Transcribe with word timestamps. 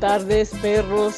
Tardes, 0.00 0.50
perros. 0.60 1.16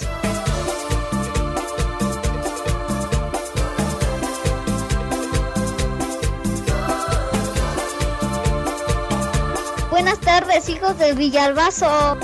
Buenas 9.90 10.20
tardes, 10.20 10.68
hijos 10.68 10.96
de 10.98 11.12
Villalbazo. 11.14 12.16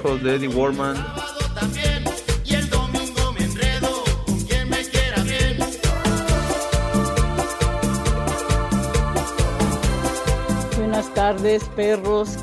Hijos 0.00 0.22
de 0.22 0.34
Eddie 0.36 0.48
Warman. 0.48 0.96
también 1.54 2.04
y 2.44 2.54
el 2.54 2.70
domingo 2.70 3.32
me 3.32 3.44
enredo 3.44 4.04
con 4.24 4.40
quien 4.46 4.68
me 4.68 4.82
quiera 4.84 5.22
bien. 5.22 5.58
Buenas 10.76 11.12
tardes, 11.12 11.64
perros. 11.76 12.36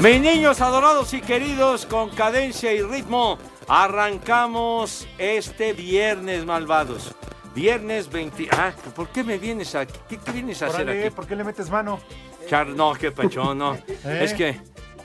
Mis 0.00 0.20
niños 0.20 0.62
adorados 0.62 1.12
y 1.12 1.20
queridos, 1.20 1.84
con 1.84 2.08
cadencia 2.08 2.72
y 2.72 2.80
ritmo, 2.80 3.36
arrancamos 3.68 5.06
este 5.18 5.74
viernes, 5.74 6.46
malvados. 6.46 7.14
Viernes 7.54 8.10
20... 8.10 8.48
Ah, 8.52 8.72
¿por 8.94 9.08
qué 9.08 9.24
me 9.24 9.38
vienes 9.38 9.74
aquí? 9.74 9.98
¿Qué, 10.08 10.18
qué 10.18 10.32
vienes 10.32 10.62
a 10.62 10.66
hacer 10.66 10.82
Órale, 10.82 11.06
aquí? 11.06 11.14
¿por 11.14 11.26
qué 11.26 11.36
le 11.36 11.44
metes 11.44 11.70
mano? 11.70 12.00
Char, 12.48 12.68
no, 12.68 12.94
qué 12.94 13.10
pachón, 13.10 13.58
no. 13.58 13.74
¿Eh? 13.74 14.20
Es 14.22 14.34
que, 14.34 14.60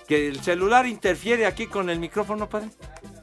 que 0.08 0.28
el 0.28 0.42
celular 0.42 0.86
interfiere 0.86 1.46
aquí 1.46 1.68
con 1.68 1.90
el 1.90 2.00
micrófono, 2.00 2.48
padre. 2.48 2.70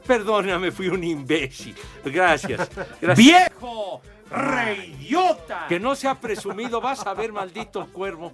Perdóname, 0.05 0.71
fui 0.71 0.89
un 0.89 1.03
imbécil. 1.03 1.75
Gracias. 2.03 2.69
gracias. 3.01 3.17
¡Viejo! 3.17 4.01
¡Reidiota! 4.29 5.67
Que 5.69 5.79
no 5.79 5.95
sea 5.95 6.15
presumido, 6.15 6.81
vas 6.81 7.05
a 7.05 7.13
ver, 7.13 7.31
maldito 7.31 7.87
cuervo. 7.91 8.33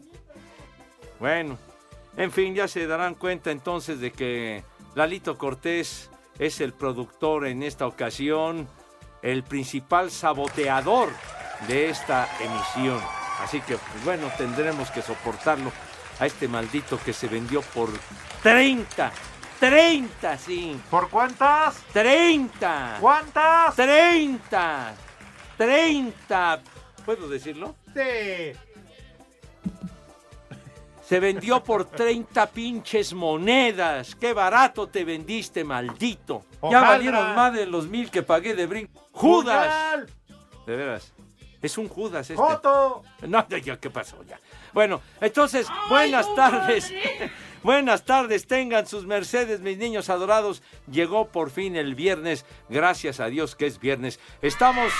Bueno, 1.20 1.58
en 2.18 2.32
fin, 2.32 2.56
ya 2.56 2.68
se 2.68 2.88
darán 2.88 3.16
cuenta 3.16 3.52
entonces 3.52 4.00
de 4.00 4.12
que 4.12 4.64
Lalito 4.96 5.38
Cortés 5.38 6.10
es 6.40 6.62
el 6.62 6.74
productor 6.74 7.46
en 7.46 7.64
esta 7.64 7.86
ocasión, 7.86 8.68
el 9.22 9.44
principal 9.44 10.12
saboteador 10.12 11.10
de 11.68 11.90
esta 11.90 12.28
emisión. 12.40 13.00
Así 13.42 13.62
que, 13.62 13.78
pues, 13.78 14.04
bueno, 14.04 14.32
tendremos 14.38 14.92
que 14.92 15.02
soportarlo 15.02 15.72
a 16.20 16.26
este 16.26 16.48
maldito 16.48 17.00
que 17.00 17.14
se 17.14 17.28
vendió 17.28 17.62
por 17.62 17.90
30. 18.44 19.12
30, 19.60 20.38
sí. 20.38 20.80
¿Por 20.90 21.10
cuántas? 21.10 21.76
30. 21.94 22.98
¿Cuántas? 23.00 23.76
30. 23.76 24.94
30. 25.58 26.62
¿Puedo 27.06 27.28
decirlo? 27.28 27.76
Sí. 27.94 28.54
Se 31.10 31.20
vendió 31.20 31.64
por 31.64 31.86
30 31.86 32.46
pinches 32.52 33.16
monedas. 33.16 34.14
¡Qué 34.14 34.32
barato 34.32 34.86
te 34.90 35.04
vendiste, 35.04 35.64
maldito! 35.64 36.46
Ya 36.70 36.82
valieron 36.82 37.34
más 37.34 37.52
de 37.52 37.66
los 37.66 37.88
mil 37.88 38.12
que 38.12 38.22
pagué 38.22 38.54
de 38.54 38.68
brinco. 38.68 39.08
¡Judas! 39.12 40.06
De 40.68 40.76
veras. 40.76 41.12
Es 41.64 41.80
un 41.80 41.88
Judas 41.90 42.30
este. 42.30 42.36
¡Joto! 42.36 43.02
No, 43.28 43.48
ya, 43.50 43.78
¿qué 43.78 43.90
pasó 43.90 44.24
ya? 44.24 44.40
Bueno, 44.72 45.02
entonces, 45.20 45.66
buenas 45.90 46.28
tardes. 46.36 46.94
Buenas 47.64 48.06
tardes, 48.06 48.48
tengan 48.48 48.88
sus 48.88 49.06
mercedes, 49.06 49.60
mis 49.62 49.78
niños 49.78 50.10
adorados. 50.10 50.62
Llegó 50.92 51.28
por 51.30 51.50
fin 51.50 51.76
el 51.76 51.96
viernes, 51.96 52.46
gracias 52.70 53.20
a 53.20 53.28
Dios 53.28 53.56
que 53.56 53.68
es 53.68 53.80
viernes. 53.80 54.20
Estamos 54.42 54.92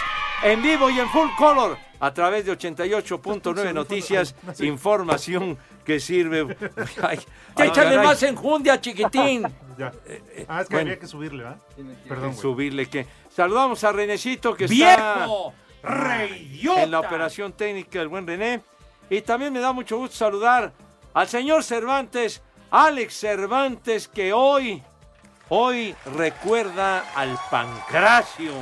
en 0.44 0.62
vivo 0.62 0.90
y 0.90 1.00
en 1.00 1.10
full 1.10 1.30
color 1.38 1.78
a 2.00 2.14
través 2.14 2.46
de 2.46 2.52
88.9 2.58 3.74
Noticias, 3.74 4.36
información 4.60 5.58
que 5.84 6.00
sirve. 6.00 6.56
Ay, 7.02 7.20
échale 7.58 7.98
más 7.98 8.22
enjundia, 8.24 8.80
chiquitín. 8.80 9.44
Ya. 9.78 9.92
Ah, 10.48 10.62
es 10.62 10.68
que 10.68 10.76
bueno. 10.76 10.90
había 10.90 11.00
que 11.00 11.08
subirle, 11.08 11.44
¿verdad? 11.44 11.60
Perdón, 12.08 12.32
güey. 12.32 12.42
subirle 12.42 12.86
que 12.88 13.08
saludamos 13.30 13.84
a 13.84 13.92
Renecito 13.92 14.54
que 14.54 14.66
está 14.66 14.76
¡Viejo! 14.76 15.54
¡Reidiota! 15.82 16.84
en 16.84 16.92
la 16.92 17.00
operación 17.00 17.54
técnica 17.54 18.02
el 18.02 18.10
buen 18.10 18.28
René 18.28 18.62
y 19.10 19.22
también 19.22 19.54
me 19.54 19.60
da 19.60 19.72
mucho 19.72 19.98
gusto 19.98 20.18
saludar 20.18 20.74
al 21.14 21.28
señor 21.28 21.64
Cervantes 21.64 22.42
Alex 22.72 23.20
Cervantes 23.20 24.08
que 24.08 24.32
hoy 24.34 24.84
hoy 25.50 25.96
recuerda 26.16 27.04
al 27.16 27.38
Pancracio 27.50 28.54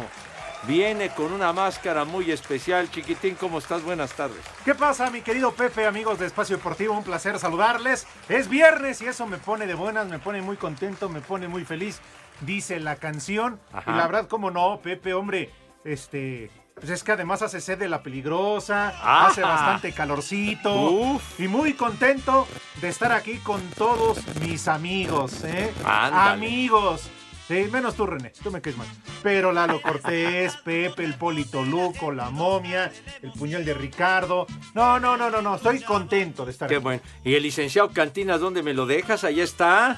viene 0.63 1.09
con 1.09 1.33
una 1.33 1.51
máscara 1.51 2.05
muy 2.05 2.31
especial 2.31 2.89
chiquitín 2.89 3.35
cómo 3.35 3.57
estás 3.57 3.83
buenas 3.83 4.13
tardes 4.13 4.39
¿Qué 4.63 4.75
pasa, 4.75 5.09
mi 5.09 5.21
querido 5.21 5.51
Pepe, 5.51 5.85
amigos 5.85 6.19
de 6.19 6.25
Espacio 6.25 6.57
Deportivo? 6.57 6.93
Un 6.93 7.03
placer 7.03 7.39
saludarles. 7.39 8.05
Es 8.27 8.49
viernes 8.49 9.01
y 9.01 9.05
eso 9.05 9.25
me 9.25 9.37
pone 9.37 9.65
de 9.65 9.75
buenas, 9.75 10.07
me 10.07 10.19
pone 10.19 10.41
muy 10.41 10.57
contento, 10.57 11.07
me 11.07 11.21
pone 11.21 11.47
muy 11.47 11.63
feliz, 11.63 12.01
dice 12.41 12.81
la 12.81 12.97
canción. 12.97 13.61
Ajá. 13.71 13.91
Y 13.91 13.95
la 13.95 14.07
verdad, 14.07 14.27
cómo 14.27 14.51
no, 14.51 14.81
Pepe, 14.81 15.13
hombre, 15.13 15.51
este... 15.85 16.51
Pues 16.79 16.91
es 16.91 17.03
que 17.03 17.11
además 17.13 17.41
hace 17.41 17.59
sed 17.59 17.79
de 17.79 17.89
la 17.89 18.03
peligrosa, 18.03 18.93
Ah. 19.01 19.27
hace 19.27 19.41
bastante 19.41 19.91
calorcito. 19.93 20.73
Uf. 20.91 21.39
Y 21.39 21.47
muy 21.47 21.73
contento 21.73 22.47
de 22.81 22.89
estar 22.89 23.11
aquí 23.11 23.37
con 23.37 23.61
todos 23.71 24.19
mis 24.41 24.67
amigos, 24.67 25.43
¿eh? 25.43 25.73
Ándale. 25.83 26.31
Amigos. 26.33 27.09
Sí, 27.47 27.65
menos 27.71 27.95
tú, 27.95 28.05
René, 28.05 28.31
tú 28.43 28.51
me 28.51 28.59
caes 28.61 28.75
mal. 28.77 28.87
Pero 29.23 29.53
Lalo 29.53 29.81
Cortés, 29.81 30.55
Pepe, 30.65 31.05
el 31.05 31.15
Polito 31.15 31.63
Luco, 31.63 32.11
la 32.11 32.29
momia, 32.29 32.91
el 33.21 33.31
puñal 33.31 33.63
de 33.63 33.73
Ricardo. 33.73 34.45
No, 34.75 34.99
no, 34.99 35.15
no, 35.17 35.29
no, 35.29 35.41
no, 35.41 35.55
estoy 35.55 35.81
contento 35.81 36.45
de 36.45 36.51
estar 36.51 36.67
qué 36.67 36.75
aquí. 36.75 36.83
bueno 36.83 37.01
y 37.23 37.35
el 37.35 37.43
licenciado 37.43 37.89
Cantinas 37.91 38.41
dónde 38.41 38.61
me 38.63 38.73
lo 38.73 38.85
dejas 38.85 39.23
ahí 39.23 39.39
está 39.39 39.97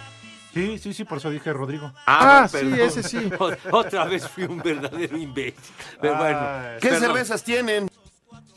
Sí, 0.54 0.80
sí, 0.80 0.94
sí, 0.94 1.04
por 1.06 1.20
eso 1.20 1.30
dije 1.30 1.54
Rodrigo. 1.54 1.92
ah, 2.08 2.42
Ah, 2.44 2.48
sí, 2.48 2.58
ese 2.80 3.04
sí. 3.04 3.30
otra 3.72 4.06
vez 4.06 4.28
fui 4.28 4.44
un 4.46 4.58
verdadero 4.58 5.16
imbécil 5.18 5.60
pero 6.02 6.16
bueno 6.18 6.40
Ay. 6.40 6.78
¿Qué 6.82 6.90
perdón. 6.90 7.08
cervezas 7.08 7.44
tienen? 7.44 7.88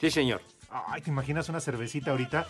sí 0.00 0.10
señor 0.10 0.40
Ay, 0.88 1.02
¿te 1.02 1.10
imaginas 1.10 1.48
una 1.50 1.60
cervecita 1.60 2.12
ahorita? 2.12 2.46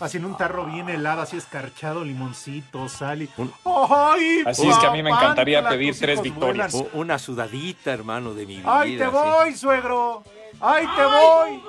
Así 0.00 0.16
en 0.16 0.24
un 0.24 0.36
tarro 0.36 0.66
bien 0.66 0.88
helado, 0.88 1.22
así 1.22 1.36
escarchado, 1.36 2.02
limoncito, 2.04 2.88
sal 2.88 3.22
y... 3.22 3.30
Un- 3.36 3.52
¡Ay, 3.64 4.42
Así 4.44 4.68
es 4.68 4.76
que 4.78 4.86
a 4.88 4.90
mí 4.90 5.00
me 5.00 5.10
encantaría 5.10 5.68
pedir 5.68 5.96
tres 5.96 6.20
victorias. 6.22 6.74
una 6.92 7.20
sudadita 7.20 7.92
hermano 7.92 8.34
de 8.34 8.46
mi 8.46 8.56
vida 8.56 8.80
¡Ay, 8.80 8.96
te 8.98 9.04
sí. 9.04 9.10
voy, 9.12 9.54
suegro! 9.54 10.24
¡Ay, 10.60 10.86
te 10.96 11.04
voy! 11.04 11.62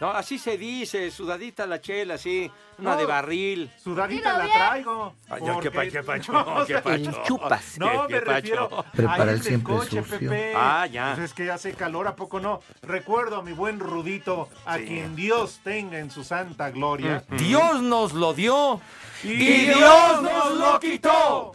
No, 0.00 0.10
así 0.10 0.38
se 0.38 0.56
dice, 0.56 1.10
sudadita 1.10 1.66
la 1.66 1.80
chela, 1.80 2.16
sí, 2.16 2.50
una 2.78 2.92
No. 2.92 2.96
de 2.96 3.04
barril. 3.04 3.70
Sudadita 3.82 4.38
la 4.38 4.46
traigo. 4.46 5.14
Ay, 5.28 5.42
ya, 5.44 5.60
qué, 5.60 5.70
pa- 5.70 5.74
porque- 5.76 5.90
qué 5.90 6.02
pacho, 6.02 6.32
No, 6.56 6.64
qué 6.66 6.78
pacho. 6.78 7.22
chupas. 7.24 7.78
No, 7.78 8.06
qué 8.06 8.14
me 8.14 8.20
pacho. 8.22 8.32
refiero 8.32 8.84
Prepara 8.94 9.32
el 9.32 9.42
siempre 9.42 9.74
coche, 9.74 10.02
sucio. 10.02 10.18
Pepe. 10.18 10.54
Ah, 10.56 10.86
ya. 10.86 11.12
Pues 11.16 11.26
es 11.30 11.34
que 11.34 11.50
hace 11.50 11.74
calor, 11.74 12.08
¿a 12.08 12.16
poco 12.16 12.40
no? 12.40 12.60
Recuerdo 12.82 13.36
a 13.36 13.42
mi 13.42 13.52
buen 13.52 13.78
Rudito, 13.78 14.48
a 14.64 14.78
quien 14.78 15.14
Dios 15.16 15.60
tenga 15.62 15.98
en 15.98 16.10
su 16.10 16.24
santa 16.24 16.70
gloria. 16.70 17.22
Mm. 17.28 17.36
Dios 17.36 17.82
nos 17.82 18.14
lo 18.14 18.32
dio. 18.32 18.80
¡Y, 19.22 19.36
Dios 19.66 20.22
nos 20.22 20.52
lo 20.58 20.80
quitó! 20.80 21.54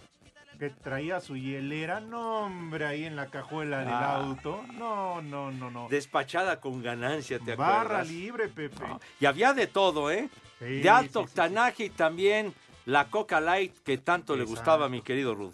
Que 0.65 0.71
traía 0.71 1.19
su 1.21 1.37
hielera, 1.37 1.99
no 1.99 2.39
hombre, 2.45 2.87
ahí 2.87 3.03
en 3.05 3.15
la 3.15 3.27
cajuela 3.27 3.79
del 3.81 3.89
Ah. 3.89 4.15
auto. 4.15 4.65
No, 4.73 5.21
no, 5.21 5.51
no, 5.51 5.69
no. 5.69 5.87
Despachada 5.89 6.59
con 6.59 6.81
ganancia, 6.81 7.37
¿te 7.37 7.55
Barra 7.55 7.81
acuerdas? 7.81 8.07
libre, 8.07 8.47
Pepe. 8.47 8.79
No, 8.87 8.99
Y 9.19 9.25
había 9.27 9.53
de 9.53 9.67
todo, 9.67 10.09
¿eh? 10.09 10.27
Sí, 10.57 10.65
de 10.81 10.89
alto 10.89 11.19
sí, 11.19 11.25
sí, 11.27 11.29
octanaje 11.29 11.85
y 11.85 11.89
también 11.91 12.51
la 12.87 13.05
Coca 13.09 13.39
Light 13.39 13.75
que 13.83 13.99
tanto 13.99 14.35
le 14.35 14.43
gustaba 14.43 14.87
a 14.87 14.89
mi 14.89 15.01
querido 15.03 15.35
Ruth. 15.35 15.53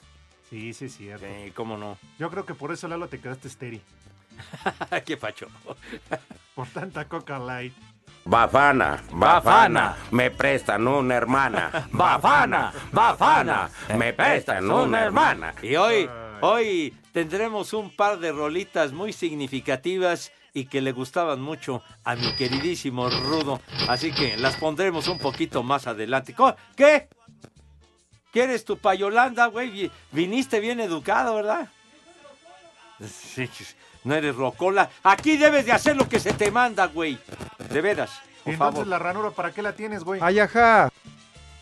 Sí, 0.50 0.74
sí, 0.74 0.86
es 0.86 0.96
cierto. 0.96 1.26
Sí, 1.26 1.52
cómo 1.52 1.76
no. 1.78 1.98
Yo 2.18 2.30
creo 2.30 2.46
que 2.46 2.54
por 2.54 2.72
eso, 2.72 2.88
Lalo, 2.88 3.08
te 3.10 3.20
quedaste 3.20 3.50
estéril. 3.50 3.82
Qué 5.06 5.18
pacho. 5.18 5.48
Por 6.56 6.68
tanta 6.70 7.10
Coca 7.10 7.38
Light. 7.38 7.74
Bafana, 8.24 9.04
Bafana, 9.12 9.98
me 10.12 10.30
prestan 10.32 10.88
una 10.88 11.16
hermana. 11.16 11.88
Bafana, 11.92 12.72
Bafana, 12.92 13.70
me 13.98 14.14
prestan 14.14 14.70
una 14.70 15.02
hermana. 15.02 15.56
Y 15.62 15.76
hoy, 15.76 16.08
hoy 16.42 16.96
tendremos 17.14 17.74
un 17.74 17.96
par 17.96 18.20
de 18.20 18.32
rolitas 18.32 18.92
muy 18.94 19.12
significativas 19.12 20.32
y 20.54 20.66
que 20.66 20.82
le 20.82 20.92
gustaban 20.92 21.42
mucho 21.42 21.82
a 22.04 22.16
mi 22.16 22.36
queridísimo 22.36 23.10
Rudo. 23.10 23.60
Así 23.90 24.12
que 24.12 24.38
las 24.38 24.56
pondremos 24.58 25.08
un 25.08 25.18
poquito 25.18 25.64
más 25.64 25.88
adelante. 25.88 26.36
¿Qué? 26.76 27.08
¿Quieres 28.32 28.64
tu 28.66 28.78
payolanda, 28.78 29.48
güey? 29.48 29.70
Vi- 29.72 29.92
Viniste 30.12 30.60
bien 30.60 30.80
educado, 30.80 31.36
¿verdad? 31.36 31.70
Sí, 33.04 33.50
no 34.04 34.16
eres 34.16 34.36
rocola. 34.36 34.90
Aquí 35.04 35.38
debes 35.38 35.66
de 35.66 35.72
hacer 35.72 35.96
lo 35.96 36.08
que 36.10 36.20
se 36.20 36.34
te 36.34 36.52
manda, 36.52 36.88
güey. 36.88 37.18
De 37.70 37.82
veras, 37.82 38.12
Y 38.42 38.44
por 38.44 38.54
entonces 38.54 38.74
favor. 38.76 38.88
la 38.88 39.00
ranura, 39.00 39.30
¿para 39.32 39.52
qué 39.52 39.62
la 39.62 39.74
tienes, 39.74 40.04
güey? 40.04 40.20
Ay, 40.24 40.40
ajá. 40.40 40.90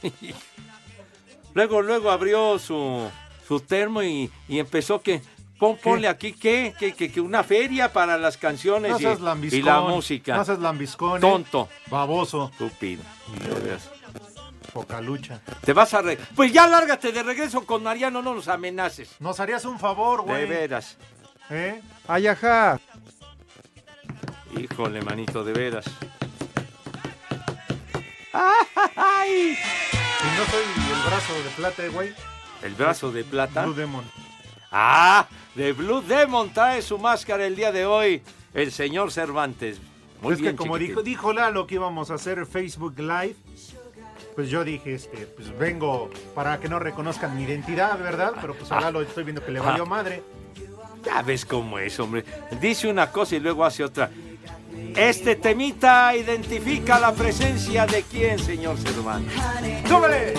Luego, 1.53 1.81
luego 1.81 2.11
abrió 2.11 2.59
su, 2.59 3.09
su 3.47 3.59
termo 3.61 4.03
y, 4.03 4.31
y 4.47 4.59
empezó 4.59 5.01
que. 5.01 5.21
Pon, 5.57 5.75
ponle 5.83 6.07
aquí 6.07 6.31
que, 6.31 6.73
que, 6.79 6.93
que, 6.93 7.11
que 7.11 7.19
una 7.19 7.43
feria 7.43 7.91
para 7.91 8.17
las 8.17 8.37
canciones 8.37 8.91
No 8.91 8.97
y, 8.97 9.01
seas 9.01 9.19
y 9.19 9.61
la 9.61 9.81
música. 9.81 10.37
No 10.37 10.45
seas 10.45 10.59
lambiscón. 10.59 11.17
¿eh? 11.17 11.19
Tonto, 11.19 11.67
Baboso. 11.87 12.49
estúpido. 12.53 13.03
De. 13.35 13.77
Poca 14.71 15.01
lucha. 15.01 15.41
Te 15.65 15.73
vas 15.73 15.93
a 15.95 16.01
re... 16.01 16.17
Pues 16.35 16.53
ya 16.53 16.65
lárgate 16.67 17.11
de 17.11 17.23
regreso 17.23 17.65
con 17.65 17.83
Mariano, 17.83 18.21
no 18.21 18.33
nos 18.35 18.47
amenaces. 18.47 19.15
Nos 19.19 19.39
harías 19.41 19.65
un 19.65 19.79
favor, 19.79 20.19
De 20.23 20.31
güey. 20.31 20.45
veras. 20.45 20.95
¿Eh? 21.49 21.81
Ay, 22.11 22.25
ajá. 22.25 22.79
Híjole, 24.57 24.99
manito, 25.03 25.43
de 25.43 25.53
veras. 25.53 25.85
¡Ay! 28.33 29.55
Y 29.55 30.37
no 30.37 30.45
soy 30.45 30.63
el 30.91 31.07
brazo 31.07 31.33
de 31.35 31.49
plata, 31.55 31.85
eh, 31.85 31.89
güey. 31.89 32.13
El 32.63 32.73
brazo 32.73 33.11
de 33.11 33.23
plata. 33.23 33.63
Blue 33.63 33.75
Demon. 33.75 34.03
Ah, 34.71 35.27
de 35.53 35.71
Blue 35.73 36.01
Demon 36.01 36.51
trae 36.51 36.81
su 36.81 36.97
máscara 36.97 37.45
el 37.45 37.55
día 37.55 37.71
de 37.71 37.85
hoy. 37.85 38.23
El 38.55 38.71
señor 38.71 39.11
Cervantes. 39.11 39.79
Muy 40.23 40.33
es 40.33 40.41
bien, 40.41 40.53
que 40.53 40.57
como 40.57 40.79
dijo, 40.79 41.03
dijo 41.03 41.31
Lalo 41.31 41.67
que 41.67 41.75
íbamos 41.75 42.09
a 42.09 42.15
hacer 42.15 42.47
Facebook 42.47 42.95
Live, 42.97 43.35
pues 44.35 44.49
yo 44.49 44.63
dije, 44.63 44.95
este, 44.95 45.27
pues 45.27 45.55
vengo 45.59 46.09
para 46.33 46.59
que 46.59 46.69
no 46.69 46.79
reconozcan 46.79 47.35
mi 47.35 47.43
identidad, 47.43 47.99
¿verdad? 47.99 48.33
Pero 48.41 48.55
pues 48.55 48.71
a 48.71 48.81
Lalo 48.81 49.03
estoy 49.03 49.25
viendo 49.25 49.45
que 49.45 49.51
le 49.51 49.59
valió 49.59 49.85
madre. 49.85 50.23
Ya 51.03 51.21
ves 51.21 51.45
cómo 51.45 51.79
es, 51.79 51.99
hombre. 51.99 52.25
Dice 52.59 52.87
una 52.87 53.11
cosa 53.11 53.35
y 53.35 53.39
luego 53.39 53.63
hace 53.65 53.83
otra. 53.83 54.09
Este 54.95 55.35
temita 55.35 56.15
identifica 56.15 56.99
la 56.99 57.13
presencia 57.13 57.85
de 57.85 58.03
quién, 58.03 58.39
señor 58.39 58.77
Cervantes. 58.77 59.33
¡Súbele! 59.87 60.33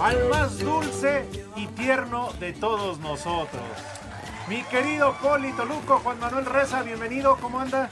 Al 0.00 0.28
más 0.28 0.58
dulce 0.58 1.24
y 1.56 1.66
tierno 1.68 2.32
de 2.40 2.52
todos 2.52 2.98
nosotros. 2.98 3.62
Mi 4.48 4.62
querido 4.64 5.16
Poli 5.22 5.52
Toluco, 5.52 6.00
Juan 6.00 6.18
Manuel 6.18 6.44
Reza, 6.44 6.82
bienvenido, 6.82 7.38
¿cómo 7.40 7.60
anda? 7.60 7.88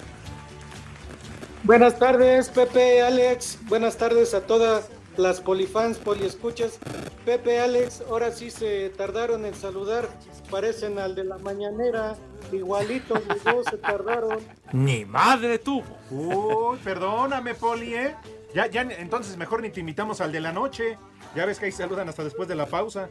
Buenas 1.63 1.99
tardes, 1.99 2.51
Pepe, 2.51 3.03
Alex. 3.03 3.59
Buenas 3.69 3.97
tardes 3.97 4.35
a 4.35 4.43
todas 4.43 4.91
las 5.17 5.41
polifans, 5.41 5.99
poliescuchas. 5.99 6.79
Pepe, 7.25 7.61
Alex, 7.61 8.03
ahora 8.09 8.33
sí 8.33 8.51
se 8.51 8.91
tardaron 8.91 9.45
en 9.45 9.55
saludar. 9.55 10.09
Parecen 10.51 10.99
al 10.99 11.15
de 11.15 11.25
la 11.25 11.39
mañanera. 11.39 12.17
Igualitos 12.53 13.25
los 13.27 13.45
dos 13.45 13.67
se 13.71 13.79
tardaron. 13.79 14.39
Ni 14.73 15.05
madre 15.05 15.59
tuvo. 15.59 15.85
Uy, 16.11 16.79
perdóname, 16.83 17.55
Poli, 17.55 17.95
¿eh? 17.95 18.17
Ya, 18.55 18.67
ya, 18.67 18.83
entonces 18.83 19.37
mejor 19.37 19.63
ni 19.63 19.71
te 19.71 19.81
invitamos 19.81 20.21
al 20.21 20.33
de 20.33 20.41
la 20.41 20.53
noche. 20.53 20.99
Ya 21.35 21.47
ves 21.47 21.59
que 21.59 21.67
ahí 21.67 21.73
saludan 21.73 22.09
hasta 22.09 22.25
después 22.25 22.49
de 22.49 22.55
la 22.55 22.67
pausa. 22.67 23.09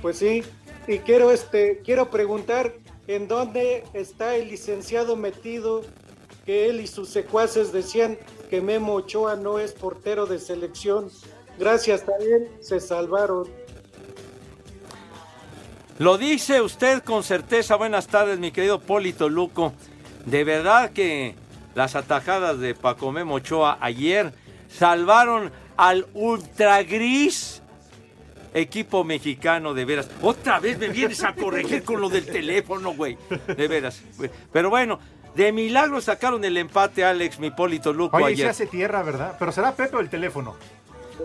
Pues 0.00 0.18
sí. 0.18 0.42
Y 0.88 0.98
quiero, 0.98 1.30
este, 1.30 1.80
quiero 1.84 2.10
preguntar 2.10 2.72
en 3.06 3.28
dónde 3.28 3.84
está 3.92 4.34
el 4.34 4.48
licenciado 4.48 5.14
metido 5.14 5.82
que 6.44 6.68
él 6.68 6.80
y 6.80 6.86
sus 6.86 7.08
secuaces 7.08 7.72
decían 7.72 8.18
que 8.50 8.60
Memo 8.60 8.94
Ochoa 8.94 9.36
no 9.36 9.58
es 9.58 9.72
portero 9.72 10.26
de 10.26 10.38
selección. 10.38 11.10
Gracias 11.58 12.02
a 12.02 12.22
él 12.22 12.48
se 12.60 12.80
salvaron. 12.80 13.48
Lo 15.98 16.18
dice 16.18 16.60
usted 16.60 17.02
con 17.02 17.22
certeza. 17.22 17.76
Buenas 17.76 18.08
tardes, 18.08 18.38
mi 18.38 18.50
querido 18.50 18.80
Polito 18.80 19.28
Luco. 19.28 19.72
De 20.26 20.44
verdad 20.44 20.90
que 20.90 21.34
las 21.74 21.94
atajadas 21.94 22.58
de 22.58 22.74
Paco 22.74 23.12
Memo 23.12 23.34
Ochoa 23.34 23.78
ayer 23.80 24.32
salvaron 24.68 25.52
al 25.76 26.06
ultra 26.14 26.82
gris 26.82 27.62
equipo 28.54 29.04
mexicano, 29.04 29.74
de 29.74 29.84
veras. 29.84 30.10
Otra 30.20 30.60
vez 30.60 30.78
me 30.78 30.88
vienes 30.88 31.22
a 31.24 31.34
corregir 31.34 31.84
con 31.84 32.00
lo 32.00 32.08
del 32.08 32.26
teléfono, 32.26 32.94
güey. 32.94 33.16
De 33.56 33.68
veras. 33.68 34.02
Pero 34.52 34.70
bueno, 34.70 34.98
de 35.34 35.52
milagro 35.52 36.00
sacaron 36.00 36.44
el 36.44 36.56
empate, 36.56 37.04
Alex, 37.04 37.38
mi 37.38 37.50
Polito 37.50 37.92
Luco, 37.92 38.16
Oye, 38.16 38.26
se 38.26 38.32
ayer. 38.32 38.48
hace 38.48 38.66
tierra, 38.66 39.02
¿verdad? 39.02 39.36
Pero 39.38 39.52
será 39.52 39.72
Pepe 39.74 39.96
o 39.96 40.00
el 40.00 40.08
teléfono. 40.10 40.56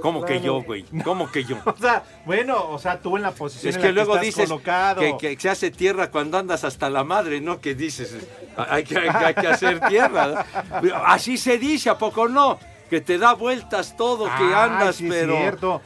¿Cómo 0.02 0.24
que 0.24 0.42
yo, 0.42 0.62
güey? 0.62 0.84
¿Cómo 1.04 1.32
que 1.32 1.44
yo? 1.44 1.58
O 1.66 1.76
sea, 1.78 2.04
bueno, 2.26 2.70
o 2.70 2.78
sea, 2.78 3.00
tú 3.00 3.16
en 3.18 3.24
la 3.24 3.32
posición 3.32 3.70
Es 3.70 3.76
en 3.78 3.82
que 3.82 3.88
la 3.88 3.94
luego 3.94 4.12
estás 4.14 4.26
dices 4.26 4.50
colocado. 4.50 5.02
que, 5.02 5.18
que 5.36 5.40
se 5.42 5.50
hace 5.50 5.72
tierra 5.72 6.12
cuando 6.12 6.38
andas 6.38 6.64
hasta 6.64 6.90
la 6.90 7.04
madre, 7.04 7.42
¿no? 7.42 7.60
Que 7.60 7.74
dices, 7.74 8.16
hay 8.56 8.84
que, 8.84 8.98
hay 8.98 9.10
que- 9.10 9.26
hay 9.26 9.34
que 9.34 9.48
hacer 9.48 9.80
tierra. 9.88 10.46
Así 11.06 11.38
se 11.38 11.58
dice, 11.58 11.90
¿a 11.90 11.98
poco 11.98 12.28
no? 12.28 12.60
Que 12.90 13.02
te 13.02 13.18
da 13.18 13.34
vueltas 13.34 13.98
todo, 13.98 14.26
que 14.26 14.54
andas, 14.54 14.98
sí 14.98 15.08
es 15.08 15.14
pero 15.14 15.38
cierto. 15.38 15.82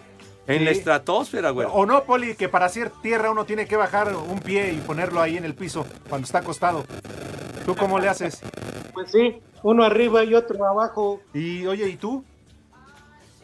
En 0.53 0.59
Sí. 0.59 0.65
la 0.65 0.71
estratosfera, 0.71 1.49
güey. 1.51 1.67
O 1.71 1.85
no, 1.85 2.03
Poli, 2.03 2.35
que 2.35 2.49
para 2.49 2.65
hacer 2.65 2.89
tierra 3.01 3.31
uno 3.31 3.45
tiene 3.45 3.65
que 3.67 3.75
bajar 3.75 4.15
un 4.15 4.39
pie 4.39 4.71
y 4.73 4.77
ponerlo 4.77 5.21
ahí 5.21 5.37
en 5.37 5.45
el 5.45 5.55
piso 5.55 5.85
cuando 6.09 6.25
está 6.25 6.39
acostado. 6.39 6.85
¿Tú 7.65 7.75
cómo 7.75 7.99
le 7.99 8.09
haces? 8.09 8.41
Pues 8.93 9.11
sí, 9.11 9.41
uno 9.63 9.83
arriba 9.83 10.23
y 10.23 10.33
otro 10.33 10.65
abajo. 10.65 11.21
Y 11.33 11.65
oye, 11.67 11.87
¿y 11.89 11.95
tú? 11.97 12.23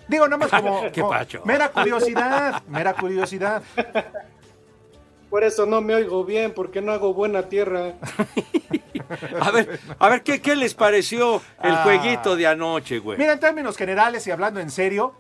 Digo, 0.08 0.26
nada 0.28 0.38
más 0.38 0.50
como, 0.62 0.82
Qué 0.92 1.02
como 1.02 1.10
pacho. 1.14 1.42
mera 1.46 1.70
curiosidad, 1.70 2.64
mera 2.68 2.94
curiosidad. 2.94 3.62
Por 5.30 5.44
eso 5.44 5.66
no 5.66 5.82
me 5.82 5.94
oigo 5.94 6.24
bien, 6.24 6.54
porque 6.54 6.82
no 6.82 6.94
hago 6.94 7.14
buena 7.14 7.44
tierra. 7.44 7.94
A 9.40 9.52
ver, 9.52 9.80
a 10.00 10.10
ver, 10.10 10.22
¿qué, 10.22 10.42
qué 10.42 10.54
les 10.56 10.74
pareció 10.74 11.36
el 11.64 11.72
Ah. 11.76 11.82
jueguito 11.84 12.36
de 12.36 12.46
anoche, 12.46 13.00
güey? 13.00 13.18
Mira, 13.18 13.32
en 13.34 13.40
términos 13.40 13.78
generales 13.78 14.28
y 14.28 14.32
hablando 14.32 14.60
en 14.60 14.70
serio, 14.70 15.14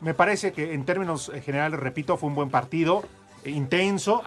me 0.00 0.14
parece 0.14 0.52
que 0.52 0.74
en 0.74 0.84
términos 0.84 1.30
eh, 1.34 1.40
generales, 1.40 1.80
repito, 1.80 2.16
fue 2.16 2.28
un 2.28 2.34
buen 2.34 2.50
partido, 2.50 3.02
eh, 3.44 3.50
intenso, 3.50 4.22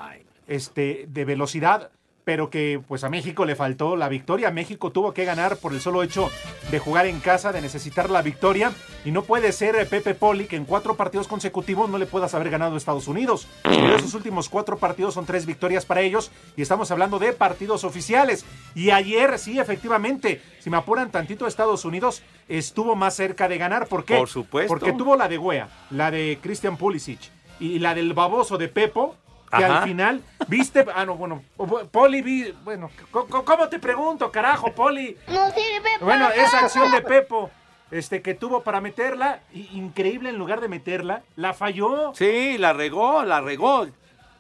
este, 0.48 1.06
de 1.08 1.26
velocidad, 1.26 1.92
pero 2.30 2.52
que 2.52 2.80
pues 2.88 3.04
a 3.04 3.10
México 3.10 3.44
le 3.44 3.56
faltó 3.56 3.96
la 3.96 4.08
victoria. 4.08 4.52
México 4.52 4.92
tuvo 4.92 5.16
que 5.16 5.26
ganar 5.26 5.58
por 5.58 5.74
el 5.74 5.82
solo 5.82 6.04
hecho 6.04 6.30
de 6.70 6.78
jugar 6.78 7.08
en 7.08 7.22
casa, 7.22 7.52
de 7.52 7.60
necesitar 7.60 8.12
la 8.12 8.22
victoria, 8.22 8.72
y 9.04 9.10
no 9.10 9.24
puede 9.24 9.52
ser 9.52 9.76
eh, 9.76 9.88
Pepe 9.88 10.14
Poli 10.14 10.46
que 10.46 10.56
en 10.56 10.66
cuatro 10.66 10.94
partidos 10.94 11.28
consecutivos 11.28 11.90
no 11.90 11.98
le 11.98 12.06
puedas 12.06 12.36
haber 12.36 12.52
ganado 12.52 12.76
a 12.76 12.78
Estados 12.78 13.08
Unidos. 13.08 13.48
Pero 13.64 13.96
esos 13.96 14.14
últimos 14.14 14.48
cuatro 14.48 14.78
partidos 14.78 15.16
son 15.16 15.26
tres 15.26 15.48
victorias 15.48 15.88
para 15.88 16.02
ellos, 16.02 16.30
y 16.56 16.62
estamos 16.62 16.92
hablando 16.92 17.18
de 17.18 17.34
partidos 17.34 17.84
oficiales. 17.84 18.46
Y 18.76 18.92
ayer, 18.92 19.40
sí, 19.40 19.60
efectivamente, 19.60 20.40
si 20.60 20.70
me 20.70 20.78
apuran 20.78 21.10
tantito, 21.10 21.48
Estados 21.48 21.84
Unidos 21.84 22.22
estuvo 22.48 22.96
más 22.96 23.16
cerca 23.16 23.48
de 23.48 23.58
ganar. 23.58 23.88
¿Por 23.88 24.06
qué? 24.06 24.18
Por 24.18 24.30
supuesto. 24.30 24.72
Porque 24.72 24.94
tuvo 24.94 25.16
la 25.16 25.28
de 25.28 25.40
Wea, 25.40 25.68
la 25.90 26.12
de 26.12 26.38
Christian 26.40 26.78
Pulisic 26.78 27.22
y 27.60 27.80
la 27.80 27.96
del 27.96 28.14
baboso 28.14 28.60
de 28.60 28.68
Pepo, 28.68 29.16
que 29.50 29.64
Ajá. 29.64 29.80
al 29.82 29.84
final, 29.88 30.24
viste, 30.48 30.86
ah, 30.94 31.06
no, 31.06 31.16
bueno, 31.16 31.44
Poli, 31.92 32.22
vi, 32.22 32.52
bueno, 32.64 32.90
¿cómo 33.12 33.68
te 33.70 33.80
pregunto, 33.80 34.32
carajo, 34.32 34.74
Poli? 34.74 35.18
No 35.28 35.48
sirve 35.52 35.90
Bueno, 36.02 36.26
para 36.30 36.36
esa 36.36 36.52
nada. 36.54 36.66
acción 36.66 36.92
de 36.92 37.02
Pepo, 37.02 37.50
este, 37.92 38.22
que 38.22 38.36
tuvo 38.36 38.62
para 38.64 38.80
meterla, 38.82 39.42
increíble, 39.54 40.30
en 40.30 40.38
lugar 40.38 40.62
de 40.62 40.68
meterla, 40.68 41.24
la 41.36 41.54
falló. 41.54 42.14
Sí, 42.14 42.58
la 42.58 42.74
regó, 42.74 43.24
la 43.24 43.42
regó, 43.42 43.88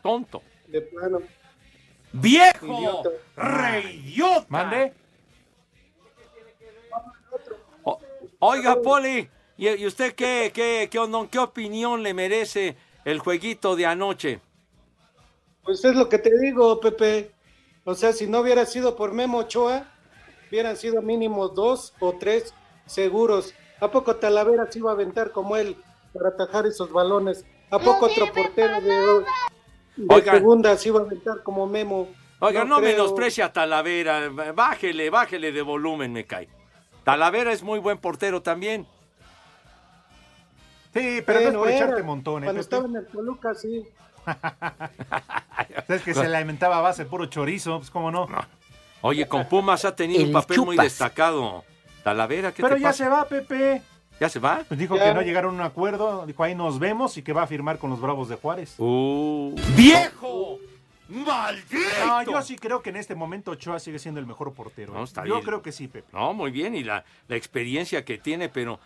tonto. 0.04 0.44
De 0.68 0.82
plano. 0.82 1.20
¡Viejo! 2.12 3.04
¡Reidiota! 3.36 4.46
Mande. 4.50 4.94
O- 7.84 8.00
oiga, 8.40 8.82
Poli, 8.82 9.30
¿Y, 9.58 9.68
y 9.68 9.86
usted 9.86 10.16
qué, 10.16 10.52
qué, 10.54 10.88
qué, 10.90 11.00
ondón, 11.00 11.28
qué 11.28 11.38
opinión 11.40 12.02
le 12.02 12.14
merece 12.14 12.78
el 13.06 13.20
jueguito 13.20 13.76
de 13.76 13.86
anoche? 13.86 14.40
Pues 15.70 15.86
es 15.86 15.96
lo 15.96 16.10
que 16.10 16.18
te 16.18 16.36
digo, 16.40 16.80
Pepe. 16.80 17.30
O 17.84 17.94
sea, 17.94 18.12
si 18.12 18.26
no 18.26 18.40
hubiera 18.40 18.66
sido 18.66 18.96
por 18.96 19.14
Memo 19.14 19.38
Ochoa, 19.38 19.86
hubieran 20.50 20.76
sido 20.76 21.04
mínimo 21.04 21.48
dos 21.50 21.94
o 22.00 22.14
tres 22.14 22.56
seguros. 22.88 23.54
¿A 23.80 23.92
poco 23.92 24.16
Talavera 24.16 24.66
se 24.72 24.80
iba 24.80 24.90
a 24.90 24.96
aventar 24.96 25.30
como 25.30 25.56
él 25.58 25.78
para 26.12 26.30
atajar 26.30 26.66
esos 26.66 26.92
balones? 26.92 27.46
¿A 27.70 27.78
poco 27.78 28.08
otro 28.08 28.34
portero 28.34 28.82
de, 28.82 29.26
de 29.96 30.16
Oigan. 30.16 30.38
segunda 30.38 30.76
se 30.76 30.90
iba 30.90 31.02
a 31.02 31.04
aventar 31.04 31.44
como 31.44 31.68
Memo? 31.68 32.08
Oiga, 32.40 32.66
no, 32.66 32.78
creo. 32.78 32.90
menosprecia 32.90 33.46
a 33.46 33.54
Talavera. 33.54 34.28
Bájele, 34.56 35.12
bájele 35.12 35.52
de 35.52 35.62
volumen, 35.62 36.12
me 36.12 36.26
cae. 36.26 36.50
Talavera 37.04 37.52
es 37.52 37.62
muy 37.62 37.78
buen 37.78 38.00
portero 38.00 38.42
también. 38.42 38.88
Sí, 40.96 41.22
pero 41.24 41.42
no 41.42 41.46
es 41.46 41.54
Bueno, 41.54 41.60
por 41.60 41.70
era. 41.70 41.78
echarte 41.78 42.02
montones. 42.02 42.48
Cuando 42.48 42.60
Pepe. 42.64 42.76
estaba 42.76 42.88
en 42.88 42.96
el 42.96 43.06
Toluca, 43.06 43.54
sí. 43.54 43.88
Es 45.88 46.04
que 46.04 46.14
se 46.14 46.28
le 46.28 46.36
alimentaba 46.38 46.78
a 46.78 46.82
base 46.82 47.06
puro 47.06 47.26
chorizo, 47.26 47.78
pues 47.80 47.90
cómo 47.90 48.12
no. 48.12 48.28
Oye, 49.02 49.28
con 49.28 49.48
Pumas 49.48 49.86
ha 49.86 49.96
tenido 49.96 50.22
un 50.22 50.28
El 50.28 50.32
papel 50.34 50.62
muy 50.62 50.78
destacado. 50.78 51.64
Talavera, 52.04 52.52
¿qué 52.54 52.62
Pero 52.62 52.76
te 52.76 52.82
ya 52.82 52.90
pasa? 52.90 53.04
se 53.06 53.10
va, 53.10 53.26
Pepe. 53.26 53.82
¿Ya 54.20 54.30
se 54.30 54.40
va? 54.40 54.64
Pues 54.68 54.80
dijo 54.80 54.96
Ya. 54.98 55.06
que 55.06 55.14
no 55.14 55.22
llegaron 55.22 55.52
a 55.56 55.56
un 55.56 55.62
acuerdo, 55.62 56.26
dijo 56.26 56.44
ahí 56.44 56.54
nos 56.54 56.78
vemos 56.80 57.18
y 57.18 57.24
que 57.24 57.34
va 57.34 57.44
a 57.44 57.48
firmar 57.48 57.78
con 57.80 57.90
los 57.90 58.00
Bravos 58.02 58.30
de 58.30 58.36
Juárez. 58.36 58.76
Uh. 58.78 59.56
¡Viejo! 59.76 60.60
¡Maldito! 61.08 62.06
No, 62.06 62.22
yo 62.24 62.42
sí 62.44 62.58
creo 62.58 62.82
que 62.84 62.90
en 62.92 62.98
este 62.98 63.16
momento 63.16 63.52
Ochoa 63.52 63.80
sigue 63.80 63.98
siendo 63.98 64.20
el 64.20 64.28
mejor 64.28 64.54
portero. 64.54 64.94
No, 64.94 65.02
¿eh? 65.02 65.04
está 65.06 65.26
yo 65.26 65.36
bien. 65.36 65.46
creo 65.46 65.62
que 65.62 65.72
sí, 65.72 65.88
Pepe. 65.88 66.08
No, 66.14 66.34
muy 66.34 66.52
bien, 66.52 66.76
y 66.76 66.84
la, 66.84 67.04
la 67.28 67.36
experiencia 67.36 68.06
que 68.06 68.18
tiene, 68.18 68.50
pero 68.50 68.80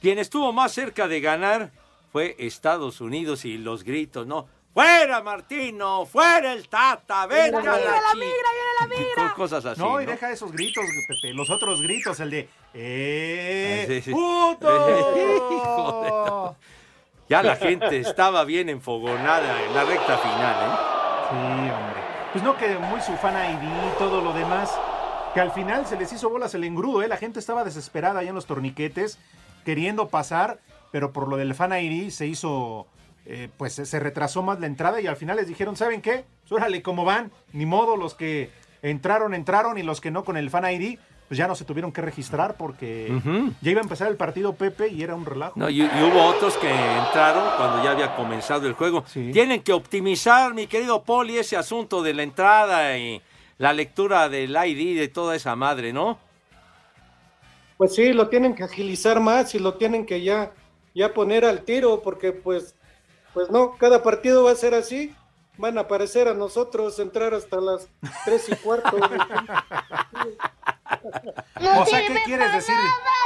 quien 0.00 0.18
estuvo 0.18 0.52
más 0.52 0.72
cerca 0.72 1.08
de 1.08 1.20
ganar 1.20 1.70
fue 2.12 2.36
Estados 2.38 3.00
Unidos 3.00 3.44
y 3.44 3.58
los 3.58 3.82
gritos, 3.84 4.26
¿no? 4.26 4.46
¡Fuera, 4.72 5.20
Martino! 5.22 6.06
¡Fuera 6.06 6.52
el 6.52 6.68
Tata! 6.68 7.26
¡Vete 7.26 7.56
a 7.56 7.62
la, 7.62 7.78
chi-! 8.14 9.34
Cosas 9.34 9.64
así, 9.66 9.80
no, 9.80 9.90
¿no? 9.90 10.00
y 10.00 10.06
deja 10.06 10.30
esos 10.30 10.52
gritos, 10.52 10.84
Pepe. 11.08 11.34
Los 11.34 11.50
otros 11.50 11.82
gritos, 11.82 12.20
el 12.20 12.30
de 12.30 12.48
¡Eh! 12.74 13.84
Sí, 13.88 14.00
sí. 14.02 14.10
¡Puto! 14.12 14.68
Hijo 15.50 16.02
de 16.02 16.08
to- 16.10 16.56
Ya 17.28 17.42
la 17.42 17.56
gente 17.56 17.98
estaba 17.98 18.44
bien 18.44 18.68
enfogonada 18.68 19.62
en 19.62 19.74
la 19.74 19.84
recta 19.84 20.18
final, 20.18 20.66
¿eh? 20.66 20.76
Sí, 21.30 21.70
hombre. 21.70 22.00
Pues 22.32 22.44
no, 22.44 22.56
que 22.56 22.68
muy 22.78 23.00
su 23.00 23.12
fan 23.16 23.34
ID 23.34 23.62
y 23.94 23.98
todo 23.98 24.20
lo 24.20 24.32
demás. 24.32 24.72
Que 25.34 25.40
al 25.40 25.50
final 25.52 25.86
se 25.86 25.96
les 25.96 26.12
hizo 26.12 26.28
bolas 26.30 26.54
el 26.54 26.64
engrudo, 26.64 27.02
¿eh? 27.02 27.08
La 27.08 27.16
gente 27.16 27.38
estaba 27.40 27.64
desesperada 27.64 28.20
ahí 28.20 28.28
en 28.28 28.34
los 28.36 28.46
torniquetes, 28.46 29.18
queriendo 29.64 30.08
pasar, 30.08 30.58
pero 30.92 31.12
por 31.12 31.28
lo 31.28 31.36
del 31.36 31.54
fan 31.54 31.72
ID 31.72 32.10
se 32.10 32.26
hizo, 32.26 32.86
eh, 33.26 33.48
pues 33.56 33.74
se 33.74 34.00
retrasó 34.00 34.42
más 34.42 34.60
la 34.60 34.66
entrada 34.66 35.00
y 35.00 35.06
al 35.06 35.16
final 35.16 35.36
les 35.36 35.46
dijeron, 35.46 35.76
¿saben 35.76 36.02
qué? 36.02 36.24
Pues 36.42 36.52
órale, 36.52 36.82
¿cómo 36.82 37.04
van? 37.04 37.30
Ni 37.52 37.66
modo, 37.66 37.96
los 37.96 38.14
que 38.14 38.50
entraron, 38.82 39.34
entraron 39.34 39.78
y 39.78 39.82
los 39.82 40.00
que 40.00 40.10
no 40.10 40.24
con 40.24 40.36
el 40.36 40.50
fan 40.50 40.70
ID, 40.70 40.98
pues 41.28 41.38
ya 41.38 41.46
no 41.46 41.54
se 41.54 41.64
tuvieron 41.64 41.92
que 41.92 42.00
registrar 42.00 42.56
porque 42.56 43.12
ya 43.60 43.70
iba 43.70 43.80
a 43.80 43.84
empezar 43.84 44.08
el 44.08 44.16
partido 44.16 44.54
Pepe 44.54 44.88
y 44.88 45.02
era 45.02 45.14
un 45.14 45.24
relajo. 45.24 45.52
No, 45.54 45.70
y, 45.70 45.82
y 45.82 45.84
hubo 45.84 46.24
otros 46.24 46.56
que 46.56 46.68
entraron 46.68 47.44
cuando 47.56 47.84
ya 47.84 47.92
había 47.92 48.16
comenzado 48.16 48.66
el 48.66 48.72
juego. 48.72 49.04
Tienen 49.12 49.62
que 49.62 49.72
optimizar, 49.72 50.54
mi 50.54 50.66
querido 50.66 51.04
Poli, 51.04 51.38
ese 51.38 51.56
asunto 51.56 52.02
de 52.02 52.14
la 52.14 52.24
entrada 52.24 52.98
y 52.98 53.22
la 53.58 53.72
lectura 53.72 54.28
del 54.28 54.56
ID 54.56 54.98
de 54.98 55.06
toda 55.06 55.36
esa 55.36 55.54
madre, 55.54 55.92
¿no? 55.92 56.18
Pues 57.76 57.94
sí, 57.94 58.12
lo 58.12 58.28
tienen 58.28 58.54
que 58.54 58.64
agilizar 58.64 59.20
más 59.20 59.54
y 59.54 59.58
lo 59.58 59.74
tienen 59.74 60.06
que 60.06 60.22
ya, 60.22 60.50
ya 60.94 61.14
poner 61.14 61.44
al 61.44 61.62
tiro, 61.62 62.02
porque 62.02 62.32
pues, 62.32 62.74
pues 63.34 63.50
no, 63.50 63.76
cada 63.76 64.02
partido 64.02 64.44
va 64.44 64.52
a 64.52 64.56
ser 64.56 64.74
así. 64.74 65.14
Van 65.56 65.76
a 65.76 65.82
aparecer 65.82 66.28
a 66.28 66.34
nosotros 66.34 66.98
entrar 66.98 67.34
hasta 67.34 67.60
las 67.60 67.88
tres 68.24 68.48
y 68.48 68.56
cuarto. 68.56 68.96
o 68.96 69.00
sea, 71.86 72.06
¿qué 72.06 72.22
quieres 72.24 72.52
decir? 72.52 72.74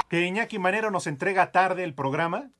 ¿Que 0.08 0.26
Iñaki 0.26 0.58
Manero 0.58 0.90
nos 0.90 1.06
entrega 1.06 1.52
tarde 1.52 1.84
el 1.84 1.94
programa? 1.94 2.50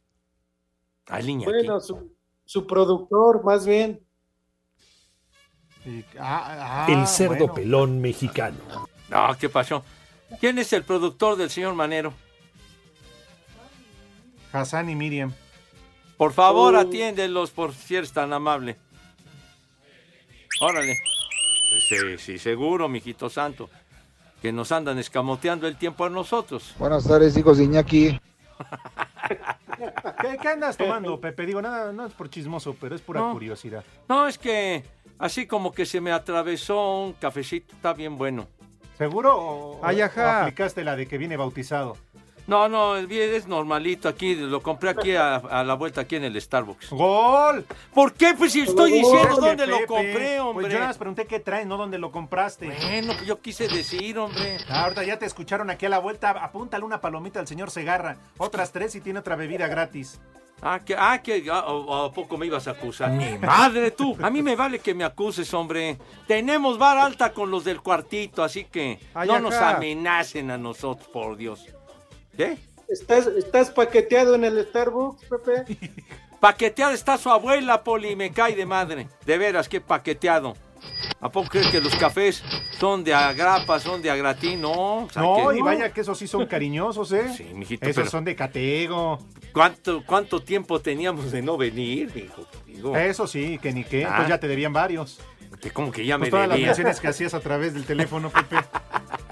bueno, 1.08 1.80
su, 1.80 2.12
su 2.44 2.66
productor, 2.66 3.44
más 3.44 3.66
bien. 3.66 4.00
Ah, 6.18 6.86
ah, 6.86 6.88
el 6.88 7.06
cerdo 7.06 7.36
bueno. 7.36 7.54
pelón 7.54 8.00
mexicano. 8.00 8.56
No, 9.10 9.36
¿qué 9.38 9.48
pasó? 9.48 9.84
¿Quién 10.40 10.58
es 10.58 10.72
el 10.72 10.82
productor 10.82 11.36
del 11.36 11.50
señor 11.50 11.74
Manero? 11.74 12.12
Hassan 14.52 14.88
y 14.88 14.94
Miriam. 14.94 15.32
Por 16.16 16.32
favor, 16.32 16.74
Oh. 16.74 16.78
atiéndelos 16.80 17.50
por 17.50 17.72
si 17.74 17.96
eres 17.96 18.12
tan 18.12 18.32
amable. 18.32 18.76
Órale. 20.60 20.96
Sí, 21.88 22.18
sí, 22.18 22.38
seguro, 22.38 22.88
mijito 22.88 23.28
santo. 23.28 23.68
Que 24.40 24.52
nos 24.52 24.70
andan 24.72 24.98
escamoteando 24.98 25.66
el 25.66 25.76
tiempo 25.76 26.04
a 26.04 26.10
nosotros. 26.10 26.74
Buenas 26.78 27.06
tardes, 27.08 27.36
hijos 27.36 27.58
de 27.58 27.64
Iñaki. 27.64 28.20
¿Qué, 30.20 30.38
qué 30.40 30.48
andas 30.48 30.76
tomando, 30.76 31.18
Pepe? 31.20 31.46
Digo, 31.46 31.60
nada, 31.60 31.92
no 31.92 32.06
es 32.06 32.12
por 32.12 32.30
chismoso, 32.30 32.76
pero 32.80 32.94
es 32.94 33.00
pura 33.00 33.20
No. 33.20 33.32
curiosidad. 33.32 33.82
No, 34.08 34.28
es 34.28 34.38
que 34.38 34.84
así 35.18 35.46
como 35.46 35.72
que 35.72 35.86
se 35.86 36.00
me 36.00 36.12
atravesó 36.12 37.00
un 37.00 37.12
cafecito, 37.14 37.74
está 37.74 37.92
bien 37.94 38.16
bueno. 38.16 38.46
¿Seguro 38.98 39.34
o, 39.36 39.80
Ay, 39.84 40.02
ajá. 40.02 40.40
o 40.40 40.42
aplicaste 40.42 40.84
la 40.84 40.94
de 40.94 41.08
que 41.08 41.18
viene 41.18 41.36
bautizado? 41.36 41.96
No, 42.46 42.68
no, 42.68 42.96
es 42.96 43.46
normalito 43.46 44.08
aquí, 44.08 44.34
lo 44.34 44.62
compré 44.62 44.90
aquí 44.90 45.14
a, 45.16 45.36
a 45.36 45.64
la 45.64 45.74
vuelta 45.74 46.02
aquí 46.02 46.16
en 46.16 46.24
el 46.24 46.38
Starbucks. 46.40 46.90
¡Gol! 46.90 47.64
¿Por 47.94 48.12
qué? 48.12 48.34
Pues 48.36 48.52
si 48.52 48.60
estoy 48.60 48.92
diciendo 48.92 49.36
dónde 49.36 49.66
lo 49.66 49.86
compré, 49.86 50.40
hombre. 50.40 50.62
Pues 50.64 50.72
yo 50.72 50.78
nada 50.78 50.88
más 50.88 50.98
pregunté 50.98 51.26
qué 51.26 51.40
trae, 51.40 51.64
no 51.64 51.76
dónde 51.78 51.98
lo 51.98 52.12
compraste. 52.12 52.66
Bueno, 52.66 53.14
pues 53.14 53.26
yo 53.26 53.40
quise 53.40 53.66
decir, 53.68 54.18
hombre. 54.18 54.58
Ah, 54.68 54.84
ahorita 54.84 55.04
ya 55.04 55.18
te 55.18 55.24
escucharon 55.26 55.70
aquí 55.70 55.86
a 55.86 55.88
la 55.88 55.98
vuelta. 56.00 56.30
Apúntale 56.32 56.84
una 56.84 57.00
palomita 57.00 57.40
al 57.40 57.46
señor 57.48 57.70
Segarra. 57.70 58.16
Otras 58.36 58.72
tres 58.72 58.94
y 58.94 59.00
tiene 59.00 59.20
otra 59.20 59.36
bebida 59.36 59.66
gratis. 59.66 60.20
Ah, 60.62 60.80
que, 60.84 60.94
ah, 60.96 61.20
que, 61.22 61.44
ah, 61.50 61.64
¿o- 61.66 62.06
¿a 62.06 62.12
poco 62.12 62.38
me 62.38 62.46
ibas 62.46 62.68
a 62.68 62.72
acusar? 62.72 63.10
¡Mi 63.10 63.36
madre 63.38 63.90
tú! 63.90 64.16
A 64.22 64.30
mí 64.30 64.40
me 64.42 64.54
vale 64.54 64.78
que 64.78 64.94
me 64.94 65.04
acuses, 65.04 65.52
hombre. 65.52 65.98
Tenemos 66.26 66.78
vara 66.78 67.04
alta 67.04 67.32
con 67.32 67.50
los 67.50 67.64
del 67.64 67.80
cuartito, 67.82 68.42
así 68.42 68.64
que 68.66 68.98
Ay, 69.14 69.28
no 69.28 69.40
nos 69.40 69.54
amenacen 69.54 70.50
a 70.50 70.56
nosotros, 70.58 71.08
por 71.08 71.36
Dios. 71.36 71.66
¿Qué? 72.36 72.58
¿Estás, 72.88 73.26
¿Estás 73.26 73.70
paqueteado 73.70 74.34
en 74.34 74.44
el 74.44 74.62
Starbucks, 74.66 75.24
Pepe? 75.26 75.78
Paqueteada 76.40 76.92
está 76.92 77.16
su 77.16 77.30
abuela, 77.30 77.82
Poli, 77.82 78.14
me 78.16 78.30
cae 78.30 78.54
de 78.54 78.66
madre. 78.66 79.08
De 79.24 79.38
veras, 79.38 79.68
qué 79.68 79.80
paqueteado. 79.80 80.54
¿A 81.20 81.30
poco 81.30 81.48
crees 81.48 81.68
que 81.68 81.80
los 81.80 81.96
cafés 81.96 82.42
son 82.78 83.02
de 83.02 83.14
agrapa, 83.14 83.80
son 83.80 84.02
de 84.02 84.10
agratín? 84.10 84.60
No, 84.60 85.04
o 85.04 85.10
sea 85.10 85.22
No, 85.22 85.48
que 85.48 85.56
y 85.58 85.62
vaya 85.62 85.90
que 85.94 86.02
esos 86.02 86.18
sí 86.18 86.26
son 86.26 86.44
cariñosos, 86.44 87.10
¿eh? 87.12 87.32
Sí, 87.34 87.44
mijito, 87.54 87.86
Esos 87.86 87.96
pero- 88.02 88.10
son 88.10 88.24
de 88.26 88.36
catego. 88.36 89.18
¿Cuánto, 89.54 90.04
¿Cuánto 90.04 90.42
tiempo 90.42 90.80
teníamos 90.80 91.32
de 91.32 91.40
no 91.40 91.56
venir, 91.56 92.12
hijo? 92.14 92.46
Digo, 92.66 92.94
Eso 92.94 93.26
sí, 93.26 93.58
que 93.62 93.72
ni 93.72 93.84
qué. 93.84 94.04
Ah. 94.04 94.14
Pues 94.16 94.28
ya 94.28 94.38
te 94.38 94.46
debían 94.48 94.74
varios. 94.74 95.20
que 95.62 95.70
como 95.70 95.90
que 95.90 96.04
ya 96.04 96.18
Pues 96.18 96.26
me 96.26 96.30
todas 96.30 96.48
las 96.48 96.56
debía. 96.56 96.66
menciones 96.66 97.00
que 97.00 97.08
hacías 97.08 97.32
a 97.32 97.40
través 97.40 97.72
del 97.72 97.86
teléfono, 97.86 98.28
Pepe. 98.28 98.56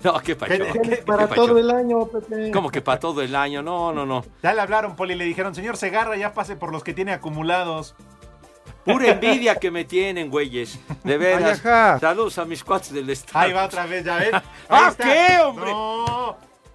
No, 0.04 0.18
qué 0.20 0.34
pacho. 0.34 0.52
¿Qué- 0.54 0.80
¿Qué, 0.80 0.96
Para 0.98 1.28
pacho? 1.28 1.46
todo 1.46 1.58
el 1.58 1.70
año, 1.70 2.06
Pepe. 2.06 2.50
¿Cómo 2.52 2.70
que 2.70 2.80
para 2.80 2.98
todo 2.98 3.20
el 3.22 3.34
año? 3.36 3.62
No, 3.62 3.92
no, 3.92 4.06
no. 4.06 4.24
Ya 4.42 4.54
le 4.54 4.60
hablaron, 4.62 4.96
Poli, 4.96 5.14
le 5.14 5.24
dijeron, 5.24 5.54
señor 5.54 5.76
Segarra, 5.76 6.16
ya 6.16 6.32
pase 6.32 6.56
por 6.56 6.72
los 6.72 6.82
que 6.82 6.94
tiene 6.94 7.12
acumulados. 7.12 7.94
Pura 8.84 9.08
envidia 9.08 9.56
que 9.56 9.70
me 9.70 9.84
tienen, 9.84 10.30
güeyes. 10.30 10.78
De 11.04 11.18
veras. 11.18 11.60
Ay. 11.66 12.00
Saludos 12.00 12.38
a 12.38 12.46
mis 12.46 12.64
cuates 12.64 12.90
del 12.92 13.10
estado. 13.10 13.38
Ahí 13.44 13.52
va 13.52 13.66
otra 13.66 13.84
vez, 13.84 14.04
ya 14.04 14.16
ves. 14.16 14.32
Ahí 14.34 14.42
¿Ah, 14.70 14.88
está. 14.90 15.04
qué, 15.04 15.38
hombre? 15.44 15.70
No. 15.70 15.79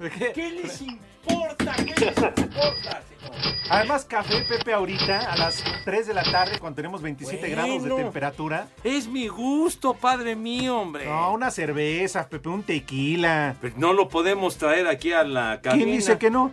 ¿Qué 0.10 0.52
les 0.52 0.82
importa? 0.82 1.74
¿Qué 1.78 2.06
les 2.06 2.18
importa, 2.38 3.02
señor? 3.10 3.56
Además, 3.70 4.06
café, 4.06 4.42
Pepe, 4.48 4.74
ahorita 4.74 5.32
a 5.32 5.38
las 5.38 5.64
3 5.86 6.08
de 6.08 6.14
la 6.14 6.24
tarde, 6.24 6.60
cuando 6.60 6.76
tenemos 6.76 7.02
27 7.02 7.50
grados 7.50 7.84
de 7.84 7.90
temperatura. 7.90 8.68
Es 8.84 9.08
mi 9.08 9.28
gusto, 9.28 9.94
padre 9.94 10.36
mío, 10.36 10.80
hombre. 10.80 11.06
No, 11.06 11.34
una 11.34 11.50
cerveza, 11.50 12.28
Pepe, 12.30 12.50
un 12.50 12.64
tequila. 12.64 13.56
Pero 13.62 13.76
no 13.78 13.94
lo 13.94 14.08
podemos 14.08 14.58
traer 14.58 14.88
aquí 14.88 15.14
a 15.14 15.24
la 15.24 15.62
cabina. 15.62 15.84
¿Quién 15.84 15.96
dice 15.98 16.18
que 16.18 16.30
no? 16.30 16.52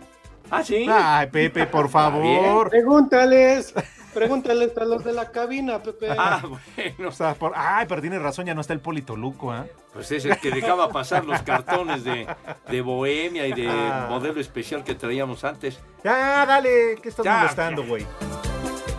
Ah, 0.51 0.63
sí. 0.63 0.85
Ay, 0.89 1.27
Pepe, 1.27 1.65
por 1.65 1.89
favor. 1.89 2.69
Pregúntales, 2.69 3.73
pregúntales 4.13 4.77
a 4.77 4.85
los 4.85 5.03
de 5.03 5.13
la 5.13 5.31
cabina, 5.31 5.81
Pepe. 5.81 6.07
Ah, 6.11 6.41
bueno. 6.43 7.09
O 7.09 7.11
sea, 7.11 7.33
por- 7.33 7.53
Ay, 7.55 7.85
pero 7.89 8.01
tiene 8.01 8.19
razón, 8.19 8.45
ya 8.45 8.53
no 8.53 8.61
está 8.61 8.73
el 8.73 8.79
Polito 8.79 9.15
Luco, 9.15 9.51
¿ah? 9.51 9.65
Pues 9.93 10.11
es 10.11 10.25
el 10.25 10.37
que 10.39 10.51
dejaba 10.51 10.89
pasar 10.89 11.25
los 11.25 11.41
cartones 11.43 12.03
de, 12.03 12.27
de 12.69 12.81
Bohemia 12.81 13.47
y 13.47 13.53
de 13.53 13.67
Ah. 13.69 14.07
modelo 14.09 14.39
especial 14.39 14.83
que 14.83 14.95
traíamos 14.95 15.43
antes. 15.43 15.79
Ya, 16.03 16.45
dale, 16.45 16.95
¿qué 17.01 17.09
estás 17.09 17.25
Ya, 17.25 17.37
molestando, 17.39 17.83
güey? 17.85 18.05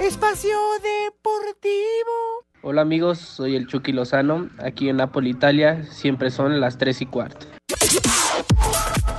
Espacio 0.00 0.56
Deportivo. 0.82 2.44
Hola 2.62 2.80
amigos, 2.82 3.18
soy 3.18 3.56
el 3.56 3.66
Chucky 3.68 3.92
Lozano. 3.92 4.48
Aquí 4.58 4.88
en 4.88 4.96
Napoli, 4.96 5.30
Italia, 5.30 5.84
siempre 5.90 6.30
son 6.30 6.60
las 6.60 6.78
3 6.78 7.02
y 7.02 7.06
cuarto. 7.06 7.46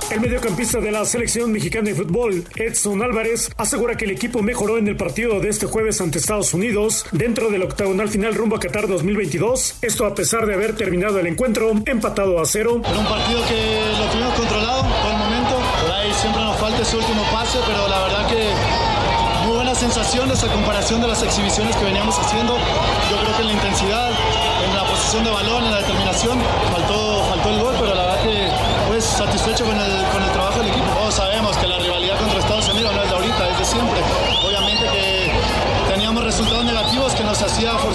El 0.08 0.20
mediocampista 0.20 0.78
de 0.78 0.92
la 0.92 1.04
selección 1.04 1.50
mexicana 1.50 1.88
de 1.88 1.94
fútbol, 1.96 2.44
Edson 2.54 3.02
Álvarez, 3.02 3.50
asegura 3.56 3.96
que 3.96 4.04
el 4.04 4.12
equipo 4.12 4.40
mejoró 4.40 4.78
en 4.78 4.86
el 4.86 4.96
partido 4.96 5.40
de 5.40 5.48
este 5.48 5.66
jueves 5.66 6.00
ante 6.00 6.18
Estados 6.18 6.54
Unidos 6.54 7.06
dentro 7.10 7.50
del 7.50 7.64
octagonal 7.64 8.08
final 8.08 8.34
rumbo 8.34 8.54
a 8.54 8.60
Qatar 8.60 8.86
2022. 8.86 9.78
Esto 9.82 10.06
a 10.06 10.14
pesar 10.14 10.46
de 10.46 10.54
haber 10.54 10.76
terminado 10.76 11.18
el 11.18 11.26
encuentro 11.26 11.72
empatado 11.86 12.40
a 12.40 12.46
cero. 12.46 12.80
Era 12.84 12.98
un 12.98 13.06
partido 13.06 13.40
que 13.48 13.82
lo 13.98 14.06
tuvimos 14.12 14.34
controlado 14.34 14.82
por 14.82 15.10
el 15.10 15.18
momento. 15.18 15.56
Por 15.82 15.90
ahí 15.90 16.12
siempre 16.14 16.42
nos 16.42 16.56
falta 16.56 16.82
ese 16.82 16.96
último 16.96 17.22
pase, 17.32 17.58
pero 17.66 17.88
la 17.88 18.02
verdad 18.02 18.28
que 18.28 18.46
muy 19.46 19.56
buenas 19.56 19.78
sensaciones 19.78 20.42
a 20.42 20.52
comparación 20.52 21.00
de 21.00 21.08
las 21.08 21.22
exhibiciones 21.22 21.74
que 21.76 21.84
veníamos 21.84 22.16
haciendo. 22.16 22.56
Yo 23.10 23.16
creo 23.22 23.36
que 23.36 23.42
en 23.42 23.48
la 23.48 23.54
intensidad, 23.54 24.10
en 24.10 24.76
la 24.76 24.84
posición 24.86 25.24
de 25.24 25.30
balón, 25.30 25.64
en 25.64 25.70
la 25.72 25.80
determinación, 25.80 26.38
faltó, 26.72 27.25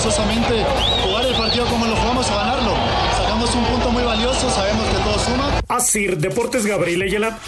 forzosamente 0.02 0.66
jugar 1.04 1.26
el 1.28 1.36
partido 1.36 1.66
como 1.68 1.86
lo 1.86 1.96
jugamos 1.96 2.28
a 2.32 2.36
ganarlo. 2.36 2.74
Sacamos 3.16 3.54
un 3.54 3.66
punto 3.66 3.92
muy 3.92 4.04
valioso, 4.04 4.50
sabemos 4.50 4.88
que 4.88 5.04
todo 5.04 5.20
suma. 5.20 5.62
Asir 5.68 6.18
Deportes 6.18 6.66
Gabriel 6.66 7.04
Ayala. 7.04 7.40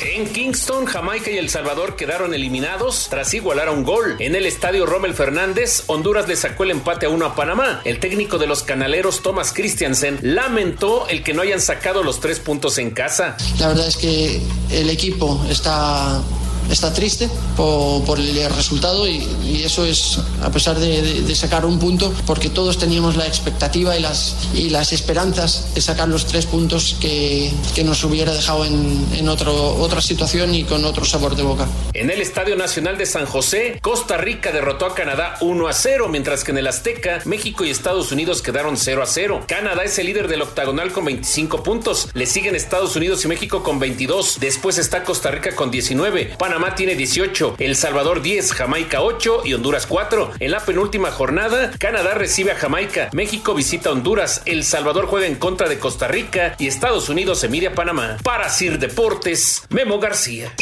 En 0.00 0.28
Kingston, 0.28 0.84
Jamaica 0.84 1.30
y 1.30 1.38
El 1.38 1.48
Salvador 1.48 1.96
quedaron 1.96 2.34
eliminados 2.34 3.08
tras 3.10 3.34
igualar 3.34 3.68
a 3.68 3.72
un 3.72 3.82
gol. 3.82 4.14
En 4.20 4.36
el 4.36 4.46
estadio 4.46 4.86
Rommel 4.86 5.14
Fernández, 5.14 5.82
Honduras 5.88 6.28
le 6.28 6.36
sacó 6.36 6.64
el 6.64 6.70
empate 6.70 7.06
a 7.06 7.08
uno 7.08 7.26
a 7.26 7.34
Panamá. 7.34 7.80
El 7.84 7.98
técnico 7.98 8.38
de 8.38 8.46
los 8.46 8.62
canaleros, 8.62 9.22
Thomas 9.22 9.52
Christiansen, 9.52 10.18
lamentó 10.22 11.08
el 11.08 11.24
que 11.24 11.34
no 11.34 11.42
hayan 11.42 11.60
sacado 11.60 12.04
los 12.04 12.20
tres 12.20 12.38
puntos 12.38 12.78
en 12.78 12.90
casa. 12.90 13.36
La 13.58 13.68
verdad 13.68 13.88
es 13.88 13.96
que 13.96 14.40
el 14.70 14.90
equipo 14.90 15.44
está 15.50 16.22
está 16.70 16.92
triste 16.92 17.28
por, 17.56 18.04
por 18.04 18.18
el 18.18 18.50
resultado 18.50 19.06
y, 19.06 19.26
y, 19.44 19.62
eso 19.64 19.84
es 19.84 20.18
a 20.42 20.50
pesar 20.50 20.78
de, 20.78 21.02
de, 21.02 21.22
de, 21.22 21.34
sacar 21.34 21.64
un 21.64 21.78
punto 21.78 22.12
porque 22.26 22.48
todos 22.48 22.78
teníamos 22.78 23.16
la 23.16 23.26
expectativa 23.26 23.96
y 23.96 24.00
las, 24.00 24.36
y 24.54 24.70
las 24.70 24.92
esperanzas 24.92 25.74
de 25.74 25.80
sacar 25.80 26.08
los 26.08 26.26
tres 26.26 26.46
puntos 26.46 26.96
que, 27.00 27.50
que 27.74 27.84
nos 27.84 28.02
hubiera 28.04 28.32
dejado 28.32 28.64
en, 28.64 29.06
en 29.14 29.28
otro, 29.28 29.76
otra 29.76 30.00
situación 30.00 30.54
y 30.54 30.64
con 30.64 30.84
otro 30.84 31.04
sabor 31.04 31.36
de 31.36 31.42
boca. 31.42 31.66
En 31.92 32.10
el 32.10 32.20
Estadio 32.20 32.56
Nacional 32.56 32.98
de 32.98 33.06
San 33.06 33.26
José, 33.26 33.78
Costa 33.80 34.16
Rica 34.16 34.52
derrotó 34.52 34.86
a 34.86 34.94
Canadá 34.94 35.36
1 35.40 35.68
a 35.68 35.72
0, 35.72 36.08
mientras 36.08 36.44
que 36.44 36.52
en 36.52 36.58
el 36.58 36.66
Azteca, 36.66 37.20
México 37.24 37.64
y 37.64 37.70
Estados 37.70 38.12
Unidos 38.12 38.42
quedaron 38.42 38.76
0 38.76 39.02
a 39.02 39.06
0. 39.06 39.44
Canadá 39.46 39.84
es 39.84 39.98
el 39.98 40.06
líder 40.06 40.28
del 40.28 40.42
octagonal 40.42 40.92
con 40.92 41.04
25 41.04 41.62
puntos, 41.62 42.08
le 42.14 42.26
siguen 42.26 42.54
Estados 42.54 42.96
Unidos 42.96 43.24
y 43.24 43.28
México 43.28 43.62
con 43.62 43.78
22, 43.78 44.38
después 44.40 44.78
está 44.78 45.04
Costa 45.04 45.30
Rica 45.30 45.54
con 45.54 45.70
19, 45.70 46.36
Panamá 46.38 46.55
tiene 46.74 46.94
18, 46.94 47.56
El 47.58 47.76
Salvador 47.76 48.22
10, 48.22 48.52
Jamaica 48.52 49.02
8 49.02 49.42
y 49.44 49.54
Honduras 49.54 49.86
4. 49.86 50.32
En 50.40 50.50
la 50.50 50.60
penúltima 50.60 51.10
jornada, 51.10 51.70
Canadá 51.78 52.14
recibe 52.14 52.52
a 52.52 52.56
Jamaica, 52.56 53.10
México 53.12 53.54
visita 53.54 53.90
a 53.90 53.92
Honduras, 53.92 54.42
El 54.46 54.64
Salvador 54.64 55.06
juega 55.06 55.26
en 55.26 55.36
contra 55.36 55.68
de 55.68 55.78
Costa 55.78 56.08
Rica 56.08 56.56
y 56.58 56.66
Estados 56.66 57.08
Unidos 57.08 57.40
se 57.40 57.48
mide 57.48 57.68
a 57.68 57.74
Panamá. 57.74 58.16
Para 58.22 58.48
Sir 58.48 58.78
Deportes, 58.78 59.64
Memo 59.68 59.98
García. 59.98 60.52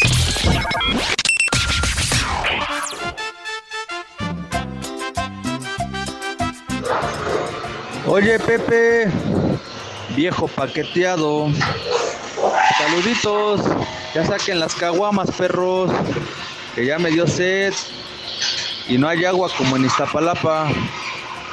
Oye, 8.07 8.39
Pepe, 8.41 9.09
viejo 10.17 10.49
paqueteado. 10.49 11.49
Saluditos. 12.85 13.63
Ya 14.15 14.27
saquen 14.27 14.61
las 14.61 14.75
caguamas, 14.75 15.31
perros. 15.31 15.91
Que 16.75 16.85
ya 16.85 16.99
me 16.99 17.11
dio 17.11 17.27
sed. 17.27 17.73
Y 18.89 18.99
no 18.99 19.09
hay 19.09 19.25
agua 19.25 19.49
como 19.57 19.77
en 19.77 19.87
Iztapalapa. 19.87 20.69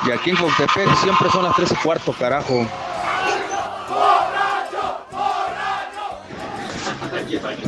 Y 0.05 0.11
aquí 0.11 0.31
en 0.31 0.35
Coctepec 0.35 0.93
siempre 0.97 1.29
son 1.31 1.43
las 1.43 1.55
3 1.55 1.71
y 1.71 1.75
cuarto, 1.75 2.11
carajo. 2.11 2.67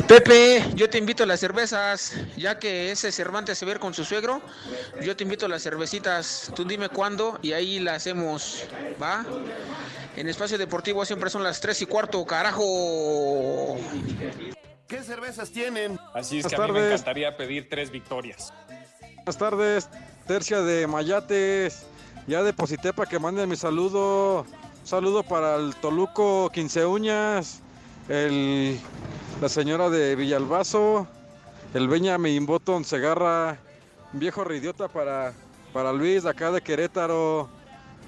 Pepe, 0.08 0.62
yo 0.74 0.90
te 0.90 0.98
invito 0.98 1.22
a 1.22 1.26
las 1.26 1.40
cervezas, 1.40 2.12
ya 2.36 2.58
que 2.58 2.90
ese 2.90 3.10
Cervantes 3.10 3.56
se 3.56 3.64
ve 3.64 3.78
con 3.78 3.94
su 3.94 4.04
suegro, 4.04 4.42
yo 5.02 5.16
te 5.16 5.24
invito 5.24 5.46
a 5.46 5.48
las 5.48 5.62
cervecitas, 5.62 6.52
tú 6.54 6.64
dime 6.64 6.90
cuándo 6.90 7.38
y 7.40 7.52
ahí 7.52 7.80
la 7.80 7.94
hacemos, 7.94 8.64
¿va? 9.02 9.24
En 10.16 10.28
Espacio 10.28 10.58
Deportivo 10.58 11.04
siempre 11.04 11.30
son 11.30 11.42
las 11.42 11.60
3 11.60 11.82
y 11.82 11.86
cuarto, 11.86 12.24
carajo. 12.26 13.76
¿Qué 14.86 15.02
cervezas 15.02 15.50
tienen? 15.50 15.98
Así 16.14 16.38
es 16.38 16.44
Buenas 16.44 16.50
que 16.50 16.56
a 16.56 16.66
mí 16.66 16.72
me 16.72 16.78
tardes. 16.80 16.92
encantaría 16.92 17.36
pedir 17.36 17.68
tres 17.70 17.90
victorias. 17.90 18.52
Buenas 19.16 19.38
tardes, 19.38 19.88
tercia 20.26 20.60
de 20.60 20.86
Mayates. 20.86 21.86
Ya 22.26 22.42
deposité 22.42 22.92
para 22.92 23.08
que 23.08 23.18
manden 23.18 23.48
mi 23.48 23.56
saludo. 23.56 24.42
Un 24.42 24.86
saludo 24.86 25.22
para 25.22 25.56
el 25.56 25.74
Toluco 25.76 26.50
Quince 26.52 26.84
Uñas, 26.84 27.60
el, 28.08 28.78
la 29.44 29.50
señora 29.50 29.90
de 29.90 30.16
Villalbazo, 30.16 31.06
el 31.74 31.86
Benjamin 31.86 32.46
Botton 32.46 32.82
Segarra, 32.82 33.58
un 34.14 34.18
viejo 34.18 34.42
reidiota 34.42 34.88
para, 34.88 35.34
para 35.70 35.92
Luis 35.92 36.22
de 36.22 36.30
acá 36.30 36.50
de 36.50 36.62
Querétaro. 36.62 37.50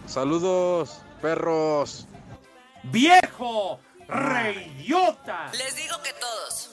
Saludos, 0.06 1.02
perros. 1.20 2.08
¡Viejo! 2.84 3.78
¡Reyota! 4.08 5.50
Les 5.52 5.76
digo 5.76 5.96
que 6.02 6.12
todos. 6.18 6.70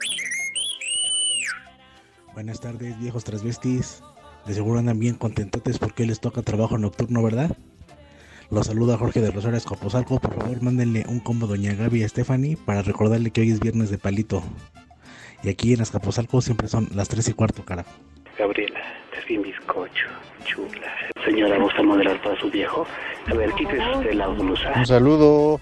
Buenas 2.33 2.61
tardes, 2.61 2.97
viejos 2.99 3.25
transvestis. 3.25 4.01
De 4.45 4.53
seguro 4.53 4.79
andan 4.79 4.97
bien 4.97 5.15
contentotes 5.15 5.77
porque 5.77 6.05
les 6.05 6.21
toca 6.21 6.41
trabajo 6.41 6.77
nocturno, 6.77 7.21
¿verdad? 7.21 7.51
Los 8.53 8.67
saluda 8.67 8.99
Jorge 8.99 9.19
de 9.19 9.31
Rosario 9.31 9.57
Escopozalco. 9.57 10.19
Por 10.19 10.35
favor, 10.35 10.61
mándenle 10.61 11.05
un 11.07 11.19
combo 11.19 11.47
a 11.47 11.49
Doña 11.49 11.73
Gaby 11.73 12.03
a 12.03 12.07
Stephanie 12.07 12.55
para 12.55 12.83
recordarle 12.83 13.31
que 13.31 13.41
hoy 13.41 13.49
es 13.49 13.59
viernes 13.59 13.89
de 13.89 13.97
palito. 13.97 14.43
Y 15.41 15.49
aquí 15.49 15.73
en 15.73 15.81
Escapozalco 15.81 16.39
siempre 16.39 16.67
son 16.67 16.87
las 16.93 17.09
3 17.09 17.29
y 17.29 17.33
cuarto, 17.33 17.65
carajo. 17.65 17.89
Gabriela, 18.37 18.79
es 19.17 19.25
bien 19.25 19.41
bizcocho, 19.41 20.05
chula. 20.45 20.69
Señora, 21.25 21.57
¿gusta 21.57 21.81
modelar 21.81 22.21
para 22.21 22.39
su 22.39 22.51
viejo? 22.51 22.85
A 23.25 23.33
ver, 23.33 23.51
quítese 23.53 23.89
usted 23.89 24.13
la 24.13 24.27
blusa. 24.27 24.71
Un 24.75 24.85
saludo, 24.85 25.59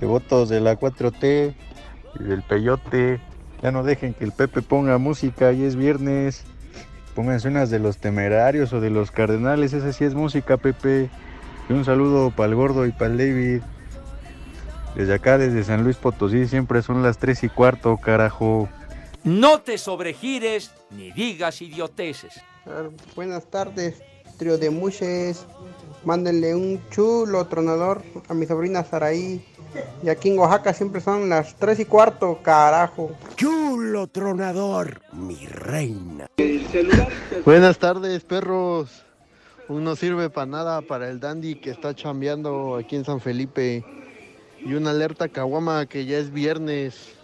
devotos 0.00 0.48
de 0.48 0.60
la 0.60 0.76
4T 0.76 1.54
y 2.18 2.22
del 2.24 2.42
peyote. 2.42 3.20
Ya 3.62 3.70
no 3.70 3.84
dejen 3.84 4.14
que 4.14 4.24
el 4.24 4.32
Pepe 4.32 4.62
ponga 4.62 4.98
música, 4.98 5.52
y 5.52 5.62
es 5.62 5.76
viernes. 5.76 6.44
Pónganse 7.14 7.46
unas 7.46 7.70
de 7.70 7.78
los 7.78 7.98
temerarios 7.98 8.72
o 8.72 8.80
de 8.80 8.90
los 8.90 9.12
cardenales, 9.12 9.74
esa 9.74 9.92
sí 9.92 10.02
es 10.02 10.14
música, 10.14 10.56
Pepe. 10.56 11.08
Y 11.68 11.72
un 11.72 11.84
saludo 11.84 12.30
para 12.30 12.48
el 12.48 12.54
gordo 12.54 12.86
y 12.86 12.92
para 12.92 13.12
el 13.12 13.18
David. 13.18 13.62
Desde 14.94 15.14
acá, 15.14 15.38
desde 15.38 15.64
San 15.64 15.84
Luis 15.84 15.96
Potosí, 15.96 16.46
siempre 16.46 16.82
son 16.82 17.02
las 17.02 17.18
3 17.18 17.44
y 17.44 17.48
cuarto, 17.48 17.96
carajo. 17.96 18.68
No 19.24 19.60
te 19.60 19.78
sobregires 19.78 20.72
ni 20.90 21.12
digas 21.12 21.62
idioteces. 21.62 22.40
Buenas 23.16 23.46
tardes, 23.46 24.02
trío 24.36 24.58
de 24.58 24.70
muches. 24.70 25.46
Mándenle 26.04 26.54
un 26.54 26.80
chulo 26.90 27.46
tronador 27.46 28.02
a 28.28 28.34
mi 28.34 28.46
sobrina 28.46 28.84
Saraí. 28.84 29.46
Y 30.02 30.08
aquí 30.10 30.28
en 30.28 30.38
Oaxaca 30.38 30.74
siempre 30.74 31.00
son 31.00 31.28
las 31.28 31.54
3 31.56 31.80
y 31.80 31.84
cuarto, 31.86 32.40
carajo. 32.42 33.12
Chulo 33.36 34.08
tronador, 34.08 35.00
mi 35.12 35.46
reina. 35.46 36.26
Buenas 37.44 37.78
tardes, 37.78 38.24
perros. 38.24 39.04
Uno 39.68 39.96
sirve 39.96 40.28
para 40.28 40.46
nada 40.46 40.82
para 40.82 41.08
el 41.08 41.20
dandy 41.20 41.54
que 41.54 41.70
está 41.70 41.94
chambeando 41.94 42.76
aquí 42.76 42.96
en 42.96 43.04
San 43.04 43.20
Felipe. 43.20 43.84
Y 44.58 44.74
una 44.74 44.90
alerta 44.90 45.28
caguama 45.28 45.86
que 45.86 46.04
ya 46.04 46.18
es 46.18 46.32
viernes. 46.32 47.14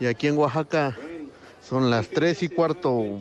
Y 0.00 0.06
aquí 0.06 0.26
en 0.26 0.36
Oaxaca 0.36 0.96
son 1.62 1.90
las 1.90 2.08
3 2.08 2.42
y 2.42 2.48
cuarto. 2.48 3.20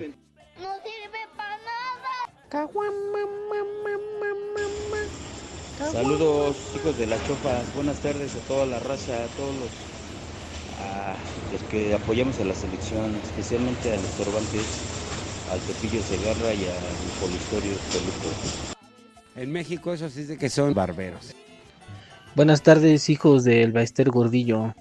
Saludos 5.92 6.56
hijos 6.76 6.98
de 6.98 7.08
las 7.08 7.26
chofas, 7.28 7.76
buenas 7.76 7.98
tardes 7.98 8.36
a 8.36 8.40
toda 8.48 8.66
la 8.66 8.80
raza, 8.80 9.14
a 9.24 9.28
todos 9.38 9.56
los, 9.56 9.70
a 10.80 11.16
los 11.52 11.62
que 11.64 11.94
apoyamos 11.94 12.40
a 12.40 12.46
la 12.46 12.56
selección, 12.56 13.16
especialmente 13.24 13.92
a 13.92 13.96
los 13.96 14.10
Cervantes, 14.16 14.66
al 15.52 15.60
Pepillo 15.60 16.02
Segarra 16.04 16.54
y 16.54 16.66
al 16.66 17.20
Polistorio 17.20 17.74
Toluco. 17.92 18.74
En 19.36 19.52
México 19.52 19.94
eso 19.94 20.10
sí 20.10 20.24
de 20.24 20.38
que 20.38 20.50
son 20.50 20.74
barberos. 20.74 21.34
Buenas 22.36 22.64
tardes, 22.64 23.10
hijos 23.10 23.44
del 23.44 23.72
Baester 23.72 24.10
Gordillo. 24.10 24.74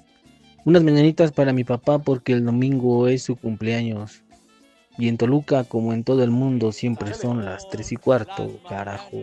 Unas 0.65 0.83
mañanitas 0.83 1.33
para 1.33 1.53
mi 1.53 1.65
papá 1.65 1.99
porque 1.99 2.33
el 2.33 2.45
domingo 2.45 3.09
es 3.09 3.25
su 3.25 3.37
cumpleaños. 3.37 4.23
Y 4.99 5.09
en 5.09 5.17
Toluca, 5.17 5.65
como 5.65 5.93
en 5.93 6.05
todo 6.05 6.23
el 6.23 6.31
mundo, 6.31 6.71
siempre 6.71 7.15
son 7.15 7.45
las 7.45 7.69
tres 7.69 7.93
y 7.93 7.97
cuarto, 7.97 8.61
carajo. 8.69 9.23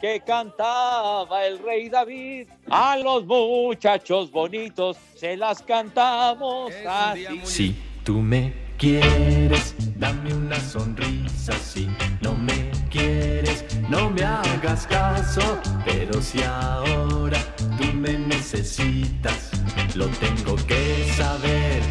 que 0.00 0.20
cantaba 0.20 1.46
el 1.46 1.58
rey 1.58 1.88
David. 1.88 2.48
A 2.70 2.98
los 2.98 3.24
muchachos 3.24 4.30
bonitos 4.30 4.96
se 5.16 5.36
las 5.36 5.62
cantamos 5.62 6.70
así. 6.86 7.40
Si 7.44 7.76
tú 8.04 8.20
me 8.20 8.52
quieres, 8.76 9.74
dame 9.98 10.34
una 10.34 10.58
sonrisa. 10.60 11.52
Si 11.52 11.88
no 12.20 12.34
me 12.34 12.70
quieres, 12.90 13.64
no 13.88 14.10
me 14.10 14.22
hagas 14.22 14.86
caso. 14.86 15.60
Pero 15.84 16.20
si 16.20 16.42
ahora 16.42 17.38
tú 17.78 17.92
me 17.94 18.18
necesitas, 18.18 19.50
lo 19.94 20.06
tengo 20.08 20.56
que 20.66 21.12
saber. 21.16 21.82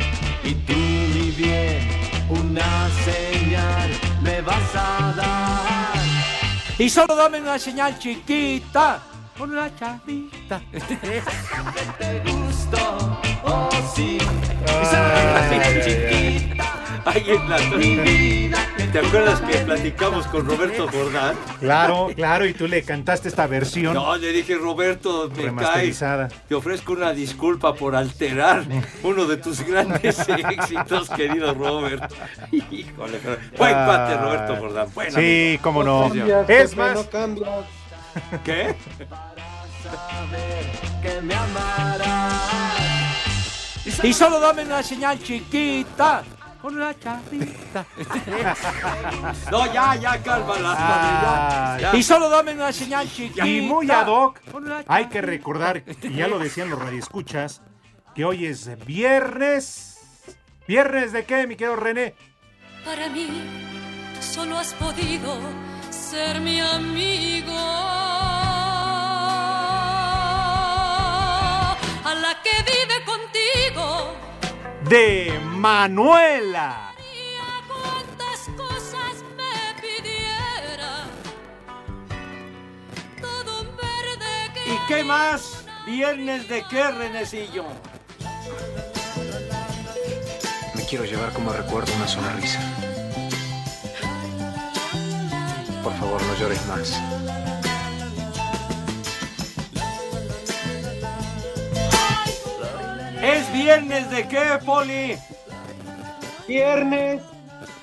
Y 0.44 0.54
tú, 0.54 0.74
mi 0.74 1.32
bien, 1.32 1.88
una 2.30 2.90
señal 3.04 3.90
me 4.22 4.42
vas 4.42 4.76
a 4.76 5.14
dar. 5.16 5.96
Y 6.78 6.90
solo 6.90 7.16
dame 7.16 7.40
una 7.42 7.58
señal 7.58 7.98
chiquita. 8.00 9.02
Con 9.38 9.54
la 9.54 9.70
chavita. 9.76 10.62
Te 12.00 12.20
gusto, 12.22 13.22
oh 13.44 13.70
sí. 13.94 14.18
Y 14.18 14.86
solo 14.86 15.08
dame 15.10 15.32
una 15.32 15.50
señal 15.50 15.84
chiquita. 15.84 16.45
Ahí 17.06 17.24
en 17.28 17.50
la. 17.50 17.58
¿Te 18.92 19.00
acuerdas 19.00 19.42
que 19.42 19.58
platicamos 19.60 20.26
con 20.28 20.46
Roberto 20.48 20.88
Jordán? 20.88 21.36
Claro, 21.60 22.08
claro, 22.16 22.46
y 22.46 22.54
tú 22.54 22.68
le 22.68 22.82
cantaste 22.84 23.28
esta 23.28 23.46
versión. 23.46 23.94
No, 23.94 24.16
le 24.18 24.32
dije, 24.32 24.56
Roberto, 24.56 25.30
me 25.36 25.54
caes. 25.56 26.04
Te 26.48 26.56
ofrezco 26.56 26.94
una 26.94 27.12
disculpa 27.12 27.74
por 27.76 27.96
alterar 27.96 28.64
uno 29.04 29.26
de 29.26 29.38
tus 29.38 29.62
grandes 29.62 30.18
éxitos, 30.30 31.10
querido 31.10 31.54
Robert. 31.54 32.12
Híjole, 32.52 33.20
buen 33.58 33.74
Ah, 33.76 33.86
cuate, 33.86 34.18
Roberto 34.18 34.56
Jordán. 34.58 34.88
Buen 34.94 35.12
sí, 35.12 35.18
amigo. 35.18 35.62
cómo 35.62 35.84
no. 35.84 36.02
Cambias, 36.08 36.50
Es 36.50 36.70
Pepe, 36.72 36.82
más- 36.82 36.94
no 36.96 37.10
cambias. 37.10 37.50
¿Qué? 38.46 38.76
Que 41.02 41.22
me 41.22 41.36
amarás. 41.36 42.42
Y 44.04 44.14
solo 44.14 44.40
dame 44.40 44.64
una 44.64 44.82
señal 44.82 45.22
chiquita. 45.22 46.24
Con 46.66 46.80
la 46.80 46.98
chavita. 47.00 47.86
No, 49.52 49.72
ya, 49.72 49.96
ya, 49.98 50.24
cálmala. 50.24 50.76
Ah, 50.76 51.78
ya, 51.80 51.92
ya. 51.92 51.96
Y 51.96 52.02
solo 52.02 52.28
dame 52.28 52.54
una 52.54 52.74
señal 52.74 53.08
chiquita. 53.08 53.46
Y 53.46 53.62
muy 53.62 53.92
ad 53.92 54.08
hoc, 54.08 54.40
hay 54.88 55.06
que 55.06 55.22
recordar, 55.22 55.84
y 56.02 56.16
ya 56.16 56.28
lo 56.28 56.40
decían 56.40 56.72
los 56.72 56.80
radioescuchas, 56.80 57.62
que 58.16 58.26
hoy 58.26 58.48
es 58.48 58.84
viernes. 58.84 60.00
¿Viernes 60.68 61.12
de 61.12 61.26
qué, 61.26 61.46
mi 61.46 61.56
querido 61.56 61.76
René? 61.76 62.16
Para 62.84 63.10
mí 63.10 63.28
solo 64.20 64.58
has 64.58 64.74
podido 64.74 65.38
ser 65.92 66.42
mi 66.42 66.60
amigo. 66.60 67.54
A 72.04 72.16
la 72.16 72.42
que 72.42 72.58
vive 72.64 73.06
contigo. 73.06 74.25
De 74.90 75.32
Manuela. 75.58 76.94
Cuántas 77.68 78.48
cosas 78.56 79.24
me 79.36 79.82
pidiera. 79.82 81.08
Todo 83.20 83.62
un 83.62 83.68
verde 83.76 84.52
que 84.54 84.74
¿Y 84.74 84.78
qué 84.88 85.04
más? 85.04 85.66
¿Viernes 85.88 86.48
de 86.48 86.64
qué, 86.70 86.92
Renecillo? 86.92 87.66
Me 90.76 90.86
quiero 90.86 91.06
llevar 91.06 91.34
como 91.34 91.52
recuerdo 91.52 91.92
una 91.96 92.08
sonrisa. 92.08 92.60
Por 95.84 95.94
favor, 95.94 96.22
no 96.22 96.36
llores 96.36 96.64
más. 96.68 97.55
¿Es 103.26 103.52
viernes 103.52 104.12
de 104.12 104.28
qué, 104.28 104.60
Poli? 104.64 105.18
Viernes 106.48 107.24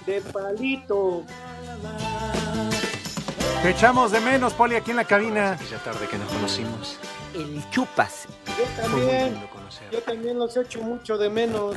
de 0.06 0.20
palito. 0.20 1.24
Te 3.60 3.70
echamos 3.70 4.12
de 4.12 4.20
menos, 4.20 4.54
Poli, 4.54 4.76
aquí 4.76 4.92
en 4.92 4.98
la 4.98 5.04
cabina. 5.04 5.54
Aquella 5.54 5.78
tarde 5.78 6.06
que 6.08 6.16
nos 6.16 6.28
conocimos. 6.32 6.96
El 7.34 7.60
chupas. 7.70 8.28
Yo 8.56 8.82
también, 8.82 9.42
yo 9.90 10.00
también 10.02 10.38
los 10.38 10.56
echo 10.56 10.80
mucho 10.80 11.18
de 11.18 11.28
menos. 11.28 11.74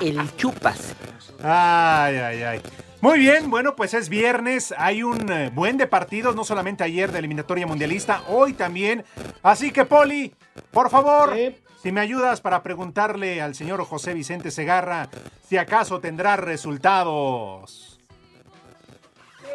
El 0.00 0.36
chupas. 0.36 0.94
Ay, 1.42 2.16
ay, 2.16 2.42
ay. 2.44 2.60
Muy 3.00 3.18
bien, 3.18 3.50
bueno, 3.50 3.74
pues 3.74 3.92
es 3.92 4.08
viernes, 4.08 4.72
hay 4.76 5.02
un 5.02 5.32
eh, 5.32 5.50
buen 5.52 5.78
de 5.78 5.88
partidos, 5.88 6.36
no 6.36 6.44
solamente 6.44 6.84
ayer 6.84 7.10
de 7.10 7.18
eliminatoria 7.18 7.66
mundialista, 7.66 8.22
hoy 8.28 8.52
también. 8.52 9.04
Así 9.42 9.72
que, 9.72 9.84
Poli, 9.84 10.32
por 10.70 10.90
favor, 10.90 11.36
si 11.80 11.92
me 11.92 12.00
ayudas 12.00 12.40
para 12.40 12.62
preguntarle 12.62 13.40
al 13.40 13.54
señor 13.54 13.84
José 13.84 14.14
Vicente 14.14 14.50
Segarra 14.50 15.08
si 15.48 15.56
acaso 15.56 16.00
tendrá 16.00 16.36
resultados. 16.36 17.98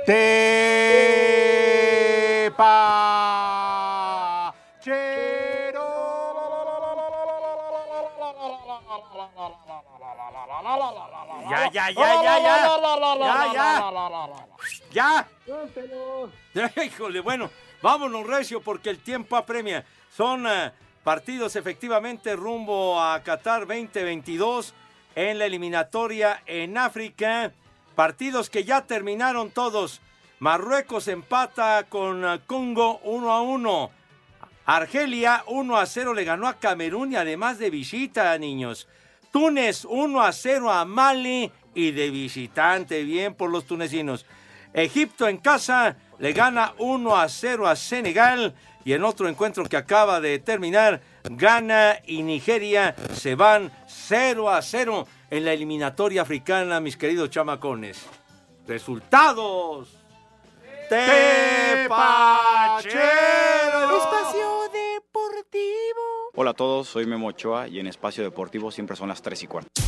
Tepa. 0.06 1.34
Ya, 11.50 11.70
ya, 11.72 11.90
ya, 11.92 12.24
ya, 12.24 12.40
ya. 12.40 12.58
Ya, 13.20 13.54
ya. 14.92 15.28
Ya, 16.54 16.72
híjole, 16.86 17.20
bueno, 17.20 17.50
vámonos, 17.82 18.26
Recio, 18.26 18.62
porque 18.62 18.90
el 18.90 19.00
tiempo 19.00 19.36
apremia. 19.36 19.86
Son 20.10 20.46
eh, 20.48 20.72
partidos 21.04 21.56
efectivamente 21.56 22.36
rumbo 22.36 23.02
a 23.02 23.22
Qatar 23.24 23.68
2022 23.68 24.74
en 25.16 25.38
la 25.38 25.46
eliminatoria 25.46 26.42
en 26.46 26.78
África. 26.78 27.52
Partidos 27.96 28.50
que 28.50 28.64
ya 28.64 28.82
terminaron 28.82 29.52
todos. 29.52 30.02
Marruecos 30.40 31.08
empata 31.08 31.86
con 31.88 32.26
eh, 32.26 32.40
Congo 32.48 33.00
1 33.04 33.32
a 33.32 33.42
1. 33.42 33.92
Argelia 34.66 35.44
1 35.48 35.78
a 35.78 35.86
0 35.86 36.14
le 36.14 36.24
ganó 36.24 36.48
a 36.48 36.56
Camerún 36.56 37.12
y 37.12 37.16
además 37.18 37.60
de 37.60 37.70
visita, 37.70 38.38
niños. 38.38 38.88
Túnez 39.32 39.86
1 39.86 40.22
a 40.22 40.32
0 40.32 40.72
a 40.72 40.86
Mali 40.86 41.52
y 41.76 41.92
de 41.92 42.10
visitante, 42.10 43.04
bien 43.04 43.34
por 43.36 43.52
los 43.52 43.66
tunecinos. 43.66 44.26
Egipto 44.74 45.28
en 45.28 45.38
casa 45.38 45.98
le 46.18 46.34
gana 46.34 46.74
1 46.78 47.16
a 47.16 47.30
0 47.30 47.68
a 47.68 47.76
Senegal 47.76 48.56
y 48.86 48.94
en 48.94 49.04
otro 49.04 49.28
encuentro 49.28 49.64
que 49.66 49.78
acaba 49.78 50.20
de 50.20 50.40
terminar, 50.40 51.02
Ghana 51.24 52.00
y 52.06 52.24
Nigeria 52.24 52.96
se 53.14 53.36
van 53.36 53.72
0 53.88 54.50
a 54.50 54.62
0 54.62 55.08
en 55.30 55.46
la 55.46 55.54
eliminatoria 55.54 56.22
africana, 56.22 56.80
mis 56.80 56.98
queridos 56.98 57.30
chamacones. 57.30 58.06
Resultados. 58.68 59.98
Tepachero. 60.90 61.88
Espacio 63.98 64.70
Deportivo. 64.72 66.02
Hola 66.36 66.52
a 66.52 66.54
todos, 66.54 66.88
soy 66.88 67.06
Memo 67.06 67.28
Ochoa 67.28 67.68
y 67.68 67.80
en 67.80 67.88
Espacio 67.88 68.24
Deportivo 68.24 68.72
siempre 68.72 68.96
son 68.96 69.10
las 69.10 69.22
3 69.22 69.44
y 69.44 69.48
cuarto. 69.48 69.83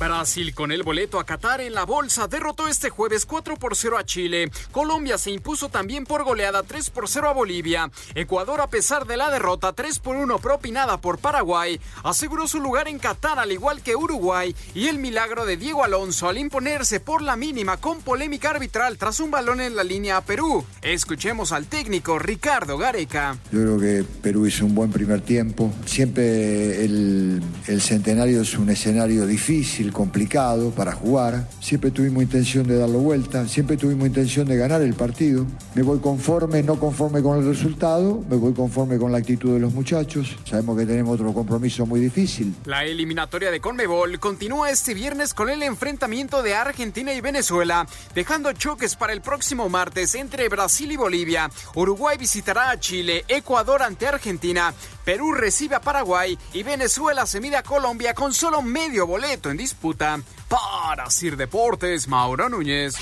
Brasil 0.00 0.54
con 0.54 0.72
el 0.72 0.82
boleto 0.82 1.20
a 1.20 1.26
Qatar 1.26 1.60
en 1.60 1.74
la 1.74 1.84
bolsa 1.84 2.26
derrotó 2.26 2.68
este 2.68 2.88
jueves 2.88 3.26
4 3.26 3.56
por 3.56 3.76
0 3.76 3.98
a 3.98 4.04
Chile. 4.04 4.50
Colombia 4.72 5.18
se 5.18 5.30
impuso 5.30 5.68
también 5.68 6.06
por 6.06 6.24
goleada 6.24 6.62
3 6.62 6.88
por 6.88 7.06
0 7.06 7.28
a 7.28 7.32
Bolivia. 7.34 7.90
Ecuador 8.14 8.62
a 8.62 8.70
pesar 8.70 9.06
de 9.06 9.18
la 9.18 9.30
derrota 9.30 9.74
3 9.74 9.98
por 9.98 10.16
1 10.16 10.38
propinada 10.38 11.00
por 11.00 11.18
Paraguay 11.18 11.78
aseguró 12.02 12.48
su 12.48 12.60
lugar 12.60 12.88
en 12.88 12.98
Qatar 12.98 13.38
al 13.38 13.52
igual 13.52 13.82
que 13.82 13.94
Uruguay 13.94 14.56
y 14.74 14.88
el 14.88 14.98
milagro 14.98 15.44
de 15.44 15.58
Diego 15.58 15.84
Alonso 15.84 16.28
al 16.28 16.38
imponerse 16.38 17.00
por 17.00 17.20
la 17.20 17.36
mínima 17.36 17.76
con 17.76 18.00
polémica 18.00 18.50
arbitral 18.50 18.96
tras 18.96 19.20
un 19.20 19.30
balón 19.30 19.60
en 19.60 19.76
la 19.76 19.84
línea 19.84 20.16
a 20.16 20.20
Perú. 20.22 20.64
Escuchemos 20.80 21.52
al 21.52 21.66
técnico 21.66 22.18
Ricardo 22.18 22.78
Gareca. 22.78 23.36
Yo 23.52 23.60
creo 23.60 23.78
que 23.78 24.04
Perú 24.22 24.46
hizo 24.46 24.64
un 24.64 24.74
buen 24.74 24.90
primer 24.90 25.20
tiempo. 25.20 25.70
Siempre 25.84 26.84
el, 26.84 27.42
el 27.66 27.82
centenario 27.82 28.40
es 28.40 28.56
un 28.56 28.70
escenario 28.70 29.26
difícil, 29.26 29.89
complicado 29.92 30.70
para 30.70 30.92
jugar. 30.92 31.48
Siempre 31.60 31.90
tuvimos 31.90 32.22
intención 32.22 32.66
de 32.66 32.78
darlo 32.78 32.98
vuelta, 32.98 33.46
siempre 33.48 33.76
tuvimos 33.76 34.06
intención 34.06 34.46
de 34.46 34.56
ganar 34.56 34.82
el 34.82 34.94
partido. 34.94 35.46
Me 35.74 35.82
voy 35.82 35.98
conforme, 36.00 36.62
no 36.62 36.78
conforme 36.78 37.22
con 37.22 37.38
el 37.38 37.46
resultado, 37.46 38.22
me 38.28 38.36
voy 38.36 38.52
conforme 38.52 38.98
con 38.98 39.12
la 39.12 39.18
actitud 39.18 39.54
de 39.54 39.60
los 39.60 39.72
muchachos. 39.72 40.36
Sabemos 40.44 40.78
que 40.78 40.86
tenemos 40.86 41.14
otro 41.14 41.32
compromiso 41.32 41.86
muy 41.86 42.00
difícil. 42.00 42.54
La 42.64 42.84
eliminatoria 42.84 43.50
de 43.50 43.60
Conmebol 43.60 44.18
continúa 44.18 44.70
este 44.70 44.94
viernes 44.94 45.34
con 45.34 45.50
el 45.50 45.62
enfrentamiento 45.62 46.42
de 46.42 46.54
Argentina 46.54 47.12
y 47.12 47.20
Venezuela, 47.20 47.86
dejando 48.14 48.52
choques 48.52 48.96
para 48.96 49.12
el 49.12 49.20
próximo 49.20 49.68
martes 49.68 50.14
entre 50.14 50.48
Brasil 50.48 50.90
y 50.92 50.96
Bolivia. 50.96 51.50
Uruguay 51.74 52.18
visitará 52.18 52.70
a 52.70 52.80
Chile, 52.80 53.24
Ecuador 53.28 53.82
ante 53.82 54.06
Argentina, 54.06 54.74
Perú 55.10 55.32
recibe 55.32 55.74
a 55.74 55.80
Paraguay 55.80 56.38
y 56.54 56.62
Venezuela 56.62 57.26
se 57.26 57.40
mide 57.40 57.56
a 57.56 57.64
Colombia 57.64 58.14
con 58.14 58.32
solo 58.32 58.62
medio 58.62 59.08
boleto 59.08 59.50
en 59.50 59.56
disputa. 59.56 60.22
Para 60.48 61.10
Sir 61.10 61.36
Deportes, 61.36 62.06
Mauro 62.06 62.48
Núñez. 62.48 62.94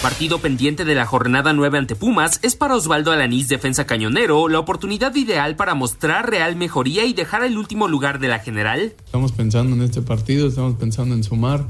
Partido 0.00 0.38
pendiente 0.38 0.86
de 0.86 0.94
la 0.94 1.04
jornada 1.04 1.52
9 1.52 1.76
ante 1.76 1.96
Pumas 1.96 2.40
es 2.40 2.56
para 2.56 2.74
Osvaldo 2.74 3.12
Alanís, 3.12 3.48
defensa 3.48 3.84
cañonero, 3.84 4.48
la 4.48 4.58
oportunidad 4.58 5.14
ideal 5.16 5.54
para 5.54 5.74
mostrar 5.74 6.30
real 6.30 6.56
mejoría 6.56 7.04
y 7.04 7.12
dejar 7.12 7.44
el 7.44 7.58
último 7.58 7.88
lugar 7.88 8.20
de 8.20 8.28
la 8.28 8.38
general. 8.38 8.94
Estamos 9.04 9.32
pensando 9.32 9.76
en 9.76 9.82
este 9.82 10.00
partido, 10.00 10.48
estamos 10.48 10.76
pensando 10.76 11.14
en 11.14 11.24
sumar. 11.24 11.68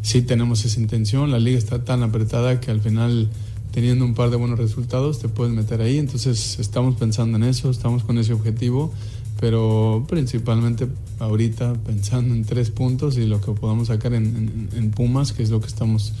Sí 0.00 0.22
tenemos 0.22 0.64
esa 0.64 0.80
intención, 0.80 1.30
la 1.30 1.38
liga 1.38 1.58
está 1.58 1.84
tan 1.84 2.02
apretada 2.02 2.58
que 2.58 2.70
al 2.70 2.80
final 2.80 3.28
teniendo 3.72 4.04
un 4.04 4.14
par 4.14 4.30
de 4.30 4.36
buenos 4.36 4.58
resultados 4.58 5.18
te 5.18 5.28
puedes 5.28 5.54
meter 5.54 5.80
ahí, 5.80 5.98
entonces 5.98 6.58
estamos 6.58 6.96
pensando 6.96 7.36
en 7.36 7.44
eso, 7.44 7.70
estamos 7.70 8.04
con 8.04 8.18
ese 8.18 8.32
objetivo, 8.32 8.92
pero 9.38 10.04
principalmente 10.08 10.88
ahorita 11.18 11.74
pensando 11.84 12.34
en 12.34 12.44
tres 12.44 12.70
puntos 12.70 13.16
y 13.16 13.26
lo 13.26 13.40
que 13.40 13.52
podamos 13.52 13.88
sacar 13.88 14.14
en, 14.14 14.92
Pumas, 14.94 15.32
que 15.32 15.42
es 15.42 15.50
lo 15.50 15.60
que 15.60 15.68
estamos 15.68 16.12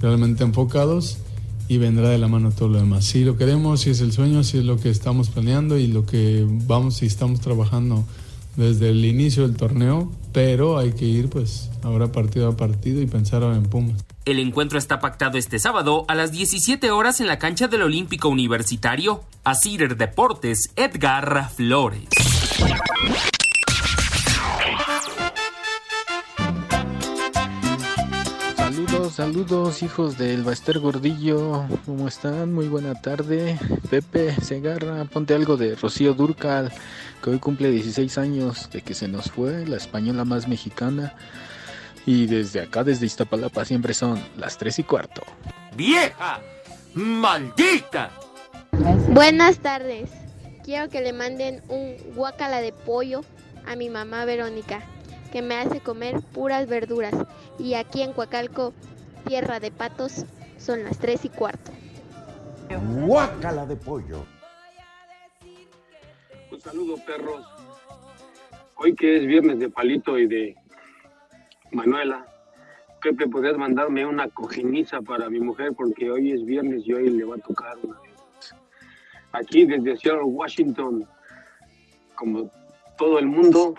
realmente 0.00 0.42
enfocados 0.42 1.18
y 1.68 1.78
vendrá 1.78 2.08
de 2.10 2.18
la 2.18 2.28
mano 2.28 2.50
todo 2.50 2.68
lo 2.68 2.78
demás. 2.78 3.04
Si 3.04 3.24
lo 3.24 3.36
queremos, 3.36 3.80
si 3.80 3.90
es 3.90 4.00
el 4.00 4.12
sueño, 4.12 4.42
si 4.42 4.58
es 4.58 4.64
lo 4.64 4.78
que 4.78 4.90
estamos 4.90 5.28
planeando 5.30 5.78
y 5.78 5.86
lo 5.86 6.06
que 6.06 6.46
vamos 6.66 7.02
y 7.02 7.06
estamos 7.06 7.40
trabajando 7.40 8.04
desde 8.56 8.90
el 8.90 9.04
inicio 9.04 9.46
del 9.46 9.56
torneo, 9.56 10.10
pero 10.32 10.78
hay 10.78 10.92
que 10.92 11.04
ir 11.04 11.28
pues 11.28 11.70
ahora 11.82 12.10
partido 12.12 12.48
a 12.48 12.56
partido 12.56 13.00
y 13.00 13.06
pensar 13.06 13.42
en 13.42 13.62
Pumas. 13.64 14.04
El 14.24 14.38
encuentro 14.38 14.78
está 14.78 14.98
pactado 14.98 15.38
este 15.38 15.58
sábado 15.58 16.04
a 16.08 16.14
las 16.14 16.32
17 16.32 16.90
horas 16.90 17.20
en 17.20 17.28
la 17.28 17.38
cancha 17.38 17.68
del 17.68 17.82
Olímpico 17.82 18.28
Universitario. 18.28 19.22
Asir 19.44 19.96
Deportes, 19.96 20.72
Edgar 20.74 21.50
Flores. 21.54 22.08
Saludos, 29.16 29.82
hijos 29.82 30.18
del 30.18 30.42
Baester 30.42 30.78
Gordillo. 30.78 31.64
¿Cómo 31.86 32.06
están? 32.06 32.52
Muy 32.52 32.68
buena 32.68 33.00
tarde. 33.00 33.58
Pepe 33.88 34.38
Segarra, 34.42 35.06
ponte 35.06 35.32
algo 35.32 35.56
de 35.56 35.74
Rocío 35.74 36.12
Durcal, 36.12 36.70
que 37.24 37.30
hoy 37.30 37.38
cumple 37.38 37.70
16 37.70 38.18
años 38.18 38.68
de 38.70 38.82
que 38.82 38.92
se 38.92 39.08
nos 39.08 39.30
fue, 39.30 39.64
la 39.64 39.78
española 39.78 40.26
más 40.26 40.46
mexicana. 40.46 41.14
Y 42.04 42.26
desde 42.26 42.60
acá, 42.60 42.84
desde 42.84 43.06
Iztapalapa, 43.06 43.64
siempre 43.64 43.94
son 43.94 44.22
las 44.36 44.58
3 44.58 44.80
y 44.80 44.82
cuarto. 44.82 45.22
¡Vieja! 45.74 46.42
¡Maldita! 46.92 48.10
Buenas 49.12 49.60
tardes. 49.60 50.10
Quiero 50.62 50.90
que 50.90 51.00
le 51.00 51.14
manden 51.14 51.62
un 51.68 51.96
guacala 52.14 52.60
de 52.60 52.74
pollo 52.74 53.22
a 53.66 53.76
mi 53.76 53.88
mamá 53.88 54.26
Verónica, 54.26 54.82
que 55.32 55.40
me 55.40 55.56
hace 55.56 55.80
comer 55.80 56.20
puras 56.34 56.68
verduras. 56.68 57.14
Y 57.58 57.72
aquí 57.72 58.02
en 58.02 58.12
Coacalco, 58.12 58.74
tierra 59.26 59.60
de 59.60 59.70
patos, 59.70 60.24
son 60.58 60.84
las 60.84 60.98
3 60.98 61.24
y 61.26 61.28
cuarto. 61.28 61.72
Guácala 63.04 63.66
de 63.66 63.76
pollo. 63.76 64.24
Un 66.50 66.60
saludo, 66.60 66.96
perros. 67.04 67.44
Hoy 68.76 68.94
que 68.94 69.16
es 69.18 69.26
viernes 69.26 69.58
de 69.58 69.68
Palito 69.68 70.18
y 70.18 70.26
de 70.26 70.56
Manuela, 71.72 72.26
Pepe, 73.02 73.28
¿podrías 73.28 73.56
mandarme 73.56 74.04
una 74.06 74.28
cojiniza 74.28 75.00
para 75.00 75.28
mi 75.28 75.40
mujer? 75.40 75.72
Porque 75.76 76.10
hoy 76.10 76.32
es 76.32 76.44
viernes 76.44 76.82
y 76.86 76.92
hoy 76.92 77.10
le 77.10 77.24
va 77.24 77.36
a 77.36 77.38
tocar 77.38 77.76
una. 77.82 77.98
Aquí 79.32 79.66
desde 79.66 79.96
Seattle, 79.96 80.24
Washington, 80.24 81.06
como 82.14 82.50
todo 82.96 83.18
el 83.18 83.26
mundo, 83.26 83.74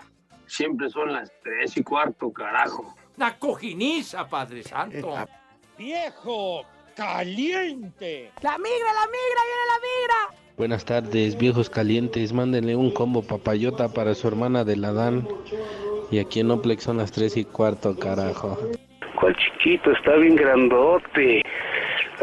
siempre 0.46 0.88
son 0.88 1.12
las 1.12 1.32
tres 1.42 1.76
y 1.76 1.82
cuarto, 1.82 2.32
carajo. 2.32 2.94
Una 3.16 3.38
cojiniza, 3.38 4.28
Padre 4.28 4.62
Santo. 4.62 5.14
¡Viejo! 5.78 6.64
¡Caliente! 6.96 8.32
¡La 8.42 8.58
migra, 8.58 8.92
la 8.92 9.06
migra, 9.06 9.42
viene 9.46 9.64
la 9.68 9.78
migra! 9.78 10.42
Buenas 10.56 10.84
tardes, 10.84 11.38
viejos 11.38 11.70
calientes. 11.70 12.32
Mándenle 12.32 12.74
un 12.74 12.90
combo 12.90 13.22
papayota 13.22 13.88
para 13.88 14.16
su 14.16 14.26
hermana 14.26 14.64
del 14.64 14.84
Adán. 14.84 15.28
Y 16.10 16.18
aquí 16.18 16.40
en 16.40 16.50
Oplex 16.50 16.82
son 16.82 16.96
las 16.96 17.12
3 17.12 17.36
y 17.36 17.44
cuarto, 17.44 17.96
carajo. 17.96 18.58
¿Cuál 19.20 19.36
chiquito? 19.36 19.92
Está 19.92 20.16
bien 20.16 20.34
grandote. 20.34 21.42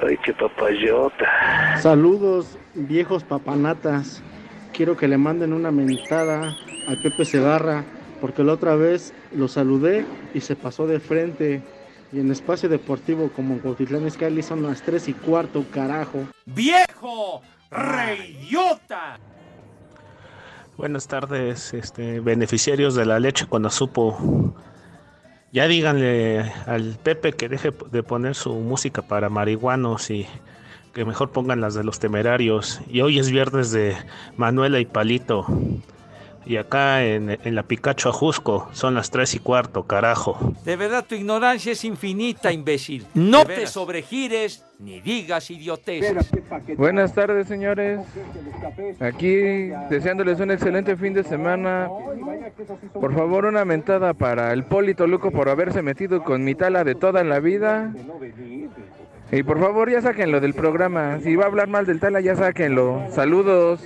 Ay, 0.06 0.18
qué 0.26 0.34
papayota. 0.34 1.78
Saludos, 1.80 2.58
viejos 2.74 3.24
papanatas. 3.24 4.22
Quiero 4.74 4.98
que 4.98 5.08
le 5.08 5.18
manden 5.18 5.54
una 5.54 5.72
mentada 5.72 6.58
al 6.90 7.02
Pepe 7.02 7.24
Segarra, 7.24 7.86
porque 8.20 8.44
la 8.44 8.52
otra 8.52 8.76
vez 8.76 9.14
lo 9.32 9.48
saludé 9.48 10.06
y 10.34 10.42
se 10.42 10.58
pasó 10.58 10.88
de 10.88 11.00
frente. 11.00 11.64
Y 12.12 12.20
en 12.20 12.32
espacio 12.32 12.70
deportivo 12.70 13.30
como 13.36 13.56
en 13.56 13.60
Cuautitlán 13.60 14.10
son 14.44 14.64
las 14.64 14.82
3 14.82 15.10
y 15.10 15.14
cuarto, 15.14 15.66
carajo. 15.72 16.20
¡Viejo! 16.46 17.42
¡Reidiota! 17.72 19.20
Buenas 20.78 21.08
tardes, 21.08 21.74
este, 21.74 22.20
beneficiarios 22.20 22.96
de 22.96 23.06
la 23.06 23.20
leche 23.20 23.46
cuando 23.48 23.70
supo. 23.70 24.54
Ya 25.54 25.68
díganle 25.68 26.52
al 26.66 26.98
Pepe 27.02 27.32
que 27.32 27.48
deje 27.48 27.72
de 27.92 28.04
poner 28.04 28.36
su 28.36 28.54
música 28.56 29.02
para 29.02 29.30
marihuanos 29.30 30.12
y 30.12 30.28
que 30.94 31.06
mejor 31.06 31.32
pongan 31.32 31.62
las 31.62 31.76
de 31.76 31.86
los 31.86 32.00
temerarios. 32.00 32.82
Y 32.90 33.02
hoy 33.02 33.20
es 33.20 33.32
viernes 33.32 33.72
de 33.72 33.96
Manuela 34.36 34.80
y 34.80 34.86
Palito. 34.86 35.46
Y 36.46 36.58
acá 36.58 37.04
en, 37.04 37.38
en 37.44 37.56
la 37.56 37.64
Picacho 37.64 38.10
Ajusco 38.10 38.70
son 38.72 38.94
las 38.94 39.10
tres 39.10 39.34
y 39.34 39.40
cuarto, 39.40 39.84
carajo. 39.84 40.54
De 40.64 40.76
verdad, 40.76 41.04
tu 41.08 41.16
ignorancia 41.16 41.72
es 41.72 41.84
infinita, 41.84 42.52
imbécil. 42.52 43.06
No 43.16 43.46
te 43.46 43.66
sobregires 43.66 44.64
ni 44.80 45.00
digas 45.00 45.50
idioteces. 45.50 46.30
Buenas 46.78 47.14
tardes, 47.14 47.48
señores. 47.48 48.02
Aquí 49.00 49.70
deseándoles 49.90 50.40
un 50.40 50.52
excelente 50.52 50.96
fin 50.96 51.14
de 51.14 51.24
semana. 51.24 51.90
Por 52.94 53.14
favor, 53.16 53.46
una 53.46 53.66
mentada 53.66 54.14
para 54.14 54.54
el 54.54 54.66
Polito 54.66 55.08
Luco 55.08 55.32
por 55.32 55.50
haberse 55.50 55.82
metido 55.82 56.24
con 56.24 56.44
mi 56.44 56.56
tala 56.56 56.84
de 56.84 56.96
toda 56.96 57.24
la 57.24 57.40
vida. 57.40 57.94
Y 59.32 59.44
por 59.44 59.60
favor, 59.60 59.90
ya 59.90 60.02
sáquenlo 60.02 60.40
del 60.40 60.54
programa. 60.54 61.20
Si 61.22 61.36
va 61.36 61.46
a 61.46 61.48
hablar 61.48 61.68
mal 61.68 61.86
del 61.86 62.00
tala, 62.00 62.22
ya 62.22 62.36
sáquenlo. 62.36 63.04
Saludos. 63.12 63.82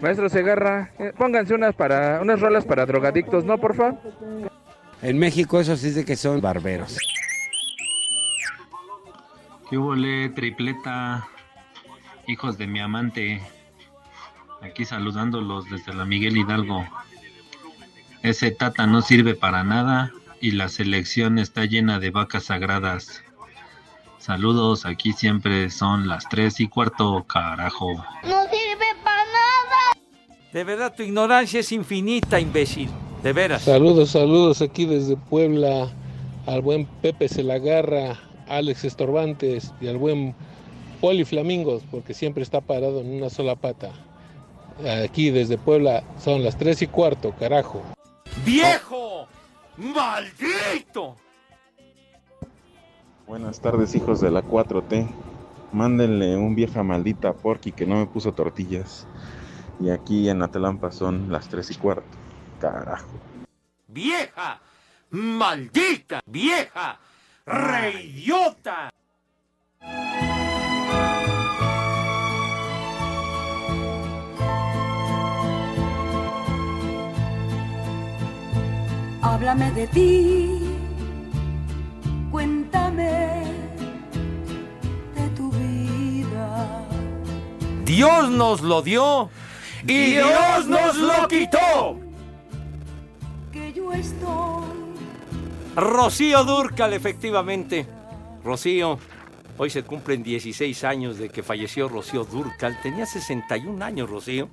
Maestro 0.00 0.28
Segarra, 0.28 0.90
eh, 0.98 1.12
pónganse 1.16 1.54
unas 1.54 1.74
para 1.74 2.20
unas 2.20 2.40
rolas 2.40 2.64
para 2.64 2.86
drogadictos, 2.86 3.44
¿no, 3.44 3.58
porfa? 3.58 3.94
En 5.02 5.18
México 5.18 5.60
eso 5.60 5.76
sí 5.76 5.90
de 5.90 6.04
que 6.04 6.16
son 6.16 6.40
barberos. 6.40 6.98
¿Qué 9.68 9.78
huele, 9.78 10.30
tripleta? 10.30 11.28
Hijos 12.26 12.58
de 12.58 12.66
mi 12.66 12.80
amante. 12.80 13.40
Aquí 14.62 14.84
saludándolos 14.84 15.70
desde 15.70 15.94
la 15.94 16.04
Miguel 16.04 16.36
Hidalgo. 16.36 16.84
Ese 18.22 18.50
tata 18.50 18.86
no 18.86 19.00
sirve 19.00 19.34
para 19.34 19.64
nada 19.64 20.12
y 20.40 20.52
la 20.52 20.68
selección 20.68 21.38
está 21.38 21.64
llena 21.64 21.98
de 21.98 22.10
vacas 22.10 22.44
sagradas. 22.44 23.22
Saludos, 24.18 24.84
aquí 24.84 25.12
siempre 25.12 25.70
son 25.70 26.08
las 26.08 26.28
tres 26.28 26.60
y 26.60 26.68
cuarto, 26.68 27.24
carajo. 27.24 28.04
¡No! 28.24 28.39
De 30.52 30.64
verdad, 30.64 30.92
tu 30.96 31.04
ignorancia 31.04 31.60
es 31.60 31.70
infinita, 31.70 32.40
imbécil. 32.40 32.90
De 33.22 33.32
veras. 33.32 33.62
Saludos, 33.62 34.10
saludos 34.10 34.62
aquí 34.62 34.84
desde 34.84 35.16
Puebla 35.16 35.88
al 36.46 36.60
buen 36.62 36.86
Pepe 36.86 37.28
Selagarra, 37.28 38.18
Alex 38.48 38.84
Estorbantes 38.84 39.72
y 39.80 39.86
al 39.86 39.98
buen 39.98 40.34
Poli 41.00 41.24
Flamingos, 41.24 41.84
porque 41.90 42.14
siempre 42.14 42.42
está 42.42 42.60
parado 42.60 43.00
en 43.00 43.14
una 43.14 43.30
sola 43.30 43.54
pata. 43.54 43.92
Aquí 45.04 45.30
desde 45.30 45.56
Puebla 45.56 46.02
son 46.18 46.42
las 46.42 46.56
tres 46.58 46.82
y 46.82 46.88
cuarto, 46.88 47.32
carajo. 47.38 47.82
¡Viejo! 48.44 49.28
¡Maldito! 49.76 51.14
Buenas 53.28 53.60
tardes, 53.60 53.94
hijos 53.94 54.20
de 54.20 54.32
la 54.32 54.42
4T. 54.42 55.06
Mándenle 55.72 56.36
un 56.36 56.56
vieja 56.56 56.82
maldita 56.82 57.28
a 57.28 57.32
Porky 57.34 57.70
que 57.70 57.86
no 57.86 57.96
me 57.96 58.06
puso 58.06 58.32
tortillas. 58.32 59.06
Y 59.80 59.88
aquí 59.90 60.28
en 60.28 60.42
Atalampa 60.42 60.90
son 60.90 61.32
las 61.32 61.48
3 61.48 61.70
y 61.70 61.74
cuarto. 61.76 62.04
Carajo. 62.60 63.18
¡Vieja! 63.88 64.60
¡Maldita! 65.10 66.20
¡Vieja! 66.26 66.98
¡Reidiota! 67.46 68.90
Háblame 79.22 79.70
de 79.72 79.86
ti, 79.86 80.60
cuéntame 82.30 83.44
de 85.14 85.28
tu 85.36 85.50
vida. 85.52 86.86
Dios 87.84 88.30
nos 88.30 88.60
lo 88.60 88.82
dio 88.82 89.30
y 89.86 90.12
Dios 90.12 90.66
nos 90.66 90.96
lo 90.96 91.28
quitó. 91.28 91.98
Que 93.52 93.72
yo 93.72 93.92
estoy. 93.92 94.64
Rocío 95.76 96.44
Durcal, 96.44 96.92
efectivamente. 96.92 97.86
Rocío, 98.44 98.98
hoy 99.56 99.70
se 99.70 99.82
cumplen 99.82 100.22
16 100.22 100.84
años 100.84 101.18
de 101.18 101.28
que 101.28 101.42
falleció 101.42 101.88
Rocío 101.88 102.24
Durcal. 102.24 102.78
Tenía 102.82 103.06
61 103.06 103.84
años, 103.84 104.10
Rocío. 104.10 104.48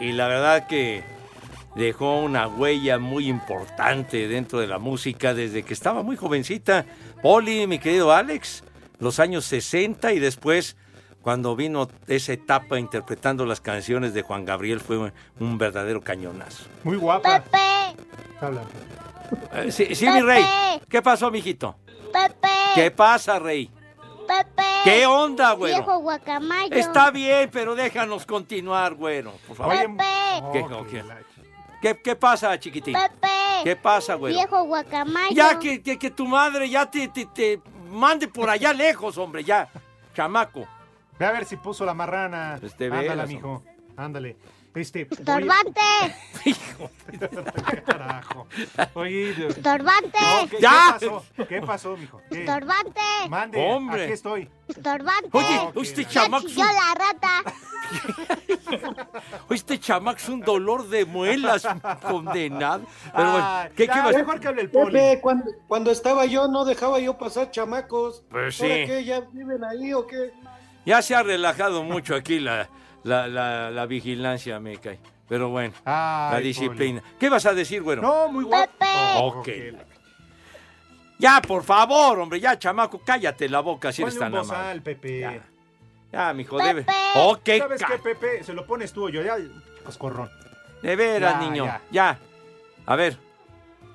Y 0.00 0.12
la 0.12 0.26
verdad 0.26 0.66
que 0.66 1.04
dejó 1.74 2.20
una 2.20 2.48
huella 2.48 2.98
muy 2.98 3.28
importante 3.28 4.28
dentro 4.28 4.58
de 4.58 4.66
la 4.66 4.78
música 4.78 5.34
desde 5.34 5.62
que 5.62 5.74
estaba 5.74 6.02
muy 6.02 6.16
jovencita. 6.16 6.84
Poli, 7.22 7.66
mi 7.66 7.78
querido 7.78 8.12
Alex, 8.12 8.64
los 8.98 9.20
años 9.20 9.44
60 9.46 10.12
y 10.12 10.18
después 10.18 10.76
cuando 11.22 11.56
vino 11.56 11.88
esa 12.08 12.32
etapa 12.32 12.78
interpretando 12.78 13.46
las 13.46 13.60
canciones 13.60 14.12
de 14.12 14.22
Juan 14.22 14.44
Gabriel 14.44 14.80
fue 14.80 15.12
un 15.38 15.58
verdadero 15.58 16.00
cañonazo. 16.02 16.64
Muy 16.84 16.96
guapa. 16.96 17.40
Pepe, 17.40 18.02
Habla. 18.40 18.62
Eh, 19.54 19.70
sí, 19.72 19.94
sí, 19.94 20.06
mi 20.08 20.20
rey. 20.20 20.44
¿Qué 20.88 21.00
pasó, 21.00 21.30
mijito? 21.30 21.76
Pepe, 22.12 22.48
¿Qué 22.74 22.90
pasa, 22.90 23.38
rey? 23.38 23.70
Pepe. 24.26 24.62
¿Qué 24.84 25.06
onda, 25.06 25.52
güero? 25.52 25.76
Viejo 25.76 25.98
guacamayo. 26.00 26.74
Está 26.74 27.10
bien, 27.10 27.48
pero 27.52 27.74
déjanos 27.74 28.26
continuar, 28.26 28.94
güero, 28.94 29.32
por 29.46 29.56
favor. 29.56 29.74
Pepe, 29.76 30.04
¿Qué, 30.52 30.60
ok. 30.60 30.88
¿Qué, 31.80 32.00
qué 32.02 32.16
pasa, 32.16 32.58
chiquitín? 32.58 32.94
Pepe. 32.94 33.28
¿Qué 33.64 33.76
pasa, 33.76 34.14
güero? 34.14 34.36
Viejo 34.36 34.64
guacamayo. 34.64 35.34
Ya 35.34 35.58
que, 35.58 35.82
que, 35.82 35.98
que 35.98 36.10
tu 36.10 36.26
madre 36.26 36.68
ya 36.68 36.90
te, 36.90 37.08
te, 37.08 37.26
te 37.26 37.60
mande 37.90 38.26
por 38.26 38.50
allá 38.50 38.72
lejos, 38.72 39.16
hombre, 39.18 39.44
ya. 39.44 39.68
Chamaco. 40.14 40.66
Ve 41.22 41.28
a 41.28 41.30
ver 41.30 41.44
si 41.44 41.56
puso 41.56 41.84
la 41.84 41.94
marrana. 41.94 42.56
Pues 42.58 42.76
de 42.76 42.86
Ándale, 42.86 43.08
veras, 43.08 43.28
mijo. 43.28 43.62
Ándale. 43.96 44.36
Este. 44.74 45.06
oye- 45.08 45.24
Torbante. 45.24 45.80
Carajo. 47.86 48.48
Oye, 48.94 49.32
de- 49.32 49.54
Torbante. 49.54 50.18
No, 50.20 50.48
¿qué, 50.50 50.58
¡Ya! 50.60 50.96
¿Qué 50.98 51.06
pasó? 51.06 51.24
¿Qué 51.48 51.62
pasó, 51.62 51.96
mijo? 51.96 52.20
¿Qué? 52.28 52.44
Torbante. 52.44 53.00
Mande. 53.28 53.64
Hombre. 53.70 54.02
Aquí 54.02 54.12
estoy. 54.14 54.50
Torbante. 54.82 55.28
Oye, 55.30 55.70
este 55.82 56.02
Ya 56.02 56.08
chamaco 56.10 56.44
un, 56.48 56.56
la 56.56 56.94
rata. 56.96 57.54
este 59.50 59.78
chamaco 59.78 60.16
es 60.18 60.28
un 60.28 60.40
dolor 60.40 60.88
de 60.88 61.04
muelas, 61.04 61.64
condenado. 62.02 62.82
Pero 63.14 63.30
bueno, 63.30 63.46
Ay, 63.48 63.70
¿qué, 63.76 63.86
ya, 63.86 64.10
qué 64.10 64.18
Mejor 64.18 64.40
que 64.40 64.48
hable 64.48 64.62
el 64.62 64.70
poli. 64.72 64.92
Pepe, 64.92 65.20
cuando, 65.20 65.52
cuando 65.68 65.92
estaba 65.92 66.24
yo 66.26 66.48
no 66.48 66.64
dejaba 66.64 66.98
yo 66.98 67.16
pasar 67.16 67.52
chamacos. 67.52 68.24
Pues 68.28 68.60
¿Ahora 68.60 68.74
sí. 68.74 68.82
qué? 68.86 69.04
¿Ya 69.04 69.20
viven 69.20 69.62
ahí 69.62 69.92
o 69.92 70.04
qué? 70.04 70.32
Ya 70.84 71.00
se 71.02 71.14
ha 71.14 71.22
relajado 71.22 71.82
mucho 71.84 72.14
aquí 72.14 72.40
la, 72.40 72.68
la, 73.04 73.28
la, 73.28 73.70
la 73.70 73.86
vigilancia, 73.86 74.58
me 74.60 74.76
cae. 74.78 74.98
Pero 75.28 75.48
bueno, 75.48 75.72
la 75.86 76.30
Ay, 76.36 76.44
disciplina. 76.44 77.02
¿Qué 77.18 77.28
vas 77.28 77.46
a 77.46 77.54
decir, 77.54 77.82
güero? 77.82 78.02
No, 78.02 78.28
muy 78.28 78.44
guapo. 78.44 78.84
Ok. 79.22 79.48
Ya, 81.18 81.40
por 81.40 81.62
favor, 81.62 82.18
hombre, 82.18 82.40
ya, 82.40 82.58
chamaco, 82.58 83.00
cállate 83.04 83.48
la 83.48 83.60
boca 83.60 83.92
si 83.92 84.02
eres 84.02 84.14
un 84.14 84.20
tan 84.20 84.28
amable. 84.34 84.48
bozal, 84.58 84.82
Pepe. 84.82 85.20
Ya, 85.20 85.40
ya 86.12 86.32
mijo, 86.34 86.58
debe. 86.58 86.84
Ok, 87.14 87.48
¿Sabes 87.58 87.80
ca- 87.80 87.86
qué, 87.88 87.98
Pepe? 87.98 88.42
Se 88.44 88.52
lo 88.52 88.66
pones 88.66 88.92
tú 88.92 89.04
o 89.06 89.08
yo. 89.08 89.22
Ya, 89.22 89.36
coscorrón. 89.84 90.28
de 90.82 90.96
veras, 90.96 91.34
Ya, 91.34 91.40
niño. 91.48 91.64
ya. 91.64 91.80
Ya. 91.92 92.18
A 92.86 92.96
ver. 92.96 93.16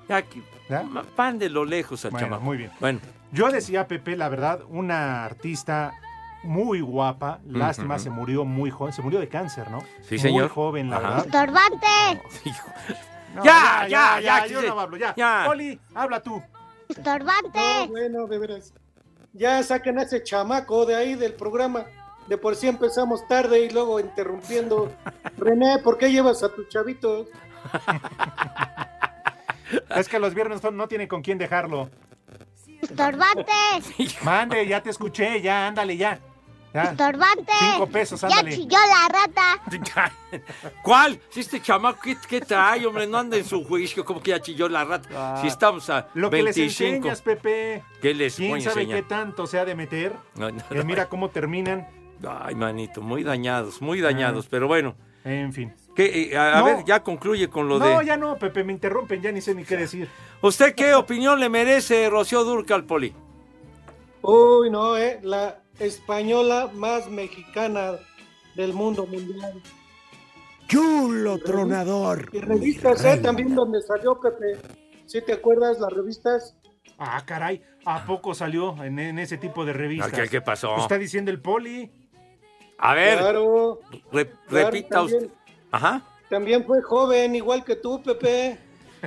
Ya, 0.08 0.22
que- 0.22 0.40
¿Ya? 0.70 0.82
ma- 0.84 1.02
pan 1.02 1.38
de 1.38 1.50
lo 1.50 1.66
lejos 1.66 2.02
al 2.06 2.12
Bueno, 2.12 2.26
chamaco. 2.28 2.42
muy 2.44 2.56
bien. 2.56 2.70
Bueno, 2.80 3.00
Yo 3.30 3.50
decía, 3.50 3.86
Pepe, 3.86 4.16
la 4.16 4.30
verdad, 4.30 4.60
una 4.70 5.26
artista 5.26 5.92
muy 6.42 6.80
guapa. 6.80 7.40
Lástima, 7.46 7.98
se 7.98 8.10
murió 8.10 8.44
muy 8.44 8.70
joven. 8.70 8.92
Se 8.92 9.02
murió 9.02 9.20
de 9.20 9.28
cáncer, 9.28 9.70
¿no? 9.70 9.82
Sí, 10.02 10.18
señor. 10.18 10.42
Muy 10.44 10.48
joven, 10.50 10.90
la 10.90 10.96
Ajá. 10.98 11.08
verdad. 11.22 11.46
Torbante. 11.46 12.22
No, 13.34 13.44
Ya, 13.44 13.86
ya, 13.86 14.20
ya, 14.20 14.46
Yo 14.46 14.62
no 14.62 14.80
hablo, 14.80 14.96
ya. 14.96 15.14
ya. 15.14 15.42
Poli, 15.46 15.78
habla 15.94 16.22
tú. 16.22 16.42
Torbante. 17.04 17.60
No, 17.86 17.88
bueno, 17.88 18.26
de 18.26 18.38
veras. 18.38 18.72
Ya 19.34 19.62
saquen 19.62 19.98
a 19.98 20.02
ese 20.04 20.22
chamaco 20.22 20.86
de 20.86 20.96
ahí 20.96 21.14
del 21.14 21.34
programa. 21.34 21.84
De 22.26 22.38
por 22.38 22.56
sí 22.56 22.68
empezamos 22.68 23.26
tarde 23.28 23.60
y 23.60 23.68
luego 23.70 24.00
interrumpiendo. 24.00 24.90
René, 25.36 25.78
¿por 25.78 25.98
qué 25.98 26.10
llevas 26.10 26.42
a 26.42 26.48
tu 26.48 26.64
chavito? 26.64 27.26
Es 29.94 30.08
que 30.08 30.18
los 30.18 30.34
viernes 30.34 30.62
no, 30.62 30.70
no 30.70 30.88
tiene 30.88 31.08
con 31.08 31.20
quién 31.22 31.36
dejarlo. 31.36 31.90
Torbante. 32.96 33.52
Mande, 34.22 34.66
ya 34.66 34.82
te 34.82 34.90
escuché, 34.90 35.40
ya, 35.40 35.66
ándale, 35.68 35.96
ya. 35.96 36.20
Ya. 36.74 36.94
Cinco 36.94 37.86
pesos, 37.86 38.20
Ya 38.20 38.28
ándale. 38.28 38.54
chilló 38.54 38.78
la 38.78 39.08
rata. 39.08 40.12
¿Cuál? 40.82 41.18
Si 41.30 41.40
este 41.40 41.62
chamaco, 41.62 41.98
¿qué, 42.02 42.16
qué 42.28 42.40
trae, 42.42 42.84
hombre? 42.86 43.06
No 43.06 43.18
anda 43.18 43.36
en 43.38 43.44
su 43.44 43.64
juicio, 43.64 44.04
como 44.04 44.20
que 44.22 44.30
ya 44.32 44.40
chilló 44.40 44.68
la 44.68 44.84
rata. 44.84 45.08
Ah, 45.14 45.38
si 45.40 45.48
estamos 45.48 45.88
a 45.88 46.08
Lo 46.14 46.28
que 46.30 46.42
25. 46.42 46.66
les 46.66 46.80
enseñas, 46.80 47.22
Pepe. 47.22 47.82
¿Qué 48.02 48.12
les 48.14 48.38
voy 48.38 48.48
¿Quién 48.48 48.62
sabe 48.62 48.82
enseñar? 48.82 48.98
qué 49.02 49.08
tanto 49.08 49.46
se 49.46 49.58
ha 49.58 49.64
de 49.64 49.74
meter? 49.74 50.14
No, 50.34 50.50
no, 50.50 50.68
Que 50.68 50.84
mira 50.84 51.08
cómo 51.08 51.30
terminan. 51.30 51.88
Ay, 52.28 52.54
manito, 52.54 53.00
muy 53.00 53.22
dañados, 53.24 53.80
muy 53.80 54.00
dañados, 54.00 54.46
pero 54.46 54.66
bueno. 54.68 54.94
En 55.24 55.52
fin. 55.52 55.72
¿Qué, 55.98 56.30
eh, 56.30 56.36
a, 56.38 56.58
a 56.58 56.60
No. 56.60 56.64
ver, 56.66 56.84
ya 56.84 57.02
concluye 57.02 57.50
con 57.50 57.68
lo 57.68 57.76
no, 57.80 57.98
de... 57.98 58.06
ya 58.06 58.16
no, 58.16 58.38
Pepe, 58.38 58.62
me 58.62 58.72
interrumpen, 58.72 59.20
ya 59.20 59.32
ni 59.32 59.40
sé 59.40 59.52
ni 59.52 59.64
qué 59.64 59.76
decir. 59.76 60.08
¿Usted 60.40 60.72
qué 60.76 60.94
opinión 60.94 61.40
le 61.40 61.48
merece 61.48 62.08
Rocío 62.08 62.44
Durcal, 62.44 62.84
Poli? 62.84 63.12
Uy, 64.22 64.70
no, 64.70 64.96
eh. 64.96 65.18
La 65.24 65.60
española 65.80 66.70
más 66.72 67.10
mexicana 67.10 67.94
del 68.54 68.74
mundo 68.74 69.06
mundial. 69.08 69.60
Chulo 70.68 71.38
tronador. 71.38 72.28
Y 72.32 72.38
revistas, 72.42 73.04
eh, 73.04 73.16
también 73.16 73.56
donde 73.56 73.82
salió 73.82 74.20
Pepe. 74.20 74.56
¿Sí 75.04 75.20
te 75.20 75.32
acuerdas 75.32 75.80
las 75.80 75.92
revistas? 75.92 76.56
Ah, 76.96 77.20
caray, 77.26 77.60
¿a 77.84 78.04
poco 78.06 78.34
salió 78.36 78.80
en, 78.84 79.00
en 79.00 79.18
ese 79.18 79.36
tipo 79.36 79.64
de 79.64 79.72
revistas? 79.72 80.12
¿Qué- 80.12 80.28
qué 80.28 80.40
pasó? 80.42 80.76
Está 80.76 80.96
diciendo 80.96 81.32
el 81.32 81.40
poli. 81.40 81.90
A 82.78 82.94
ver, 82.94 83.18
Claro. 83.18 83.80
re- 84.12 84.30
claro, 84.46 84.66
repita 84.70 84.88
también, 84.98 85.24
usted. 85.24 85.37
Ajá. 85.70 86.02
También 86.28 86.64
fue 86.66 86.82
joven, 86.82 87.34
igual 87.36 87.64
que 87.64 87.76
tú, 87.76 88.02
Pepe. 88.02 88.58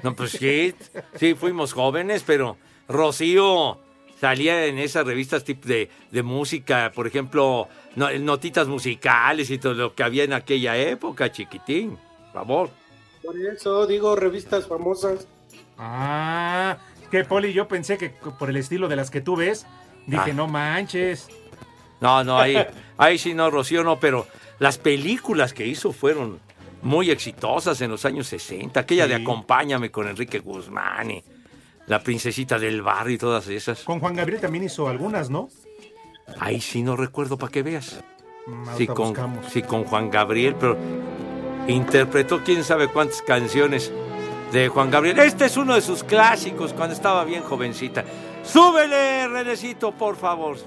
No, 0.03 0.15
pues 0.15 0.31
sí, 0.31 0.73
sí, 1.15 1.33
fuimos 1.35 1.73
jóvenes, 1.73 2.23
pero 2.25 2.57
Rocío 2.87 3.77
salía 4.19 4.65
en 4.65 4.77
esas 4.79 5.05
revistas 5.05 5.43
tipo 5.43 5.67
de, 5.67 5.89
de 6.11 6.23
música, 6.23 6.91
por 6.95 7.07
ejemplo, 7.07 7.67
no- 7.95 8.11
notitas 8.19 8.67
musicales 8.67 9.49
y 9.49 9.57
todo 9.57 9.73
lo 9.73 9.93
que 9.95 10.03
había 10.03 10.23
en 10.23 10.33
aquella 10.33 10.77
época, 10.77 11.31
chiquitín. 11.31 11.97
Por 12.31 12.33
favor. 12.33 12.69
Por 13.23 13.35
eso 13.37 13.85
digo 13.85 14.15
revistas 14.15 14.67
famosas. 14.67 15.27
Ah, 15.77 16.77
que 17.11 17.23
poli, 17.23 17.53
yo 17.53 17.67
pensé 17.67 17.97
que 17.97 18.09
por 18.09 18.49
el 18.49 18.57
estilo 18.57 18.87
de 18.87 18.95
las 18.95 19.11
que 19.11 19.21
tú 19.21 19.35
ves, 19.35 19.65
dije, 20.07 20.31
Ah. 20.31 20.33
no 20.33 20.47
manches. 20.47 21.27
No, 21.99 22.23
no, 22.23 22.39
ahí, 22.39 22.55
ahí 22.97 23.17
sí 23.17 23.33
no, 23.33 23.51
Rocío 23.51 23.83
no, 23.83 23.99
pero 23.99 24.25
las 24.59 24.77
películas 24.77 25.53
que 25.53 25.67
hizo 25.67 25.91
fueron 25.91 26.39
muy 26.81 27.11
exitosas 27.11 27.79
en 27.81 27.91
los 27.91 28.05
años 28.05 28.27
60. 28.27 28.79
Aquella 28.79 29.07
de 29.07 29.17
Sí. 29.17 29.21
Acompáñame 29.21 29.91
con 29.91 30.07
Enrique 30.07 30.39
Guzmán 30.39 31.11
y 31.11 31.23
La 31.87 32.01
Princesita 32.01 32.57
del 32.59 32.81
Barrio 32.81 33.15
y 33.15 33.17
todas 33.17 33.47
esas. 33.47 33.83
Con 33.83 33.99
Juan 33.99 34.15
Gabriel 34.15 34.41
también 34.41 34.63
hizo 34.63 34.87
algunas, 34.87 35.29
¿no? 35.29 35.49
Ahí 36.39 36.61
sí 36.61 36.81
no 36.83 36.95
recuerdo 36.95 37.37
para 37.37 37.51
que 37.51 37.63
veas. 37.63 37.99
Mm, 38.47 38.63
Sí 38.77 38.87
con, 38.87 39.09
buscamos. 39.09 39.45
sí, 39.51 39.61
con 39.61 39.83
Juan 39.83 40.09
Gabriel, 40.09 40.55
pero 40.59 40.77
interpretó 41.67 42.41
quién 42.43 42.63
sabe 42.63 42.87
cuántas 42.87 43.21
canciones 43.21 43.91
de 44.51 44.67
Juan 44.67 44.89
Gabriel. 44.91 45.19
Este 45.19 45.45
es 45.45 45.57
uno 45.57 45.75
de 45.75 45.81
sus 45.81 46.03
clásicos 46.03 46.73
cuando 46.73 46.95
estaba 46.95 47.23
bien 47.23 47.43
jovencita. 47.43 48.03
Súbele, 48.43 49.27
Renecito, 49.27 49.91
por 49.91 50.15
favor. 50.15 50.57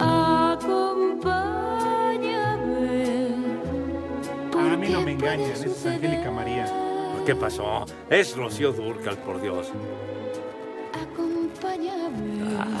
A 0.00 0.56
mí 4.78 4.88
no 4.88 5.02
me 5.02 5.12
engañan, 5.12 5.50
es 5.50 5.86
Angélica 5.86 6.30
María. 6.30 6.66
¿Qué 7.26 7.34
pasó? 7.34 7.84
Es 8.08 8.36
Rocío 8.36 8.72
Durcal, 8.72 9.16
por 9.18 9.40
Dios. 9.40 9.72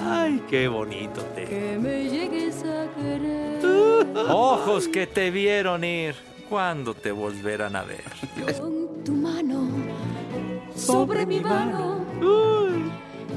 Ay, 0.06 0.42
qué 0.48 0.68
bonito 0.68 1.20
te. 1.34 1.44
Que 1.44 1.78
me 1.78 2.08
llegues 2.08 2.64
a 2.64 2.86
querer. 2.94 3.64
Ojos 4.28 4.88
que 4.88 5.06
te 5.06 5.30
vieron 5.30 5.84
ir, 5.84 6.14
¿cuándo 6.48 6.94
te 6.94 7.12
volverán 7.12 7.76
a 7.76 7.82
ver? 7.82 8.04
Con 8.58 9.04
tu 9.04 9.12
mano 9.12 9.68
sobre 10.74 11.26
mi 11.26 11.40
mano. 11.40 11.98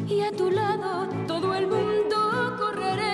Y 0.07 0.21
a 0.21 0.31
tu 0.31 0.49
lado 0.51 1.07
todo 1.27 1.53
el 1.55 1.67
mundo 1.67 2.55
correré. 2.57 3.10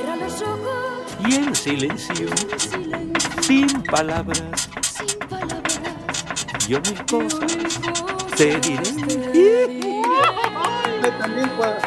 Cierra 0.00 0.16
los 0.16 0.42
ojos. 0.42 1.16
Y 1.28 1.34
en 1.34 1.54
silencio, 1.54 2.28
Silencio. 2.58 3.42
sin 3.42 3.82
palabras, 3.82 4.70
Sin 4.82 5.18
palabras. 5.28 5.80
yo 6.68 6.80
mil 6.80 7.04
cosas 7.04 7.40
Cosas 7.40 8.34
te 8.36 8.58
diré. 8.60 8.82
te 8.82 9.66
diré. 9.68 10.02
Pepe 11.02 11.16
también 11.18 11.50
cua- 11.58 11.78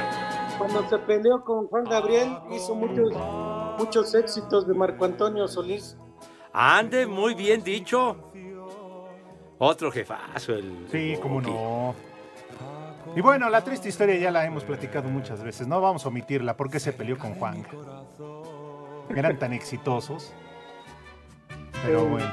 cuando 0.59 0.87
se 0.89 0.97
peleó 0.99 1.43
con 1.43 1.67
Juan 1.67 1.85
Gabriel 1.85 2.37
hizo 2.51 2.75
muchos, 2.75 3.11
muchos 3.79 4.13
éxitos 4.13 4.67
de 4.67 4.73
Marco 4.75 5.05
Antonio 5.05 5.47
Solís. 5.47 5.97
Ande, 6.51 7.07
muy 7.07 7.33
bien 7.33 7.63
dicho. 7.63 8.15
Otro 9.57 9.91
jefazo, 9.91 10.53
el. 10.53 10.87
Sí, 10.91 11.13
el 11.13 11.19
cómo 11.19 11.41
no. 11.41 11.95
Y 13.15 13.21
bueno, 13.21 13.49
la 13.49 13.63
triste 13.63 13.89
historia 13.89 14.17
ya 14.17 14.31
la 14.31 14.45
hemos 14.45 14.63
platicado 14.63 15.07
muchas 15.09 15.43
veces. 15.43 15.67
No 15.67 15.79
vamos 15.81 16.05
a 16.05 16.09
omitirla. 16.09 16.57
¿Por 16.57 16.69
qué 16.69 16.79
se 16.79 16.93
peleó 16.93 17.17
con 17.17 17.35
Juan? 17.35 17.65
Eran 19.15 19.37
tan 19.37 19.53
exitosos. 19.53 20.33
Pero 21.85 22.05
bueno. 22.05 22.31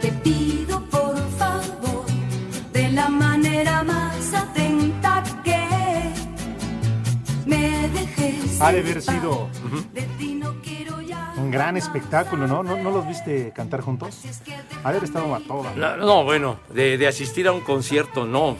Te 0.00 0.12
pido 0.22 0.80
por 0.86 1.16
favor, 1.32 2.06
de 2.72 2.88
la 2.90 3.08
manera 3.08 3.82
más 3.82 4.32
atenta 4.32 5.22
que 5.44 6.12
me 7.44 7.88
dejes. 7.88 8.60
Ha 8.60 8.72
de 8.72 8.80
haber 8.80 9.02
sido 9.02 9.48
gran 11.50 11.76
espectáculo, 11.76 12.46
¿no? 12.46 12.62
¿No, 12.62 12.76
no 12.76 12.90
los 12.90 13.06
viste 13.06 13.52
cantar 13.54 13.80
juntos? 13.80 14.22
Haber 14.84 15.04
estado 15.04 15.34
a 15.34 15.40
toda. 15.40 15.74
No, 15.74 15.96
no, 15.96 16.24
bueno, 16.24 16.58
de, 16.72 16.96
de 16.98 17.06
asistir 17.08 17.46
a 17.48 17.52
un 17.52 17.60
concierto 17.60 18.24
no. 18.26 18.56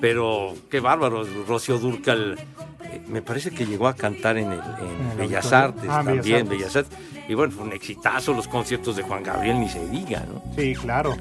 Pero 0.00 0.54
qué 0.70 0.80
bárbaro, 0.80 1.24
Rocío 1.46 1.78
Durcal. 1.78 2.38
eh, 2.84 3.02
Me 3.08 3.22
parece 3.22 3.50
que 3.50 3.66
llegó 3.66 3.86
a 3.88 3.94
cantar 3.94 4.36
en, 4.38 4.52
el, 4.52 4.58
en 4.60 5.10
el 5.12 5.16
Bellas. 5.18 5.52
Artes 5.52 5.84
Ah, 5.88 6.02
Bellas 6.02 6.16
también, 6.16 6.36
Artes. 6.42 6.50
Bellas 6.50 6.76
Artes. 6.76 6.98
Y 7.28 7.34
bueno, 7.34 7.52
fue 7.52 7.64
un 7.64 7.72
exitazo 7.72 8.32
los 8.32 8.48
conciertos 8.48 8.96
de 8.96 9.02
Juan 9.02 9.22
Gabriel, 9.22 9.60
ni 9.60 9.68
se 9.68 9.86
diga, 9.88 10.24
¿no? 10.28 10.42
Sí, 10.56 10.74
claro. 10.74 11.16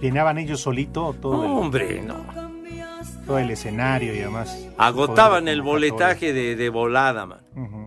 Llenaban 0.00 0.38
ellos 0.38 0.60
solito 0.60 1.14
todo, 1.20 1.38
No, 1.38 1.44
el, 1.44 1.50
hombre, 1.50 2.02
no. 2.02 2.16
todo 3.26 3.38
el 3.38 3.50
escenario 3.50 4.14
y 4.14 4.20
además. 4.20 4.56
Agotaban 4.78 5.48
el 5.48 5.62
boletaje 5.62 6.32
de, 6.32 6.56
de 6.56 6.68
volada, 6.68 7.26
man. 7.26 7.40
Ujú. 7.56 7.83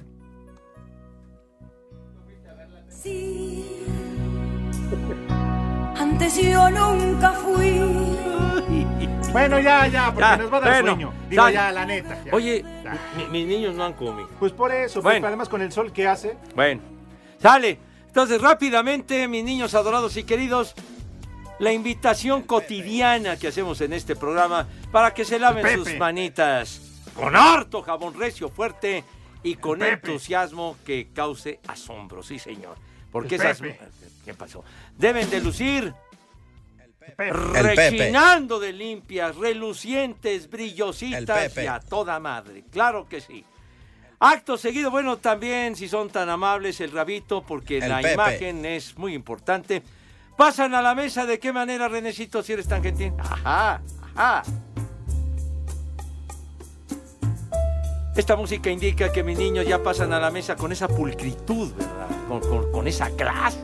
Antes 6.19 6.35
yo 6.41 6.67
nunca 6.71 7.31
fui. 7.31 7.79
Bueno, 9.31 9.59
ya, 9.59 9.85
ya, 9.87 10.05
porque 10.07 10.21
Ya, 10.21 10.37
nos 10.37 10.51
va 10.51 10.57
a 10.57 10.61
dar 10.61 10.69
bueno, 10.71 10.91
sueño. 10.95 11.13
Digo, 11.29 11.49
ya. 11.49 11.51
ya, 11.51 11.71
la 11.71 11.85
neta. 11.85 12.23
ya. 12.25 12.33
Oye, 12.33 12.65
mi- 13.15 13.25
mis 13.27 13.45
niños 13.47 13.75
no 13.75 13.83
han 13.85 13.93
comido. 13.93 14.27
Pues 14.39 14.51
por 14.51 14.71
eso, 14.71 14.99
Bueno. 15.03 15.17
Pepe, 15.17 15.27
además 15.27 15.47
con 15.47 15.61
el 15.61 15.71
sol 15.71 15.91
que 15.93 16.07
hace. 16.07 16.35
Bueno, 16.55 16.81
sale. 17.39 17.77
Entonces, 18.07 18.41
rápidamente, 18.41 19.27
mis 19.27 19.43
niños 19.43 19.75
adorados 19.75 20.17
y 20.17 20.23
queridos, 20.23 20.73
la 21.59 21.71
invitación 21.71 22.41
cotidiana 22.41 23.37
que 23.37 23.49
hacemos 23.49 23.79
en 23.81 23.93
este 23.93 24.15
programa 24.15 24.65
para 24.91 25.13
que 25.13 25.23
se 25.23 25.37
laven 25.37 25.61
Pepe. 25.61 25.75
sus 25.77 25.97
manitas 25.99 26.81
con 27.13 27.35
harto 27.35 27.83
jabón 27.83 28.15
recio, 28.19 28.49
fuerte 28.49 29.03
y 29.43 29.53
con 29.53 29.83
entusiasmo 29.83 30.77
que 30.83 31.09
cause 31.13 31.59
asombro, 31.67 32.23
sí, 32.23 32.39
señor. 32.39 32.75
Porque 33.11 33.35
El 33.35 33.41
esas... 33.41 33.59
Pepe. 33.61 33.79
¿Qué 34.25 34.33
pasó? 34.33 34.61
Deben 34.97 35.29
de 35.29 35.39
lucir 35.39 35.93
El 37.07 37.15
Pepe. 37.15 37.63
rechinando 37.63 38.59
de 38.59 38.73
limpias, 38.73 39.35
relucientes, 39.35 40.43
El 40.43 40.49
brillositas 40.49 41.55
y 41.57 41.67
a 41.67 41.79
toda 41.79 42.19
madre. 42.19 42.63
Claro 42.71 43.07
que 43.07 43.21
sí. 43.21 43.45
Acto 44.19 44.57
seguido, 44.57 44.89
bueno, 44.91 45.17
también 45.17 45.75
si 45.75 45.87
son 45.87 46.09
tan 46.09 46.27
amables, 46.29 46.81
el 46.81 46.91
rabito, 46.91 47.43
porque 47.43 47.77
El 47.77 47.89
la 47.89 47.97
Pepe. 48.01 48.13
imagen 48.13 48.65
es 48.65 48.97
muy 48.97 49.13
importante. 49.13 49.83
Pasan 50.35 50.73
a 50.75 50.81
la 50.81 50.93
mesa, 50.95 51.25
¿de 51.25 51.39
qué 51.39 51.53
manera, 51.53 51.87
Renecito, 51.87 52.41
si 52.43 52.53
eres 52.53 52.67
tan 52.67 52.81
gentil? 52.83 53.13
Ajá, 53.19 53.81
ajá. 54.15 54.43
Esta 58.15 58.35
música 58.35 58.71
indica 58.71 59.11
que 59.11 59.23
mis 59.23 59.37
niños 59.37 59.65
ya 59.67 59.81
pasan 59.83 60.11
a 60.11 60.19
la 60.19 60.31
mesa 60.31 60.55
con 60.55 60.71
esa 60.71 60.87
pulcritud, 60.87 61.71
¿verdad? 61.73 62.07
Con, 62.27 62.39
con- 62.41 62.71
con 62.71 62.87
esa 62.87 63.11
clase, 63.11 63.59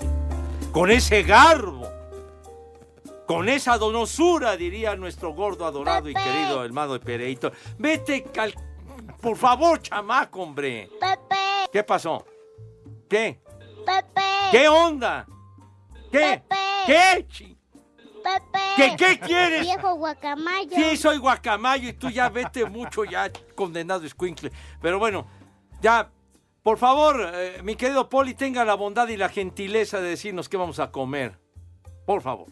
con 0.72 0.91
ese 0.91 1.24
garbo, 1.24 1.89
con 3.36 3.50
esa 3.50 3.78
donosura, 3.78 4.56
diría 4.58 4.96
nuestro 4.96 5.34
gordo 5.34 5.66
adorado 5.66 6.10
y 6.10 6.14
querido 6.14 6.64
de 6.94 7.00
Pereito. 7.00 7.52
Vete, 7.78 8.24
cal- 8.24 8.54
por 9.22 9.38
favor, 9.38 9.82
chamaco, 9.82 10.42
hombre. 10.42 10.90
Pepe, 11.00 11.36
¿Qué 11.72 11.84
pasó? 11.84 12.26
¿Qué? 13.10 13.42
Pepe. 13.86 14.22
¿Qué 14.52 14.68
onda? 14.70 15.26
¿Qué? 16.12 16.44
Pepe. 16.48 16.56
¿Qué? 16.86 17.28
¿Qué, 18.76 18.96
qué 18.98 19.20
quieres? 19.20 19.62
Viejo 19.62 19.96
guacamayo. 19.96 20.70
Sí, 20.72 20.98
soy 20.98 21.18
guacamayo 21.18 21.90
y 21.90 21.94
tú 21.94 22.10
ya 22.10 22.30
vete 22.30 22.66
mucho, 22.66 23.04
ya 23.04 23.30
condenado 23.56 24.06
escuincle. 24.06 24.52
Pero 24.82 24.98
bueno, 24.98 25.28
ya, 25.82 26.10
por 26.64 26.78
favor, 26.78 27.30
eh, 27.34 27.60
mi 27.64 27.76
querido 27.76 28.10
Poli, 28.10 28.34
tenga 28.34 28.64
la 28.66 28.76
bondad 28.76 29.08
y 29.10 29.18
la 29.18 29.30
gentileza 29.30 30.00
de 30.00 30.10
decirnos 30.10 30.48
qué 30.50 30.58
vamos 30.58 30.80
a 30.80 30.92
comer. 30.92 31.38
Por 32.06 32.22
favor. 32.22 32.48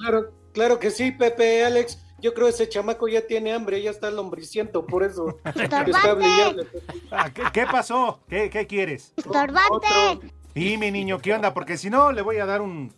Claro, 0.00 0.32
claro 0.52 0.78
que 0.78 0.90
sí, 0.90 1.12
Pepe, 1.12 1.64
Alex. 1.64 1.98
Yo 2.20 2.34
creo 2.34 2.48
ese 2.48 2.68
chamaco 2.68 3.08
ya 3.08 3.26
tiene 3.26 3.52
hambre, 3.52 3.80
ya 3.80 3.90
está 3.90 4.10
lombriciento, 4.10 4.84
por 4.86 5.02
eso 5.02 5.38
que. 5.54 6.66
Ah, 7.10 7.30
¿qué, 7.32 7.42
qué 7.52 7.66
pasó? 7.66 8.20
¿Qué, 8.28 8.50
qué 8.50 8.66
quieres? 8.66 9.14
Estorbante. 9.16 10.32
Y 10.54 10.76
mi 10.76 10.90
niño, 10.90 11.18
¿qué 11.18 11.32
onda? 11.32 11.54
Porque 11.54 11.78
si 11.78 11.88
no, 11.88 12.12
le 12.12 12.22
voy 12.22 12.36
a 12.38 12.46
dar 12.46 12.60
un 12.60 12.92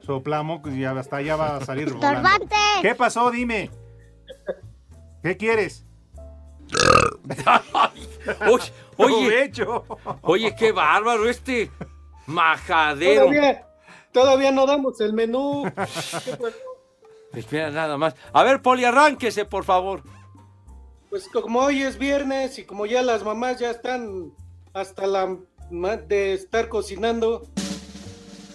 soplamo, 0.00 0.62
pues 0.62 0.76
ya 0.76 0.92
hasta 0.92 1.20
ya 1.20 1.36
va 1.36 1.56
a 1.56 1.64
salir 1.64 1.92
volando. 1.92 2.28
Estorbante. 2.28 2.56
¿Qué 2.80 2.94
pasó? 2.94 3.30
Dime. 3.30 3.70
¿Qué 5.22 5.36
quieres? 5.36 5.84
Oye, 8.48 8.72
oye, 8.96 9.52
oye, 10.22 10.54
qué 10.56 10.72
bárbaro 10.72 11.28
este 11.28 11.70
majadero. 12.26 13.22
Todavía, 13.22 13.66
todavía 14.12 14.52
no 14.52 14.66
damos 14.66 15.00
el 15.00 15.12
menú. 15.12 15.64
Espera 17.34 17.70
nada 17.70 17.96
más. 17.96 18.14
A 18.32 18.42
ver, 18.42 18.60
Poli, 18.60 18.84
arránquese, 18.84 19.44
por 19.44 19.64
favor. 19.64 20.02
Pues 21.10 21.28
como 21.28 21.60
hoy 21.60 21.82
es 21.82 21.98
viernes 21.98 22.58
y 22.58 22.64
como 22.64 22.86
ya 22.86 23.02
las 23.02 23.24
mamás 23.24 23.58
ya 23.58 23.70
están 23.70 24.32
hasta 24.72 25.06
la 25.06 25.36
de 26.06 26.34
estar 26.34 26.68
cocinando, 26.68 27.42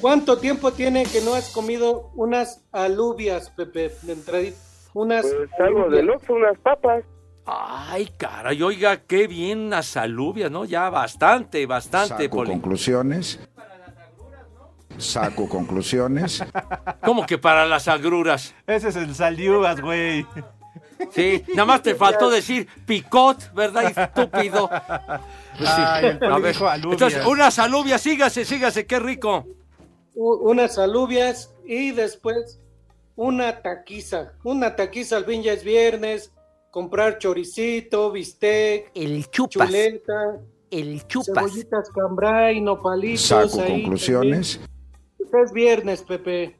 ¿cuánto 0.02 0.38
tiempo 0.38 0.72
tiene 0.72 1.04
que 1.06 1.22
no 1.22 1.34
has 1.34 1.50
comido 1.52 2.12
unas 2.16 2.64
alubias, 2.72 3.50
Pepe? 3.52 3.92
De 4.04 4.14
entradita? 4.14 4.58
Unas 4.94 5.26
Pues 5.26 5.50
algo 5.60 5.90
del 5.90 6.10
Oxxo, 6.10 6.34
unas 6.34 6.58
papas. 6.60 7.04
Ay, 7.46 8.10
caray, 8.18 8.62
oiga, 8.62 8.98
qué 9.04 9.28
bien 9.28 9.68
unas 9.68 9.96
alubias, 9.96 10.52
¿no? 10.52 10.66
Ya 10.66 10.90
bastante, 10.90 11.66
bastante, 11.66 12.26
Saco 12.26 12.38
Poli. 12.38 12.52
conclusiones. 12.52 13.40
Saco 14.98 15.48
conclusiones. 15.48 16.44
¿Cómo 17.04 17.26
que 17.26 17.38
para 17.38 17.66
las 17.66 17.88
agruras? 17.88 18.54
Ese 18.66 18.90
es 18.90 18.96
el 18.96 19.14
saldiuvas, 19.16 19.80
güey. 19.82 20.26
Sí, 21.12 21.44
nada 21.50 21.66
más 21.66 21.82
te 21.84 21.94
faltó 21.94 22.30
decir 22.30 22.68
picot, 22.86 23.54
¿verdad, 23.54 23.86
estúpido? 23.86 24.68
Pues 24.68 25.70
sí. 25.70 25.82
Ay, 25.86 26.18
A 26.22 26.38
ver. 26.40 26.56
Entonces, 26.92 27.26
unas 27.26 27.60
alubias, 27.60 28.02
sígase, 28.02 28.46
sígase, 28.46 28.86
qué 28.88 29.00
rico. 29.00 29.46
U- 30.16 30.50
unas 30.50 30.78
alubias 30.80 31.54
y 31.66 31.92
después 31.92 32.60
una 33.16 33.62
taquiza. 33.62 34.34
Una 34.44 34.76
taquiza, 34.76 35.18
al 35.18 35.26
fin 35.26 35.44
ya 35.44 35.54
es 35.54 35.64
viernes, 35.64 36.32
comprar 36.72 37.20
choricito, 37.20 38.12
bistec, 38.12 38.90
El 38.96 39.30
chupas. 39.30 39.68
chuleta, 39.68 40.38
El 40.72 41.06
chupas. 41.08 41.26
cebollitas 41.46 41.90
cambray, 41.92 42.60
nopalitos. 42.62 43.22
Saco 43.22 43.62
ahí 43.62 43.82
conclusiones. 43.84 44.54
también. 44.60 44.77
Es 45.34 45.52
viernes, 45.52 46.02
Pepe. 46.04 46.56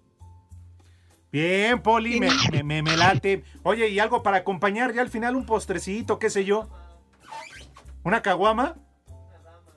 Bien, 1.32 1.82
Poli, 1.82 2.20
me, 2.20 2.30
me, 2.52 2.64
me- 2.64 2.82
me 2.84 2.98
late. 2.98 3.44
Oye, 3.64 3.90
¿y 3.90 4.00
algo 4.00 4.24
para 4.24 4.38
acompañar 4.38 4.94
ya 4.94 5.02
al 5.02 5.10
final? 5.10 5.36
Un 5.36 5.46
postrecito, 5.46 6.20
qué 6.20 6.30
sé 6.30 6.46
yo. 6.46 6.68
¿Una 8.04 8.22
caguama? 8.22 8.76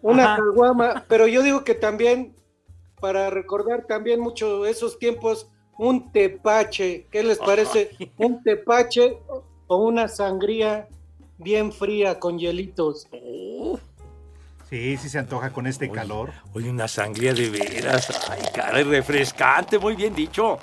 Una 0.02 0.24
Ajá. 0.34 0.36
caguama, 0.36 1.04
pero 1.08 1.26
yo 1.26 1.42
digo 1.42 1.64
que 1.64 1.74
también, 1.74 2.34
para 3.00 3.28
recordar 3.30 3.86
también 3.86 4.20
mucho 4.20 4.64
esos 4.64 4.98
tiempos, 4.98 5.50
un 5.76 6.12
tepache. 6.12 7.06
¿Qué 7.10 7.22
les 7.22 7.38
parece? 7.38 7.90
Un 8.18 8.42
tepache 8.42 9.18
o 9.66 9.76
una 9.86 10.08
sangría 10.08 10.88
bien 11.38 11.72
fría 11.72 12.18
con 12.18 12.38
hielitos. 12.38 13.08
Sí, 14.70 14.96
sí 14.98 15.08
se 15.08 15.18
antoja 15.18 15.52
con 15.52 15.66
este 15.66 15.90
calor. 15.90 16.30
Oye, 16.54 16.70
una 16.70 16.86
sangría 16.86 17.34
de 17.34 17.50
veras. 17.50 18.08
Ay, 18.30 18.40
caray, 18.54 18.84
refrescante, 18.84 19.78
muy 19.78 19.96
bien 19.96 20.14
dicho. 20.14 20.58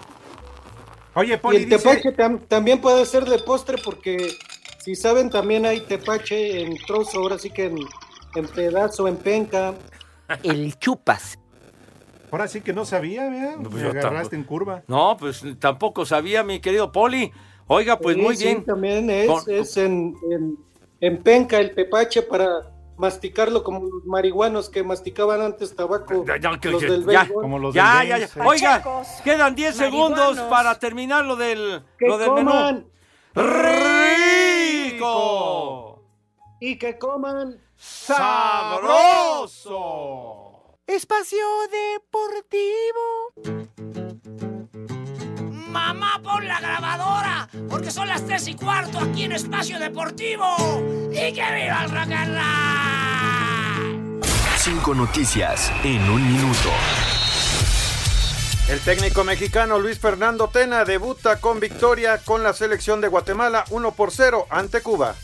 Oye, 1.14 1.34
Y 1.34 1.38
Poli, 1.38 1.58
el 1.58 1.70
dice... 1.70 1.78
tepache 1.78 2.16
tam- 2.16 2.48
también 2.48 2.80
puede 2.80 3.06
ser 3.06 3.26
de 3.26 3.40
postre 3.40 3.78
porque, 3.84 4.30
si 4.80 4.96
saben, 4.96 5.30
también 5.30 5.66
hay 5.66 5.82
tepache 5.82 6.62
en 6.62 6.78
trozo, 6.86 7.20
ahora 7.20 7.38
sí 7.38 7.50
que 7.50 7.66
en, 7.66 7.80
en 8.36 8.48
pedazo, 8.48 9.08
en 9.08 9.18
penca. 9.18 9.74
El 10.44 10.78
chupas. 10.80 11.38
Ahora 12.32 12.48
sí 12.48 12.62
que 12.62 12.72
no 12.74 12.86
sabía, 12.86 13.30
¿verdad? 13.30 13.56
pues 13.64 13.74
Me 13.76 13.82
yo 13.84 13.90
agarraste 13.90 14.36
en 14.36 14.44
curva. 14.44 14.84
No, 14.88 15.18
pues 15.18 15.44
tampoco 15.60 16.06
sabía, 16.06 16.44
mi 16.44 16.60
querido 16.60 16.92
Poli. 16.92 17.32
Oiga, 17.68 17.98
pues 18.00 18.16
Sí, 18.16 18.22
muy 18.22 18.38
sí, 18.38 18.44
bien. 18.46 18.64
también 18.64 19.10
es, 19.10 19.28
Con- 19.28 19.44
es 19.54 19.76
en, 19.78 20.14
en, 20.32 20.58
en 21.02 21.24
penca 21.24 21.58
el 21.60 21.72
pepache 21.72 22.22
para 22.22 22.48
masticarlo 22.98 23.64
como 23.64 23.86
los 23.86 24.06
marihuanos 24.06 24.70
que 24.70 24.84
masticaban 24.84 25.42
antes 25.42 25.76
tabaco. 25.76 26.26
que- 26.26 26.40
los 26.72 26.82
que- 26.82 26.90
del 26.90 27.06
ya, 27.06 27.24
béisbol. 27.24 27.74
ya, 27.74 28.04
ya, 28.04 28.18
ya. 28.18 28.30
Oiga, 28.46 28.84
quedan 29.24 29.56
10 29.56 29.76
segundos 29.76 30.38
para 30.50 30.78
terminar 30.80 31.24
lo 31.26 31.36
del, 31.36 31.84
Que 32.00 32.08
lo 32.08 32.18
del 32.18 32.32
menú. 32.32 32.86
¡Rico! 34.78 36.04
Y 36.60 36.78
que 36.78 36.98
coman. 36.98 37.62
¡Sabroso! 39.18 40.78
Espacio 40.88 41.46
Deportivo. 41.70 43.34
Mamá, 45.70 46.22
pon 46.24 46.48
la 46.48 46.60
grabadora, 46.60 47.50
porque 47.70 47.92
son 47.92 48.08
las 48.08 48.26
tres 48.26 48.48
y 48.48 48.56
cuarto 48.56 49.00
aquí 49.00 49.24
en 49.24 49.34
Espacio 49.34 49.80
Deportivo. 49.80 50.46
¡Y 51.12 51.34
que 51.34 51.44
viva 51.44 51.84
el 51.84 51.92
rock 51.92 52.12
and 52.12 52.36
roll! 52.36 54.22
Cinco 54.58 54.96
noticias 54.96 55.72
en 55.84 56.10
un 56.10 56.26
minuto. 56.34 56.70
El 58.70 58.80
técnico 58.82 59.24
mexicano 59.24 59.80
Luis 59.80 59.98
Fernando 59.98 60.50
Tena 60.50 60.84
debuta 60.84 61.40
con 61.40 61.60
victoria 61.60 62.18
con 62.18 62.44
la 62.44 62.54
selección 62.54 63.00
de 63.00 63.08
Guatemala 63.08 63.64
1 63.70 63.92
por 63.94 64.12
0 64.12 64.48
ante 64.50 64.82
Cuba. 64.82 65.16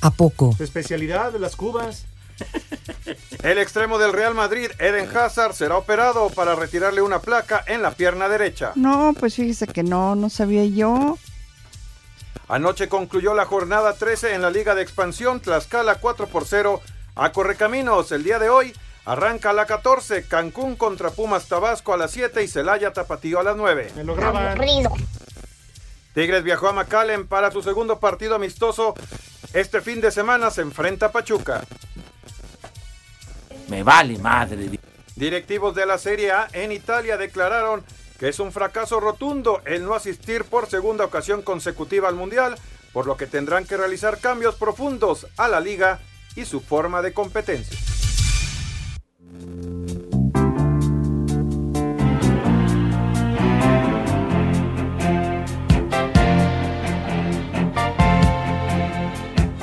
¿A 0.00 0.10
poco? 0.10 0.54
Su 0.56 0.64
especialidad 0.64 1.32
de 1.32 1.38
las 1.38 1.54
cubas. 1.54 2.06
El 3.42 3.58
extremo 3.58 3.98
del 3.98 4.12
Real 4.12 4.34
Madrid, 4.34 4.70
Eden 4.78 5.08
Hazard, 5.16 5.54
será 5.54 5.76
operado 5.76 6.30
para 6.30 6.54
retirarle 6.54 7.02
una 7.02 7.20
placa 7.20 7.64
en 7.66 7.82
la 7.82 7.90
pierna 7.90 8.28
derecha. 8.28 8.72
No, 8.76 9.14
pues 9.18 9.34
fíjese 9.34 9.66
que 9.66 9.82
no, 9.82 10.14
no 10.14 10.30
sabía 10.30 10.64
yo. 10.64 11.18
Anoche 12.48 12.88
concluyó 12.88 13.34
la 13.34 13.46
jornada 13.46 13.94
13 13.94 14.34
en 14.34 14.42
la 14.42 14.50
Liga 14.50 14.74
de 14.74 14.82
Expansión, 14.82 15.40
Tlaxcala 15.40 15.96
4 15.96 16.26
por 16.28 16.44
0 16.46 16.80
a 17.14 17.32
Correcaminos. 17.32 18.12
El 18.12 18.24
día 18.24 18.38
de 18.38 18.48
hoy 18.48 18.72
arranca 19.04 19.52
la 19.52 19.66
14, 19.66 20.24
Cancún 20.28 20.76
contra 20.76 21.10
Pumas 21.10 21.46
Tabasco 21.46 21.94
a 21.94 21.96
las 21.96 22.10
7 22.12 22.44
y 22.44 22.48
Celaya 22.48 22.92
Tapatío 22.92 23.40
a 23.40 23.42
las 23.42 23.56
9. 23.56 23.92
Me 23.96 24.04
lo 24.04 24.14
graban. 24.14 24.58
Tigres 26.14 26.44
viajó 26.44 26.68
a 26.68 26.72
McAllen 26.72 27.26
para 27.26 27.50
su 27.50 27.62
segundo 27.62 27.98
partido 27.98 28.34
amistoso. 28.34 28.94
Este 29.54 29.80
fin 29.80 30.00
de 30.00 30.10
semana 30.10 30.50
se 30.50 30.60
enfrenta 30.60 31.06
a 31.06 31.12
Pachuca. 31.12 31.64
Me 33.72 33.82
vale 33.82 34.18
madre. 34.18 34.68
Directivos 35.16 35.74
de 35.74 35.86
la 35.86 35.96
Serie 35.96 36.30
A 36.30 36.46
en 36.52 36.72
Italia 36.72 37.16
declararon 37.16 37.82
que 38.18 38.28
es 38.28 38.38
un 38.38 38.52
fracaso 38.52 39.00
rotundo 39.00 39.62
el 39.64 39.86
no 39.86 39.94
asistir 39.94 40.44
por 40.44 40.68
segunda 40.68 41.06
ocasión 41.06 41.40
consecutiva 41.40 42.06
al 42.06 42.14
Mundial, 42.14 42.54
por 42.92 43.06
lo 43.06 43.16
que 43.16 43.26
tendrán 43.26 43.64
que 43.64 43.78
realizar 43.78 44.18
cambios 44.18 44.56
profundos 44.56 45.26
a 45.38 45.48
la 45.48 45.60
liga 45.60 46.00
y 46.36 46.44
su 46.44 46.60
forma 46.60 47.00
de 47.00 47.14
competencia. 47.14 47.78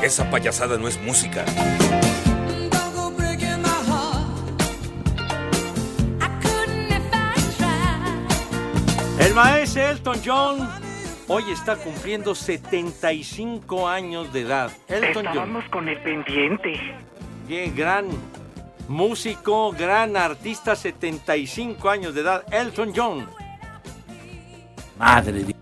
Esa 0.01 0.32
payasada 0.32 0.80
no 0.80 0.88
es 0.88 0.99
música. 0.99 1.45
El 9.40 9.46
maestro 9.46 9.90
Elton 9.90 10.22
John 10.26 10.70
hoy 11.30 11.44
está 11.50 11.78
cumpliendo 11.78 12.36
75 12.36 13.88
años 13.88 14.34
de 14.34 14.42
edad. 14.42 14.70
Elton 14.90 15.14
John. 15.14 15.28
Estábamos 15.28 15.66
con 15.70 15.88
el 15.88 15.98
pendiente. 16.02 16.74
Qué 17.48 17.72
gran 17.74 18.10
músico, 18.90 19.72
gran 19.72 20.18
artista, 20.18 20.76
75 20.76 21.90
años 21.90 22.14
de 22.14 22.22
edad. 22.22 22.54
Elton 22.54 22.92
John. 22.94 23.30
Madre 24.98 25.32
de... 25.46 25.56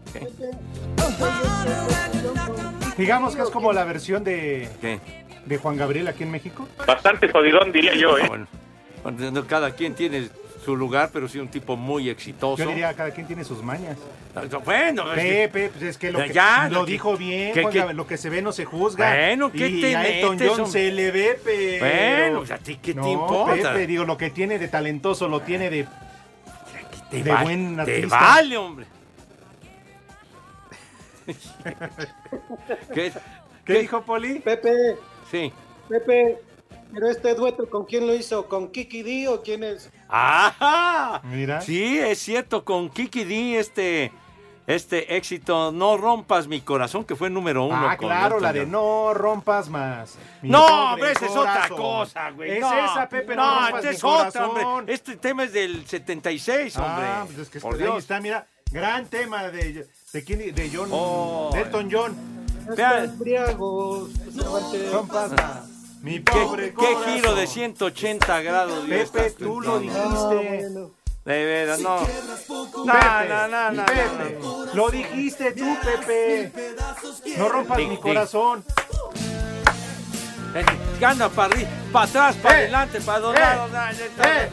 Digamos 2.98 3.36
que 3.36 3.44
es 3.44 3.50
como 3.52 3.74
la 3.74 3.84
versión 3.84 4.24
de, 4.24 4.68
¿Qué? 4.82 5.00
de 5.46 5.58
Juan 5.60 5.78
Gabriel 5.78 6.08
aquí 6.08 6.24
en 6.24 6.32
México. 6.32 6.68
Bastante 6.84 7.30
jodidón, 7.30 7.72
diría 7.72 7.94
yo, 7.94 8.18
¿eh? 8.18 8.26
Bueno, 8.28 8.48
bueno, 9.04 9.46
cada 9.46 9.70
quien 9.70 9.94
tiene 9.94 10.30
su 10.68 10.76
lugar, 10.76 11.12
pero 11.14 11.30
sí 11.30 11.40
un 11.40 11.48
tipo 11.48 11.78
muy 11.78 12.10
exitoso. 12.10 12.62
Yo 12.62 12.68
diría, 12.70 12.94
cada 12.94 13.12
quien 13.12 13.26
tiene 13.26 13.46
sus 13.46 13.64
mañas. 13.64 13.98
Bueno, 14.66 15.14
es 15.14 15.18
que- 15.24 15.48
Pepe, 15.50 15.70
pues 15.70 15.82
es 15.84 15.98
que 15.98 16.12
lo, 16.12 16.20
que, 16.22 16.34
Ya, 16.34 16.68
lo 16.70 16.84
que- 16.84 16.92
dijo 16.92 17.16
bien, 17.16 17.54
que- 17.54 17.64
Juan 17.64 17.96
lo 17.96 18.06
que 18.06 18.18
se 18.18 18.30
ve 18.30 18.42
no 18.42 18.52
se 18.52 18.66
juzga. 18.66 19.10
Bueno, 19.14 19.50
¿qué 19.50 19.70
y 19.70 19.80
te 19.80 19.96
a 19.96 20.06
Elton 20.06 20.36
metes, 20.36 20.52
John 20.58 20.68
se 20.70 20.92
le 20.92 21.10
ve, 21.12 21.40
pero... 21.42 21.86
Bueno, 21.86 22.40
pues, 22.40 22.52
¿a 22.52 22.58
ti 22.58 22.76
qué 22.82 22.94
te 22.94 23.00
No, 23.00 23.10
importa? 23.10 23.72
Pepe, 23.72 23.88
digo, 23.88 24.04
lo 24.04 24.18
que 24.18 24.30
tiene 24.30 24.60
de 24.60 24.68
talentoso 24.68 25.30
lo 25.30 25.40
tiene 25.40 25.70
de, 25.70 25.88
Te 27.12 27.24
de 27.24 27.32
va- 27.32 27.44
buen 27.44 27.76
te 27.78 27.82
artista. 27.84 28.20
vale, 28.20 28.58
hombre. 28.58 28.86
¿Qué, 32.94 33.12
¿Qué 33.64 33.80
dijo 33.80 34.02
Poli? 34.02 34.40
Pepe, 34.40 34.98
Sí. 35.32 35.52
Pepe, 35.88 36.38
pero 36.94 37.10
este 37.10 37.34
dueto, 37.36 37.70
¿con 37.70 37.86
quién 37.86 38.08
lo 38.08 38.14
hizo? 38.14 38.48
¿Con 38.48 38.70
Kiki 38.72 39.04
D 39.04 39.28
o 39.28 39.42
quién 39.42 39.64
es? 39.64 39.90
¡Ah! 40.10 41.22
Mira. 41.24 41.62
Sí, 41.62 41.98
es 42.00 42.20
cierto, 42.20 42.64
con 42.66 42.90
Kiki 42.90 43.24
D, 43.24 43.60
este, 43.60 44.12
este 44.66 45.16
éxito, 45.18 45.72
No 45.72 45.98
rompas 45.98 46.48
mi 46.48 46.62
corazón, 46.62 47.04
que 47.06 47.16
fue 47.16 47.30
número 47.30 47.66
uno. 47.66 47.76
Ah, 47.90 47.98
con 47.98 48.08
claro, 48.08 48.40
la 48.40 48.52
de 48.54 48.66
no 48.66 49.14
rompas 49.14 49.70
más. 49.70 50.16
mi 50.42 50.50
No, 50.50 50.94
hombre, 50.94 51.12
esa 51.12 51.26
es 51.26 51.32
otra 51.36 51.70
cosa, 51.70 52.32
güey. 52.32 52.52
Es 52.52 52.60
no, 52.62 52.74
esa, 52.74 53.08
Pepe, 53.10 53.36
no, 53.36 53.46
no, 53.46 53.62
rompas 53.70 53.86
esta 53.86 53.90
mi 53.90 53.96
es 53.96 54.04
otra, 54.04 54.42
corazón. 54.48 54.64
hombre. 54.66 54.94
Este 54.94 55.16
tema 55.18 55.44
es 55.44 55.54
del 55.54 55.86
76, 55.86 56.76
hombre. 56.78 57.06
Ah, 57.06 57.24
pues 57.26 57.38
es 57.40 57.50
que 57.50 57.60
Por 57.60 57.74
ahí 57.76 57.80
Dios. 57.82 57.98
está, 58.00 58.20
mira, 58.20 58.46
gran 58.72 59.06
tema 59.08 59.44
de, 59.50 59.88
de, 60.14 60.24
quién- 60.26 60.54
de 60.54 60.72
John, 60.74 60.90
Oh. 60.92 61.52
Elton 61.56 61.90
John. 61.92 62.16
Vean. 62.76 63.18
Rompas 64.92 65.32
más. 65.32 65.67
Mi 66.02 66.22
¿Qué, 66.24 66.32
pobre 66.32 66.74
qué 66.74 66.96
giro 67.06 67.36
de 67.36 67.48
180 67.48 68.42
grados 68.42 68.86
Pepe, 68.88 69.32
tú 69.32 69.62
lo 69.62 69.80
dijiste. 69.80 70.70
De 71.26 71.46
veras, 71.46 71.80
no. 71.80 72.00
No, 72.00 72.06
Pepe, 72.06 73.28
no, 73.28 73.48
no, 73.50 73.72
no, 73.72 73.86
Pepe, 73.86 74.40
lo 74.74 74.90
dijiste 74.90 75.52
tú, 75.52 75.78
Pepe. 75.84 76.54
No 77.38 77.50
rompas 77.50 77.80
mi 77.80 77.98
corazón. 77.98 78.64
Anda 81.06 81.30
para 81.30 81.54
arriba, 81.54 81.70
para 81.92 82.06
atrás, 82.06 82.36
para 82.38 82.56
Eh, 82.56 82.62
adelante, 82.64 83.02
para 83.02 83.20
dos 83.20 83.36
eh, 83.36 84.10
eh. 84.24 84.50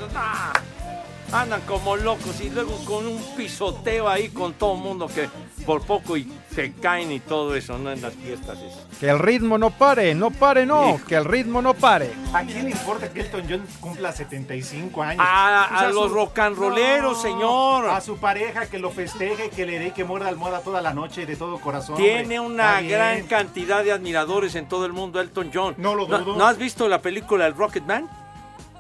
Andan 1.33 1.63
como 1.63 1.97
locos 1.97 2.41
y 2.41 2.51
luego 2.51 2.77
con 2.85 3.07
un 3.07 3.21
pisoteo 3.37 4.09
ahí 4.09 4.29
con 4.29 4.53
todo 4.55 4.75
el 4.75 4.81
mundo 4.81 5.09
que 5.09 5.29
por 5.67 5.83
poco 5.83 6.17
y 6.17 6.31
se 6.55 6.73
caen 6.75 7.11
y 7.11 7.19
todo 7.21 7.57
eso, 7.57 7.77
¿no? 7.79 7.91
En 7.91 8.01
las 8.03 8.15
fiestas. 8.15 8.59
eso. 8.59 8.87
Que 9.01 9.09
el 9.09 9.19
ritmo 9.19 9.59
no 9.59 9.71
pare, 9.71 10.15
no 10.15 10.31
pare, 10.31 10.65
no, 10.67 11.01
que 11.09 11.17
el 11.17 11.25
ritmo 11.25 11.61
no 11.61 11.75
pare. 11.75 12.13
¿A 12.33 12.43
quién 12.45 12.65
le 12.67 12.71
importa 12.71 13.11
que 13.13 13.23
Elton 13.23 13.43
John 13.49 13.67
cumpla 13.81 14.13
75 14.13 15.03
años? 15.03 15.25
A- 15.27 15.67
Pues 15.71 15.81
a 15.81 15.89
los 15.91 16.09
su- 16.09 16.15
rock 16.15 16.39
and 16.39 16.57
rolleros, 16.57 17.21
señor. 17.21 17.89
A 17.89 18.01
su 18.01 18.17
pareja 18.19 18.67
que 18.67 18.79
lo 18.79 18.91
festeje, 18.91 19.51
que 19.51 19.67
le 19.67 19.79
dé 19.81 19.91
que 19.93 20.05
muerda 20.05 20.29
almohada 20.29 20.61
toda 20.61 20.81
la 20.83 20.95
noche 20.95 21.27
de 21.27 21.35
todo 21.37 21.59
corazón. 21.59 21.97
Tiene 21.97 22.39
hombre. 22.39 22.55
una 22.55 22.65
Está 22.69 22.81
bien. 22.81 22.93
gran 22.93 23.23
cantidad 23.27 23.83
de 23.83 23.91
admiradores 23.93 24.55
en 24.55 24.69
todo 24.69 24.87
el 24.87 24.93
mundo, 24.93 25.21
Elton 25.21 25.51
John. 25.53 25.75
No 25.79 25.95
lo 25.97 26.07
dudo. 26.07 26.37
¿No, 26.37 26.47
has 26.47 26.59
visto 26.59 26.87
la 26.89 27.01
película 27.01 27.47
El 27.47 27.55
Rocket 27.55 27.85
Man? 27.85 28.09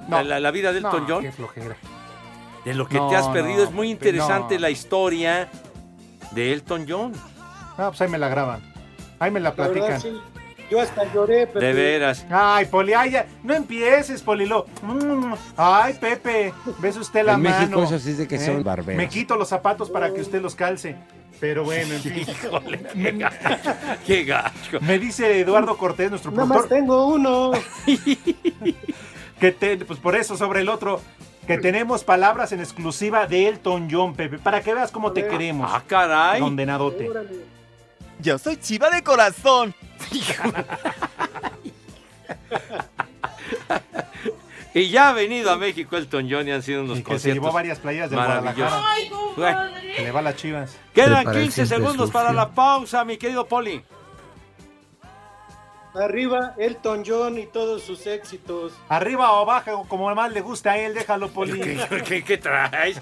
No. 0.09 0.19
La, 0.19 0.23
la- 0.23 0.41
la 0.41 0.51
vida 0.51 0.71
de 0.73 0.79
Elton 0.79 1.03
No, 1.09 1.15
John. 1.15 1.23
qué 1.23 1.33
flojera. 1.33 1.77
De 2.65 2.75
lo 2.75 2.89
que 2.89 2.97
No, 2.97 3.09
te 3.11 3.17
has 3.17 3.29
perdido. 3.29 3.59
no, 3.59 3.63
es 3.65 3.73
muy 3.73 3.89
no. 3.89 3.93
interesante 3.93 4.59
la 4.59 4.71
historia 4.71 5.49
de 6.33 6.53
Elton 6.53 6.87
John. 6.89 7.13
No, 7.79 7.89
pues 7.89 8.01
ahí 8.01 8.09
me 8.09 8.19
la 8.19 8.29
graban. 8.29 8.61
Ahí 9.19 9.31
me 9.31 9.41
la 9.41 9.51
La 9.51 9.55
verdad, 9.57 9.73
platican. 9.73 10.01
sí. 10.01 10.21
Yo 10.71 10.81
hasta 10.81 11.05
lloré, 11.13 11.47
Pepe. 11.47 11.61
De 11.67 11.73
veras. 11.75 12.27
Ay, 12.31 12.65
Poli, 12.65 12.95
ay, 12.95 13.11
ya, 13.11 13.27
no 13.43 13.53
empieces, 13.55 14.23
Polilo. 14.23 14.65
Mm, 14.83 15.35
Ay, 15.59 15.93
Pepe, 16.01 16.55
ves 16.79 16.97
usted 16.97 17.23
la 17.25 17.35
En 17.35 17.43
mano. 17.43 17.59
México 17.61 17.83
eso 17.83 17.99
sí 17.99 18.11
es 18.13 18.19
de 18.19 18.27
que 18.27 18.39
son 18.39 18.61
¿Eh? 18.61 18.63
barberos. 18.63 18.97
Me 18.97 19.09
quito 19.09 19.37
los 19.37 19.49
zapatos 19.49 19.91
para 19.91 20.13
que 20.13 20.23
usted 20.23 20.41
los 20.41 20.55
calce. 20.55 20.97
Pero 21.39 21.65
bueno, 21.65 21.93
en 21.95 22.01
fin. 22.01 22.19
Híjole, 22.27 22.79
qué 22.95 23.13
gacho. 23.13 23.73
Qué 24.07 24.25
gacho. 24.25 24.81
Me 24.81 24.99
dice 24.99 25.41
Eduardo 25.41 25.77
Cortés, 25.77 26.09
nuestro 26.11 26.31
Nada 26.31 26.47
más 26.47 26.57
productor, 26.67 26.79
tengo 26.79 27.07
uno. 27.09 27.53
que 29.41 29.53
te, 29.53 29.77
pues 29.79 29.99
por 30.01 30.17
eso 30.17 30.37
sobre 30.37 30.61
el 30.61 30.69
otro, 30.71 31.01
que 31.47 31.59
tenemos 31.59 32.05
palabras 32.05 32.53
en 32.53 32.61
exclusiva 32.61 33.27
de 33.27 33.49
Elton 33.49 33.89
John, 33.91 34.15
Pepe, 34.15 34.39
para 34.39 34.61
que 34.63 34.75
veas 34.75 34.91
cómo 34.91 35.13
te 35.13 35.27
queremos. 35.27 35.71
Ah, 35.73 35.83
caray. 35.87 36.41
Condenadote. 36.41 37.11
Yo 38.21 38.39
soy 38.39 38.57
chiva 38.57 38.91
de 38.91 39.03
corazón. 39.03 39.75
Y 44.77 44.91
ya 44.91 45.11
ha 45.11 45.13
venido 45.13 45.53
a 45.53 45.57
México 45.57 45.97
Elton 45.97 46.27
John 46.29 46.49
y 46.49 46.51
han 46.51 46.61
sido 46.63 46.83
unos 46.83 46.99
Y 46.99 47.03
que 47.03 47.05
se 47.05 47.11
conciertos 47.13 47.45
llevó 47.45 47.55
varias 47.55 47.79
playas 47.79 48.11
de. 48.11 48.17
Guadalajara. 48.17 48.83
Bueno, 49.37 49.61
Que 49.97 50.03
le 50.03 50.11
va 50.11 50.19
a 50.19 50.23
las 50.23 50.37
chivas. 50.37 50.77
quedan 50.93 51.15
Prepara 51.23 51.39
el 51.39 51.45
15 51.45 51.55
siempre 51.55 51.77
segundos 51.77 52.07
sucio. 52.09 52.13
para 52.13 52.33
la 52.33 52.51
pausa, 52.51 53.05
mi 53.05 53.17
querido 53.17 53.47
Poli. 53.47 53.85
Arriba 55.95 56.55
Elton 56.59 57.05
John 57.07 57.39
y 57.39 57.47
todos 57.47 57.83
sus 57.83 58.07
éxitos. 58.07 58.73
Arriba 58.89 59.33
o 59.41 59.47
baja, 59.47 59.75
o 59.77 59.87
como 59.89 60.13
más 60.15 60.33
le 60.33 60.41
gusta 60.41 60.73
a 60.73 60.79
él, 60.79 60.95
déjalo, 60.95 61.29
Poli. 61.29 61.61
¿Qué, 61.61 62.03
qué- 62.07 62.25
qué 62.25 62.39
traes? 62.39 63.01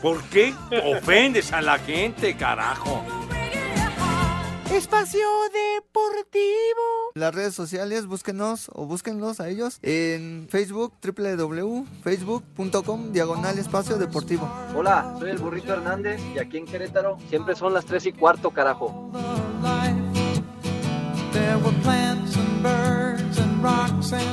¿Por 0.00 0.22
qué 0.24 0.52
ofendes 0.96 1.52
a 1.52 1.60
la 1.62 1.78
gente, 1.78 2.36
carajo? 2.36 3.04
Espacio 4.72 5.20
Deportivo. 5.52 7.12
Las 7.14 7.34
redes 7.34 7.54
sociales, 7.54 8.06
búsquenos 8.06 8.70
o 8.72 8.86
búsquenlos 8.86 9.38
a 9.38 9.50
ellos 9.50 9.78
en 9.82 10.48
Facebook, 10.50 10.94
www.facebook.com, 11.04 13.12
diagonal 13.12 13.58
espacio 13.58 13.98
deportivo. 13.98 14.50
Hola, 14.74 15.14
soy 15.18 15.30
el 15.32 15.38
Burrito 15.38 15.74
Hernández 15.74 16.22
y 16.34 16.38
aquí 16.38 16.56
en 16.56 16.64
Querétaro 16.64 17.18
siempre 17.28 17.54
son 17.54 17.74
las 17.74 17.84
3 17.84 18.06
y 18.06 18.12
cuarto, 18.12 18.50
carajo. 18.50 19.10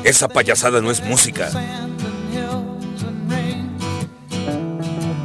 Esa 0.03 0.27
payasada 0.27 0.81
no 0.81 0.89
es 0.91 1.03
música. 1.03 1.49
sand 1.51 2.01
and 2.01 2.33
hills 2.33 3.03
and 3.03 3.31
rain. 3.31 3.77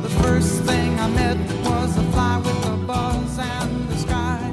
The 0.02 0.10
first 0.22 0.62
thing 0.64 1.00
I 1.00 1.08
met 1.08 1.38
was 1.64 1.96
a 1.96 2.02
fly 2.12 2.36
with 2.38 2.66
a 2.66 2.76
buzz 2.86 3.38
and 3.38 3.88
the 3.88 3.96
sky 3.96 4.52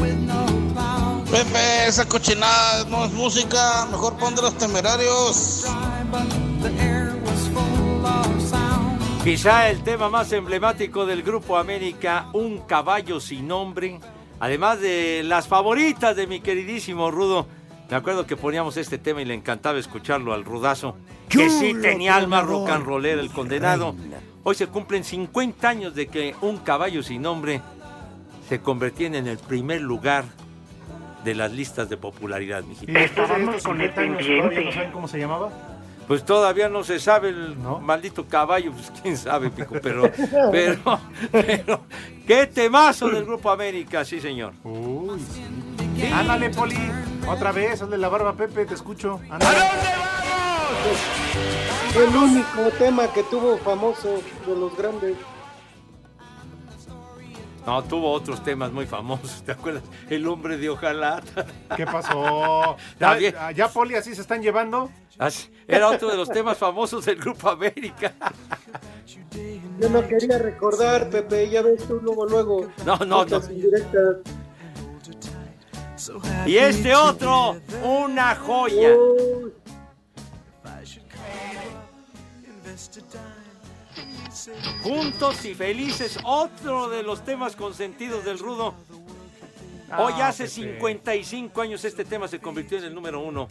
with 0.00 0.16
no 0.26 0.46
clouds. 0.72 1.30
Pepe, 1.30 1.86
esa 1.88 2.06
cochinada 2.06 2.84
no 2.88 3.04
es 3.04 3.12
música, 3.12 3.86
mejor 3.90 4.16
pon 4.16 4.34
de 4.34 4.42
los 4.42 4.54
temerarios. 4.56 5.66
But 6.10 6.28
the 6.62 6.70
air 6.80 7.14
was 7.22 7.48
full 7.48 8.06
of 8.06 8.42
sound. 8.48 8.98
Quizá 9.24 9.68
el 9.68 9.82
tema 9.82 10.08
más 10.08 10.32
emblemático 10.32 11.04
del 11.04 11.22
Grupo 11.22 11.58
América, 11.58 12.28
Un 12.32 12.60
caballo 12.60 13.20
sin 13.20 13.46
nombre, 13.46 14.00
además 14.40 14.80
de 14.80 15.22
las 15.24 15.48
favoritas 15.48 16.16
de 16.16 16.26
mi 16.26 16.40
queridísimo 16.40 17.10
Rudo. 17.10 17.46
Me 17.90 17.96
acuerdo 17.96 18.26
que 18.26 18.36
poníamos 18.36 18.76
este 18.76 18.98
tema 18.98 19.22
y 19.22 19.24
le 19.24 19.34
encantaba 19.34 19.78
escucharlo 19.78 20.32
al 20.32 20.44
Rudazo, 20.44 20.96
que 21.28 21.48
sí 21.48 21.74
tenía 21.80 22.16
alma 22.16 22.42
rock 22.42 22.70
and 22.70 22.84
rollera, 22.84 23.20
el 23.20 23.30
condenado. 23.30 23.94
Hoy 24.42 24.54
se 24.54 24.66
cumplen 24.66 25.04
50 25.04 25.68
años 25.68 25.94
de 25.94 26.08
que 26.08 26.34
Un 26.40 26.58
caballo 26.58 27.02
sin 27.02 27.22
nombre 27.22 27.60
se 28.48 28.60
convertía 28.60 29.08
en 29.08 29.26
el 29.26 29.38
primer 29.38 29.80
lugar 29.80 30.24
de 31.24 31.34
las 31.34 31.52
listas 31.52 31.88
de 31.88 31.96
popularidad, 31.96 32.62
estos 32.70 33.28
50 33.28 34.00
años, 34.00 34.24
¿todavía 34.24 34.60
no 34.60 34.72
saben 34.72 34.92
cómo 34.92 35.08
se 35.08 35.18
llamaba? 35.18 35.75
Pues 36.06 36.24
todavía 36.24 36.68
no 36.68 36.84
se 36.84 37.00
sabe 37.00 37.30
el 37.30 37.56
maldito 37.82 38.26
caballo, 38.26 38.72
pues 38.72 38.92
quién 39.02 39.16
sabe, 39.16 39.50
Pico, 39.50 39.74
pero, 39.82 40.10
pero, 40.52 41.00
pero, 41.32 41.80
qué 42.26 42.46
temazo 42.46 43.08
del 43.08 43.24
Grupo 43.24 43.50
América, 43.50 44.04
sí 44.04 44.20
señor. 44.20 44.52
Uy, 44.62 45.20
Ándale, 46.12 46.50
Poli. 46.50 46.76
Otra 47.28 47.50
vez, 47.52 47.82
hazle 47.82 47.98
la 47.98 48.08
barba 48.08 48.30
a 48.30 48.34
Pepe, 48.34 48.66
te 48.66 48.74
escucho. 48.74 49.20
Ándale. 49.30 49.58
El 51.96 52.14
único 52.14 52.70
tema 52.78 53.12
que 53.12 53.22
tuvo 53.24 53.56
famoso 53.58 54.22
de 54.46 54.56
los 54.56 54.76
grandes. 54.76 55.16
No, 57.66 57.82
tuvo 57.82 58.12
otros 58.12 58.42
temas 58.44 58.70
muy 58.72 58.86
famosos, 58.86 59.42
¿te 59.44 59.52
acuerdas? 59.52 59.82
El 60.08 60.26
hombre 60.28 60.56
de 60.56 60.68
hojalata. 60.70 61.44
¿Qué 61.76 61.84
pasó? 61.84 62.76
¿Ya, 63.54 63.68
Poli, 63.68 63.96
así 63.96 64.14
se 64.14 64.20
están 64.20 64.40
llevando? 64.40 64.88
Así- 65.18 65.50
Era 65.66 65.88
otro 65.88 66.08
de 66.08 66.16
los 66.16 66.28
temas 66.30 66.56
famosos 66.58 67.04
del 67.04 67.16
Grupo 67.16 67.48
América. 67.50 68.12
Yo 69.80 69.90
no 69.90 70.06
quería 70.06 70.38
recordar, 70.38 71.10
Pepe, 71.10 71.50
ya 71.50 71.60
ves 71.60 71.86
tú 71.86 72.00
luego, 72.02 72.24
luego. 72.26 72.68
No, 72.86 72.96
no, 72.98 73.24
no. 73.26 73.40
Y 76.46 76.56
este 76.56 76.94
otro, 76.94 77.56
una 77.82 78.34
joya. 78.36 78.90
Juntos 84.82 85.44
y 85.44 85.54
felices, 85.54 86.18
otro 86.24 86.88
de 86.88 87.02
los 87.02 87.24
temas 87.24 87.56
consentidos 87.56 88.24
del 88.24 88.38
Rudo. 88.38 88.74
Hoy 89.98 90.14
Ah, 90.16 90.28
hace 90.28 90.44
Pepe. 90.44 90.54
55 90.54 91.60
años 91.60 91.84
este 91.84 92.04
tema 92.04 92.26
se 92.28 92.40
convirtió 92.40 92.78
en 92.78 92.84
el 92.84 92.94
número 92.94 93.20
uno 93.20 93.48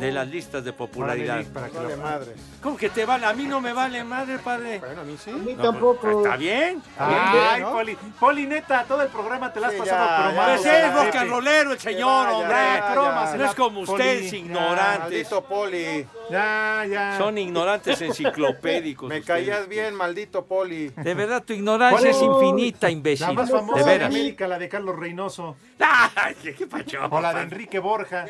de 0.00 0.10
las 0.12 0.26
listas 0.28 0.64
de 0.64 0.72
popularidad. 0.72 1.36
Órale, 1.36 1.50
para 1.50 1.68
que 1.68 1.76
Vale 1.76 1.96
lo- 1.96 2.02
madre. 2.02 2.32
¿Cómo 2.62 2.76
que 2.76 2.88
te 2.88 3.04
vale? 3.04 3.26
A 3.26 3.32
mí 3.34 3.44
no 3.44 3.60
me 3.60 3.72
vale 3.72 4.02
madre, 4.04 4.38
padre. 4.38 4.78
Bueno, 4.78 5.02
a 5.02 5.04
mí 5.04 5.16
sí. 5.22 5.30
A 5.30 5.34
mí 5.34 5.54
No, 5.54 5.62
tampoco. 5.62 6.00
pues, 6.00 6.16
Está 6.16 6.36
bien. 6.36 6.82
Ay, 6.98 7.60
¿no? 7.60 7.72
Poli. 7.72 7.96
Poli, 8.18 8.46
neta, 8.46 8.84
todo 8.84 9.02
el 9.02 9.08
programa 9.08 9.52
te 9.52 9.60
la 9.60 9.66
has 9.68 9.72
Sí, 9.74 9.78
pasado 9.80 10.22
cromado. 10.30 10.62
Pues 10.62 10.66
es 10.66 11.28
rollero 11.28 11.72
el 11.72 11.78
señor, 11.78 12.28
hombre. 12.28 13.36
No 13.36 13.44
es 13.44 13.54
como 13.54 13.80
ustedes, 13.80 14.32
ignorantes. 14.32 14.98
Maldito 15.00 15.44
Poli. 15.44 16.06
Ya, 16.30 16.84
ya. 16.90 17.18
Son 17.18 17.36
ignorantes 17.38 18.00
enciclopédicos. 18.00 19.08
Me 19.08 19.22
caías 19.22 19.68
bien, 19.68 19.94
maldito 19.94 20.44
Poli. 20.46 20.88
De 20.88 21.14
verdad, 21.14 21.42
tu 21.44 21.52
ignorancia 21.52 22.10
es 22.10 22.20
infinita, 22.22 22.86
La 22.86 22.90
imbécil. 22.92 23.34
más 23.34 23.48
De 23.48 23.54
famosa 23.54 23.84
de. 23.90 24.04
América, 24.04 24.48
la 24.48 24.58
de 24.58 24.68
Carlos 24.68 24.96
Reynoso. 24.96 25.56
Ay, 25.78 26.34
¿Qué, 26.42 26.54
qué 26.54 26.66
pacho? 26.66 26.98
O 27.10 27.20
la 27.20 27.34
de 27.34 27.42
Enrique 27.42 27.78
Borja. 27.78 28.24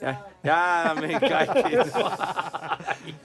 Ya, 0.00 0.26
ya 0.42 0.94
me 1.00 1.18
calles. 1.20 1.92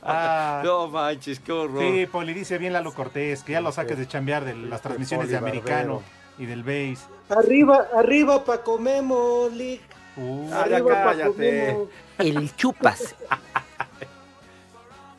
Ah. 0.07 0.61
No 0.63 0.87
manches, 0.87 1.39
qué 1.39 1.51
horror. 1.51 1.81
Sí, 1.81 2.05
Poli, 2.05 2.33
dice 2.33 2.57
bien 2.59 2.73
Lalo 2.73 2.93
Cortés, 2.93 3.43
que 3.43 3.53
ya 3.53 3.61
lo 3.61 3.71
saques 3.71 3.97
de 3.97 4.07
chambear 4.07 4.45
de 4.45 4.53
las 4.55 4.81
transmisiones 4.81 5.29
de 5.29 5.37
americano 5.37 6.03
y 6.37 6.45
del 6.45 6.61
base. 6.63 6.97
Arriba, 7.29 7.87
arriba 7.95 8.43
Paco 8.45 8.77
Memo, 8.77 9.49
Lick. 9.51 9.81
Uh, 10.17 10.49
Ah, 10.53 10.65
ya 10.69 10.75
Arriba 10.77 11.03
cállate. 11.03 11.63
Memo. 11.67 11.87
El 12.19 12.55
chupas. 12.55 13.15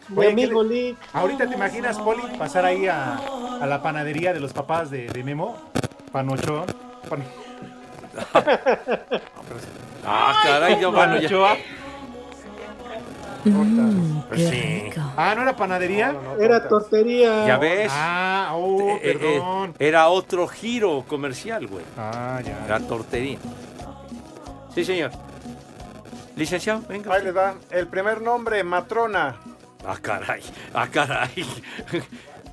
Mi 0.09 0.19
Oye, 0.19 0.31
amigo 0.31 0.63
¿qué 0.63 0.69
le- 0.69 0.75
Lick. 0.91 0.97
Ahorita 1.13 1.49
te 1.49 1.55
imaginas, 1.57 1.99
Poli, 1.99 2.23
pasar 2.39 2.65
ahí 2.65 2.87
a, 2.87 3.17
a 3.61 3.67
la 3.67 3.83
panadería 3.83 4.33
de 4.33 4.39
los 4.41 4.53
papás 4.53 4.89
de, 4.91 5.09
de 5.09 5.25
Memo, 5.25 5.57
Panochón. 6.13 6.67
Pan- 7.11 7.25
Ah, 10.09 10.41
caray, 10.45 10.81
yo, 10.81 10.93
bueno, 10.93 11.15
ya. 11.19 11.29
Panochoa. 11.29 11.57
Pues 14.29 14.49
sí. 14.49 14.91
Ah, 15.17 15.35
¿no 15.37 15.43
era 15.43 15.57
panadería? 15.57 16.15
Era 16.41 16.67
tortería. 16.69 17.47
¿Ya 17.47 17.59
ves? 17.59 17.91
Ah, 17.95 18.53
oh, 18.55 18.81
Eh, 18.81 19.01
eh, 19.03 19.19
perdón. 19.19 19.75
era 19.79 20.09
otro 20.09 20.49
giro 20.49 21.05
comercial, 21.09 21.67
güey. 21.67 21.85
Ah, 21.97 22.41
ya. 22.45 22.65
Era 22.67 22.81
tortería. 22.81 23.39
Sí, 24.75 24.85
señor. 24.85 25.13
Licenciado, 26.35 26.83
venga. 26.89 27.15
Ahí 27.15 27.23
les 27.25 27.37
va. 27.37 27.55
El 27.71 27.87
primer 27.87 28.21
nombre, 28.21 28.63
Matrona. 28.65 29.37
Ah, 29.87 29.97
caray. 30.03 30.43
Ah, 30.75 30.89
caray. 30.91 31.47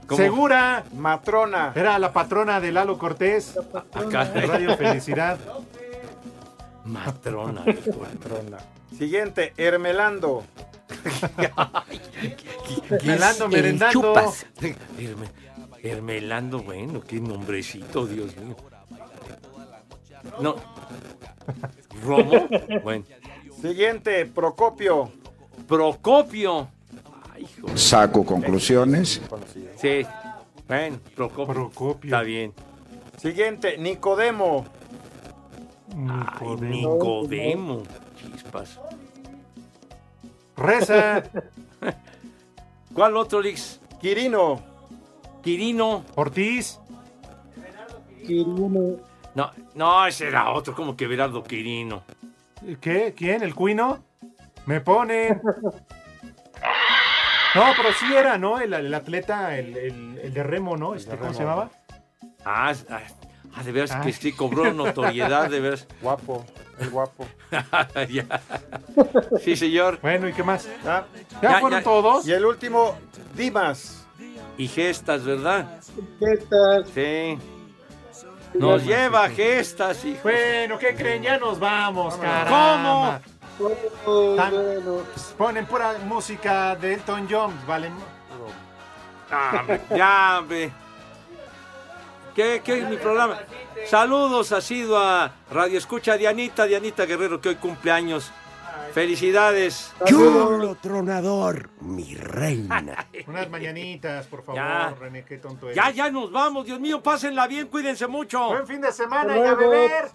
¿Cómo? 0.08 0.18
Segura. 0.18 0.84
Matrona. 0.96 1.72
Era 1.76 1.98
la 2.00 2.12
patrona 2.12 2.60
de 2.60 2.72
Lalo 2.72 2.98
Cortés. 2.98 3.58
Ah, 4.14 4.26
de. 4.26 4.42
Radio 4.46 4.78
Felicidad. 4.78 5.40
Matrona. 6.86 7.64
Matrona. 7.66 8.58
Siguiente, 8.98 9.54
Hermelando. 9.58 10.44
Melando, 13.04 13.46
El 13.46 13.52
merendando. 13.52 14.02
chupas. 14.02 14.46
Herme- 14.62 15.32
Hermelando, 15.82 16.60
bueno, 16.62 17.02
qué 17.02 17.20
nombrecito, 17.20 18.06
Dios 18.06 18.36
mío. 18.38 18.56
No. 20.40 20.56
Romo. 22.04 22.48
Bueno. 22.84 23.06
Siguiente, 23.62 24.26
Procopio. 24.26 25.12
Procopio. 25.68 26.70
Saco 27.76 28.26
conclusiones. 28.26 29.22
Sí. 29.78 30.06
Bueno, 30.68 31.00
Procopio. 31.16 31.54
Procopio. 31.54 32.08
Está 32.08 32.22
bien. 32.22 32.54
Siguiente, 33.18 33.78
Nicodemo. 33.78 34.66
Ay, 36.10 36.48
Nicodemo. 36.62 37.84
Chispas. 38.18 38.80
Reza. 40.56 41.24
¿Cuál 42.94 43.18
otro, 43.18 43.42
Lix? 43.42 43.80
Quirino. 44.02 44.62
Quirino. 45.42 46.04
Ortiz. 46.16 46.80
Quirino. 48.26 48.98
No, 49.36 49.52
no, 49.74 50.08
ese 50.08 50.28
era 50.28 50.52
otro, 50.52 50.76
como 50.76 50.96
que 50.96 51.08
Berardo 51.08 51.44
Quirino. 51.44 52.04
¿Qué? 52.80 53.14
¿Quién? 53.16 53.44
¿El 53.44 53.56
cuino? 53.56 54.04
Me 54.66 54.80
pone. 54.80 55.40
No, 57.56 57.64
pero 57.78 57.90
sí 57.94 58.14
era, 58.16 58.38
¿no? 58.38 58.60
El, 58.60 58.74
el 58.74 58.94
atleta, 58.94 59.58
el, 59.58 59.78
el- 59.78 60.20
el 60.24 60.34
de 60.34 60.44
remo, 60.44 60.76
¿no? 60.78 60.96
Este, 60.96 61.12
¿Cómo 61.12 61.24
remo. 61.24 61.34
se 61.34 61.40
llamaba? 61.44 61.70
Ah, 62.46 62.74
ah, 62.90 63.00
ah, 63.56 63.64
de 63.64 63.72
veras 63.72 63.92
Ah. 63.92 64.02
que 64.02 64.12
sí 64.12 64.32
cobró 64.34 64.74
notoriedad, 64.74 65.50
de 65.50 65.60
veras. 65.60 65.88
Guapo. 66.02 66.46
el 66.80 66.90
guapo. 66.90 67.26
Ya. 68.10 68.26
Sí, 69.44 69.56
señor. 69.56 70.00
Bueno, 70.02 70.28
¿y 70.28 70.34
qué 70.34 70.44
más? 70.44 70.68
¿Ya? 70.84 71.06
¿Ya 71.42 71.60
fueron 71.60 71.84
todos? 71.84 72.28
Y 72.28 72.32
el 72.34 72.46
último, 72.46 72.98
Dimas. 73.36 74.06
Y 74.58 74.68
gestas, 74.68 75.24
¿verdad? 75.24 75.80
Gestas. 76.20 76.88
Sí. 76.94 77.38
Nos 78.56 78.84
lleva 78.86 79.30
gestas, 79.30 80.04
hijo. 80.06 80.20
Bueno, 80.24 80.78
¿qué 80.78 80.94
creen? 80.96 81.24
Ya 81.24 81.38
nos 81.40 81.60
vamos, 81.60 82.16
caramba. 82.18 83.22
Oh, 84.06 84.36
Tan- 84.36 84.52
bueno. 84.52 84.98
Ponen 85.38 85.66
pura 85.66 85.94
música 86.06 86.76
de 86.76 86.94
Elton 86.96 87.28
John, 87.30 87.54
¿vale? 87.68 87.92
Ah, 89.32 89.64
ya, 89.96 90.38
hombre. 90.40 90.72
¿Qué, 92.36 92.62
¿Qué 92.64 92.80
es 92.80 92.90
mi 92.90 92.98
programa? 92.98 93.40
Saludos, 93.88 94.52
ha 94.52 94.62
sido 94.62 94.98
a 94.98 95.32
Radio 95.52 95.78
Escucha 95.78 96.18
Dianita, 96.18 96.66
Dianita 96.66 97.06
Guerrero, 97.06 97.40
que 97.40 97.50
hoy 97.50 97.56
cumple 97.56 97.92
años. 97.92 98.32
Felicidades. 98.94 99.92
Chulo 100.06 100.76
tronador, 100.76 101.70
mi 101.82 102.16
reina. 102.16 103.08
Unas 103.28 103.50
mañanitas, 103.50 104.28
por 104.28 104.44
favor, 104.44 104.62
Ya. 104.62 104.94
René, 105.00 105.24
qué 105.26 105.38
tonto 105.38 105.68
eres. 105.68 105.76
Ya, 105.76 105.90
ya 105.92 106.12
nos 106.12 106.32
vamos, 106.32 106.66
Dios 106.66 106.80
mío, 106.80 107.02
pásenla 107.02 107.48
bien, 107.48 107.68
cuídense 107.68 108.06
mucho. 108.08 108.48
Buen 108.50 108.68
fin 108.68 108.82
de 108.82 108.92
semana 108.92 109.36
y 109.38 109.42
a 109.42 109.54
beber. 109.56 110.12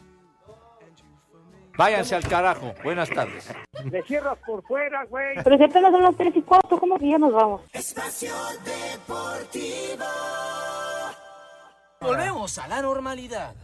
Váyanse 1.79 2.17
al 2.17 2.27
carajo. 2.27 2.75
Buenas 2.83 3.09
tardes. 3.09 3.49
Le 3.85 4.03
cierras 4.03 4.37
por 4.45 4.65
fuera, 4.65 5.05
güey. 5.05 5.37
Pero 5.45 5.57
si 5.57 5.63
apenas 5.63 5.93
son 5.93 6.03
las 6.03 6.17
3 6.17 6.33
y 6.35 6.43
cuarto, 6.43 6.77
¿cómo 6.77 6.99
que 6.99 7.09
ya 7.09 7.19
nos 7.19 7.33
vamos? 7.33 7.61
Espacio 7.73 8.35
Deportivo. 8.65 10.05
Volvemos 12.01 12.59
a 12.59 12.67
la 12.67 12.83
normalidad. 12.83 13.55